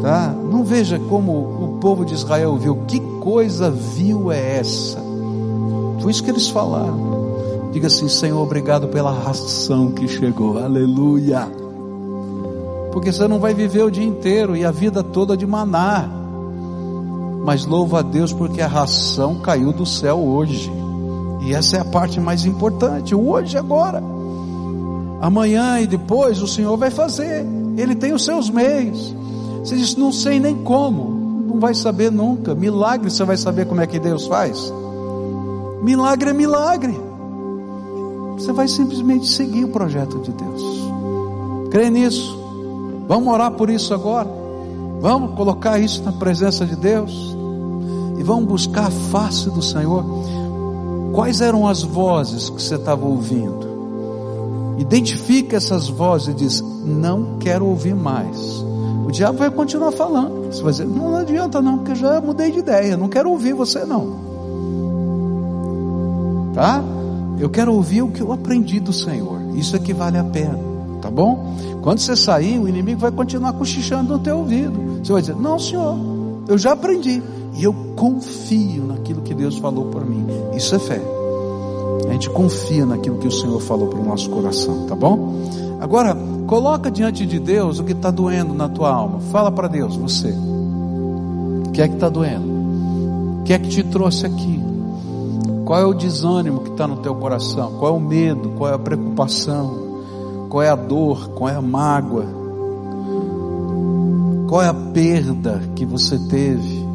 tá? 0.01 0.33
Não 0.33 0.63
veja 0.63 1.01
como 1.01 1.33
o 1.33 1.79
povo 1.81 2.05
de 2.05 2.15
Israel 2.15 2.57
viu. 2.57 2.77
Que 2.87 3.01
coisa 3.01 3.71
vil 3.71 4.31
é 4.31 4.59
essa? 4.59 5.08
Foi 6.01 6.11
isso 6.11 6.23
que 6.23 6.31
eles 6.31 6.49
falaram. 6.49 7.71
Diga 7.73 7.87
assim, 7.87 8.09
Senhor, 8.09 8.41
obrigado 8.41 8.89
pela 8.89 9.13
ração 9.13 9.91
que 9.91 10.09
chegou. 10.09 10.59
Aleluia. 10.59 11.49
Porque 12.93 13.13
você 13.13 13.29
não 13.29 13.39
vai 13.39 13.53
viver 13.55 13.85
o 13.85 13.91
dia 13.91 14.05
inteiro 14.05 14.57
e 14.57 14.65
a 14.65 14.71
vida 14.71 15.03
toda 15.03 15.37
de 15.37 15.47
maná. 15.47 16.09
Mas 17.45 17.65
louva 17.65 18.01
a 18.01 18.03
Deus 18.03 18.33
porque 18.33 18.61
a 18.61 18.67
ração 18.67 19.37
caiu 19.37 19.73
do 19.73 19.87
céu 19.87 20.19
hoje. 20.19 20.73
E 21.43 21.55
essa 21.55 21.77
é 21.77 21.81
a 21.81 21.85
parte 21.85 22.21
mais 22.21 22.45
importante, 22.45 23.15
hoje 23.15 23.57
agora. 23.57 24.03
Amanhã 25.21 25.81
e 25.81 25.87
depois 25.87 26.43
o 26.43 26.49
Senhor 26.49 26.77
vai 26.77 26.91
fazer. 26.91 27.45
Ele 27.77 27.95
tem 27.95 28.13
os 28.13 28.25
seus 28.25 28.51
meios. 28.51 29.15
Você 29.63 29.77
diz, 29.77 29.95
não 29.97 30.13
sei 30.13 30.41
nem 30.41 30.57
como. 30.57 31.47
Não 31.49 31.61
vai 31.61 31.75
saber 31.75 32.11
nunca. 32.11 32.55
Milagre, 32.55 33.11
você 33.11 33.25
vai 33.25 33.37
saber 33.37 33.67
como 33.67 33.81
é 33.81 33.87
que 33.87 33.99
Deus 33.99 34.27
faz? 34.27 34.73
Milagre 35.83 36.31
é 36.31 36.33
milagre. 36.33 36.99
Você 38.35 38.53
vai 38.53 38.69
simplesmente 38.69 39.27
seguir 39.27 39.65
o 39.65 39.69
projeto 39.69 40.19
de 40.21 40.33
Deus. 40.33 40.63
Crê 41.71 41.91
nisso. 41.91 42.39
Vamos 43.07 43.33
orar 43.33 43.53
por 43.53 43.71
isso 43.71 43.93
agora. 43.95 44.29
Vamos 45.01 45.35
colocar 45.37 45.79
isso 45.79 46.03
na 46.03 46.13
presença 46.13 46.67
de 46.67 46.77
Deus. 46.77 47.37
E 48.19 48.23
vamos 48.23 48.47
buscar 48.47 48.87
a 48.87 48.91
face 48.91 49.51
do 49.51 49.63
Senhor. 49.63 50.05
Quais 51.13 51.41
eram 51.41 51.67
as 51.67 51.83
vozes 51.83 52.51
que 52.51 52.61
você 52.61 52.75
estava 52.75 53.07
ouvindo? 53.07 53.69
Identifica 54.79 55.57
essas 55.57 55.89
vozes 55.89 56.29
e 56.29 56.35
diz: 56.35 56.61
Não 56.61 57.39
quero 57.39 57.67
ouvir 57.67 57.95
mais. 57.95 58.65
O 59.07 59.11
diabo 59.11 59.39
vai 59.39 59.51
continuar 59.51 59.93
falando. 59.93 60.53
Você 60.53 60.63
vai 60.63 60.73
dizer: 60.73 60.87
Não, 60.87 61.17
adianta, 61.17 61.61
não, 61.61 61.79
porque 61.79 61.95
já 61.95 62.21
mudei 62.21 62.51
de 62.51 62.59
ideia. 62.59 62.97
Não 62.97 63.09
quero 63.09 63.31
ouvir 63.31 63.55
você, 63.55 63.85
não. 63.85 64.28
Tá? 66.59 66.83
Eu 67.39 67.49
quero 67.49 67.73
ouvir 67.73 68.03
o 68.03 68.09
que 68.09 68.21
eu 68.21 68.33
aprendi 68.33 68.81
do 68.81 68.93
Senhor. 68.93 69.39
Isso 69.55 69.77
é 69.77 69.79
que 69.79 69.95
vale 69.95 70.19
a 70.19 70.25
pena. 70.25 70.59
Tá 71.01 71.09
bom? 71.09 71.55
Quando 71.83 72.01
você 72.01 72.17
sair, 72.17 72.59
o 72.59 72.69
inimigo 72.69 73.01
vai 73.01 73.13
continuar 73.13 73.53
cochichando 73.53 74.15
no 74.15 74.19
teu 74.19 74.39
ouvido. 74.39 74.99
Você 75.01 75.13
vai 75.13 75.21
dizer: 75.21 75.37
Não, 75.37 75.57
Senhor, 75.57 75.97
eu 76.49 76.59
já 76.59 76.73
aprendi. 76.73 77.23
E 77.55 77.63
eu 77.63 77.73
confio 77.95 78.83
naquilo 78.87 79.23
que 79.23 79.33
Deus 79.35 79.57
falou 79.59 79.85
por 79.85 80.05
mim. 80.05 80.27
Isso 80.53 80.75
é 80.75 80.81
fé. 80.81 81.01
A 82.09 82.13
gente 82.13 82.29
confia 82.29 82.85
naquilo 82.85 83.19
que 83.19 83.29
o 83.29 83.33
Senhor 83.33 83.61
falou 83.61 83.87
para 83.87 84.01
o 84.01 84.05
nosso 84.05 84.29
coração, 84.29 84.85
tá 84.89 84.97
bom? 84.97 85.37
Agora, 85.81 86.17
coloca 86.49 86.91
diante 86.91 87.25
de 87.25 87.39
Deus 87.39 87.79
o 87.79 87.85
que 87.85 87.93
está 87.93 88.11
doendo 88.11 88.53
na 88.53 88.69
tua 88.69 88.91
alma. 88.91 89.21
Fala 89.31 89.53
para 89.53 89.69
Deus, 89.69 89.95
você. 89.95 90.31
O 90.31 91.71
que 91.73 91.81
é 91.81 91.87
que 91.87 91.95
está 91.95 92.09
doendo? 92.09 92.49
O 93.39 93.43
que 93.45 93.53
é 93.53 93.61
que 93.61 93.69
te 93.69 93.85
trouxe 93.85 94.27
aqui? 94.27 94.68
Qual 95.69 95.79
é 95.79 95.85
o 95.85 95.93
desânimo 95.93 96.61
que 96.61 96.71
está 96.71 96.89
no 96.89 96.97
teu 96.97 97.15
coração? 97.15 97.75
Qual 97.79 97.93
é 97.93 97.95
o 97.95 98.01
medo? 98.01 98.53
Qual 98.57 98.71
é 98.71 98.75
a 98.75 98.79
preocupação? 98.79 100.47
Qual 100.49 100.63
é 100.63 100.71
a 100.71 100.75
dor? 100.75 101.29
Qual 101.35 101.47
é 101.47 101.57
a 101.57 101.61
mágoa? 101.61 102.25
Qual 104.49 104.63
é 104.63 104.69
a 104.69 104.73
perda 104.73 105.61
que 105.77 105.85
você 105.85 106.19
teve? 106.21 106.87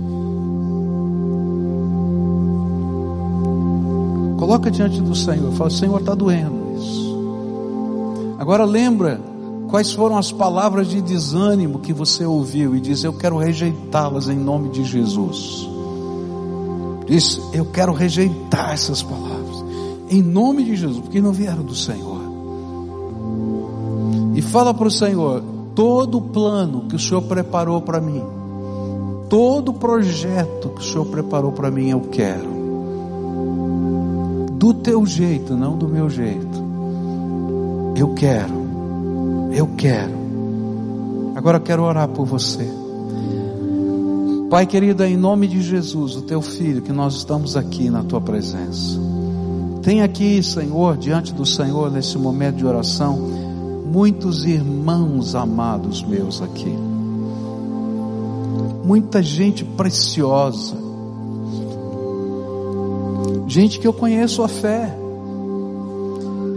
Coloca 4.40 4.72
diante 4.72 5.00
do 5.02 5.14
Senhor. 5.14 5.52
Fala, 5.52 5.70
Senhor, 5.70 6.00
está 6.00 6.16
doendo 6.16 6.74
isso. 6.76 8.36
Agora 8.40 8.66
lembra 8.66 9.22
quais 9.70 9.94
foram 9.94 10.18
as 10.18 10.32
palavras 10.32 10.88
de 10.88 11.00
desânimo 11.00 11.78
que 11.78 11.94
você 11.94 12.26
ouviu 12.26 12.76
e 12.76 12.82
diz: 12.82 13.04
Eu 13.04 13.14
quero 13.14 13.38
rejeitá-las 13.38 14.30
em 14.30 14.36
nome 14.36 14.70
de 14.70 14.84
Jesus. 14.84 15.73
Diz: 17.14 17.40
Eu 17.54 17.66
quero 17.66 17.94
rejeitar 17.94 18.72
essas 18.74 19.04
palavras 19.04 19.64
em 20.10 20.20
nome 20.20 20.64
de 20.64 20.76
Jesus, 20.76 21.00
porque 21.00 21.22
não 21.22 21.32
vieram 21.32 21.62
do 21.62 21.76
Senhor. 21.76 22.24
E 24.34 24.42
fala 24.42 24.74
para 24.74 24.88
o 24.88 24.92
Senhor: 24.92 25.44
todo 25.76 26.18
o 26.18 26.22
plano 26.22 26.88
que 26.88 26.96
o 26.96 27.00
Senhor 27.00 27.22
preparou 27.22 27.80
para 27.82 28.02
mim, 28.02 28.24
todo 29.30 29.70
o 29.70 29.74
projeto 29.76 30.70
que 30.70 30.82
o 30.82 30.84
Senhor 30.84 31.06
preparou 31.06 31.52
para 31.52 31.70
mim, 31.70 31.90
eu 31.90 32.02
quero 32.02 32.52
do 34.58 34.74
teu 34.74 35.06
jeito, 35.06 35.56
não 35.56 35.78
do 35.78 35.88
meu 35.88 36.10
jeito. 36.10 36.64
Eu 37.96 38.16
quero, 38.16 38.56
eu 39.52 39.68
quero. 39.78 40.24
Agora 41.36 41.58
eu 41.58 41.62
quero 41.62 41.84
orar 41.84 42.08
por 42.08 42.26
você. 42.26 42.83
Pai 44.54 44.68
querido, 44.68 45.04
em 45.04 45.18
nome 45.18 45.48
de 45.48 45.64
Jesus, 45.64 46.16
o 46.16 46.22
teu 46.22 46.40
filho, 46.40 46.84
que 46.84 46.92
nós 46.92 47.16
estamos 47.16 47.58
aqui 47.58 47.90
na 47.90 48.04
tua 48.04 48.22
presença. 48.22 49.00
Tem 49.82 50.04
aqui, 50.04 50.44
Senhor, 50.44 50.96
diante 50.96 51.34
do 51.34 51.44
Senhor, 51.44 51.90
nesse 51.90 52.20
momento 52.20 52.58
de 52.58 52.66
oração, 52.68 53.18
muitos 53.92 54.46
irmãos 54.46 55.34
amados 55.34 56.04
meus 56.04 56.40
aqui. 56.40 56.72
Muita 58.86 59.24
gente 59.24 59.66
preciosa 59.66 60.76
gente 63.48 63.80
que 63.80 63.88
eu 63.88 63.94
conheço 63.94 64.44
a 64.44 64.48
fé, 64.48 64.96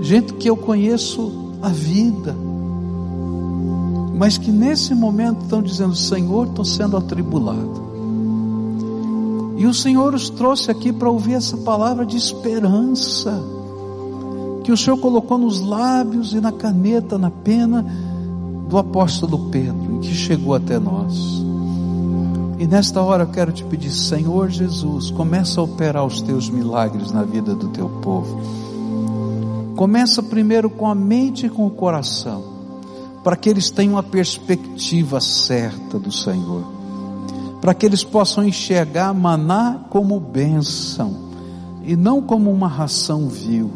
gente 0.02 0.34
que 0.34 0.50
eu 0.50 0.56
conheço 0.58 1.32
a 1.62 1.70
vida, 1.70 2.36
mas 4.14 4.36
que 4.36 4.50
nesse 4.50 4.94
momento 4.94 5.44
estão 5.44 5.62
dizendo: 5.62 5.96
Senhor, 5.96 6.46
estou 6.46 6.64
sendo 6.64 6.94
atribulado. 6.94 7.85
E 9.56 9.66
o 9.66 9.72
Senhor 9.72 10.14
os 10.14 10.28
trouxe 10.28 10.70
aqui 10.70 10.92
para 10.92 11.10
ouvir 11.10 11.34
essa 11.34 11.56
palavra 11.56 12.04
de 12.04 12.16
esperança, 12.16 13.42
que 14.62 14.70
o 14.70 14.76
Senhor 14.76 14.98
colocou 14.98 15.38
nos 15.38 15.60
lábios 15.60 16.34
e 16.34 16.40
na 16.40 16.52
caneta, 16.52 17.16
na 17.16 17.30
pena 17.30 17.84
do 18.68 18.76
apóstolo 18.76 19.48
Pedro, 19.50 20.00
que 20.00 20.12
chegou 20.12 20.54
até 20.54 20.78
nós. 20.78 21.44
E 22.58 22.66
nesta 22.66 23.02
hora 23.02 23.24
eu 23.24 23.28
quero 23.28 23.52
te 23.52 23.64
pedir, 23.64 23.90
Senhor 23.90 24.50
Jesus, 24.50 25.10
começa 25.10 25.60
a 25.60 25.64
operar 25.64 26.04
os 26.04 26.20
teus 26.20 26.50
milagres 26.50 27.12
na 27.12 27.22
vida 27.22 27.54
do 27.54 27.68
teu 27.68 27.88
povo. 27.88 28.40
Começa 29.76 30.22
primeiro 30.22 30.68
com 30.68 30.86
a 30.86 30.94
mente 30.94 31.46
e 31.46 31.50
com 31.50 31.66
o 31.66 31.70
coração, 31.70 32.42
para 33.22 33.36
que 33.36 33.48
eles 33.48 33.70
tenham 33.70 33.98
a 33.98 34.02
perspectiva 34.02 35.20
certa 35.20 35.98
do 35.98 36.10
Senhor, 36.10 36.64
para 37.66 37.74
que 37.74 37.84
eles 37.84 38.04
possam 38.04 38.44
enxergar 38.44 39.12
maná 39.12 39.80
como 39.90 40.20
bênção 40.20 41.16
e 41.82 41.96
não 41.96 42.22
como 42.22 42.48
uma 42.48 42.68
ração 42.68 43.26
vil. 43.26 43.68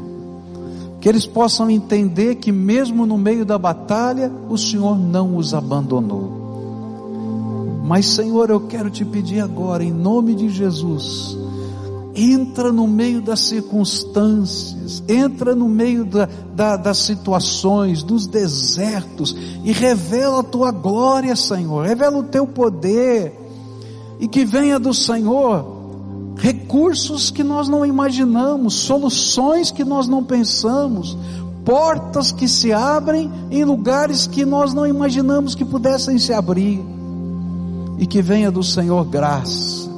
Que 1.01 1.09
eles 1.09 1.27
possam 1.27 1.69
entender 1.69 2.37
que 2.37 2.53
mesmo 2.53 3.05
no 3.05 3.19
meio 3.19 3.45
da 3.45 3.59
batalha, 3.59 4.31
o 4.49 4.57
Senhor 4.57 4.97
não 4.97 5.37
os 5.37 5.55
abandonou. 5.55 7.81
Mas, 7.85 8.07
Senhor, 8.07 8.49
eu 8.49 8.61
quero 8.61 8.91
te 8.91 9.05
pedir 9.05 9.41
agora, 9.41 9.83
em 9.83 9.93
nome 9.93 10.37
de 10.37 10.51
Jesus, 10.51 11.37
entra 12.15 12.71
no 12.71 12.87
meio 12.87 13.21
das 13.21 13.41
circunstâncias, 13.41 15.03
entra 15.09 15.53
no 15.53 15.69
meio 15.69 16.05
da, 16.05 16.29
da, 16.55 16.77
das 16.77 16.99
situações, 16.99 18.05
dos 18.05 18.29
desertos, 18.29 19.37
e 19.65 19.73
revela 19.73 20.39
a 20.39 20.45
tua 20.45 20.71
glória, 20.71 21.35
Senhor, 21.35 21.85
revela 21.85 22.19
o 22.19 22.23
teu 22.23 22.47
poder, 22.47 23.41
e 24.21 24.29
que 24.29 24.45
venha 24.45 24.79
do 24.79 24.93
Senhor 24.93 25.81
recursos 26.37 27.31
que 27.31 27.43
nós 27.43 27.69
não 27.69 27.85
imaginamos, 27.85 28.75
soluções 28.75 29.71
que 29.71 29.85
nós 29.85 30.07
não 30.07 30.23
pensamos, 30.23 31.17
portas 31.65 32.33
que 32.33 32.49
se 32.49 32.73
abrem 32.73 33.31
em 33.51 33.65
lugares 33.65 34.27
que 34.27 34.45
nós 34.45 34.73
não 34.73 34.87
imaginamos 34.87 35.55
que 35.55 35.65
pudessem 35.65 36.19
se 36.19 36.33
abrir 36.33 36.83
e 37.99 38.07
que 38.07 38.23
venha 38.23 38.51
do 38.51 38.63
Senhor 38.63 39.05
graça 39.05 39.91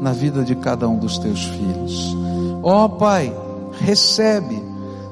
na 0.00 0.12
vida 0.12 0.42
de 0.42 0.54
cada 0.56 0.88
um 0.88 0.98
dos 0.98 1.18
teus 1.18 1.44
filhos. 1.44 2.16
Ó 2.62 2.84
oh, 2.84 2.88
Pai, 2.90 3.32
recebe 3.78 4.60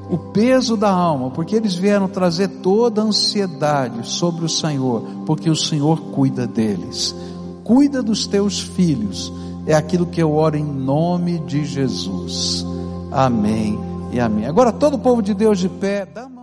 o 0.09 0.17
peso 0.17 0.75
da 0.75 0.91
alma, 0.91 1.31
porque 1.31 1.55
eles 1.55 1.73
vieram 1.73 2.07
trazer 2.07 2.47
toda 2.47 3.01
a 3.01 3.05
ansiedade 3.05 4.07
sobre 4.07 4.45
o 4.45 4.49
Senhor, 4.49 5.01
porque 5.25 5.49
o 5.49 5.55
Senhor 5.55 5.99
cuida 6.11 6.45
deles. 6.45 7.15
Cuida 7.63 8.03
dos 8.03 8.27
teus 8.27 8.59
filhos. 8.59 9.31
É 9.65 9.73
aquilo 9.73 10.05
que 10.05 10.21
eu 10.21 10.33
oro 10.33 10.57
em 10.57 10.63
nome 10.63 11.39
de 11.39 11.65
Jesus. 11.65 12.65
Amém 13.11 13.79
e 14.11 14.19
amém. 14.19 14.45
Agora 14.45 14.71
todo 14.71 14.95
o 14.95 14.99
povo 14.99 15.21
de 15.21 15.33
Deus 15.33 15.57
de 15.59 15.69
pé, 15.69 16.05
dá 16.05 16.27
mão. 16.27 16.42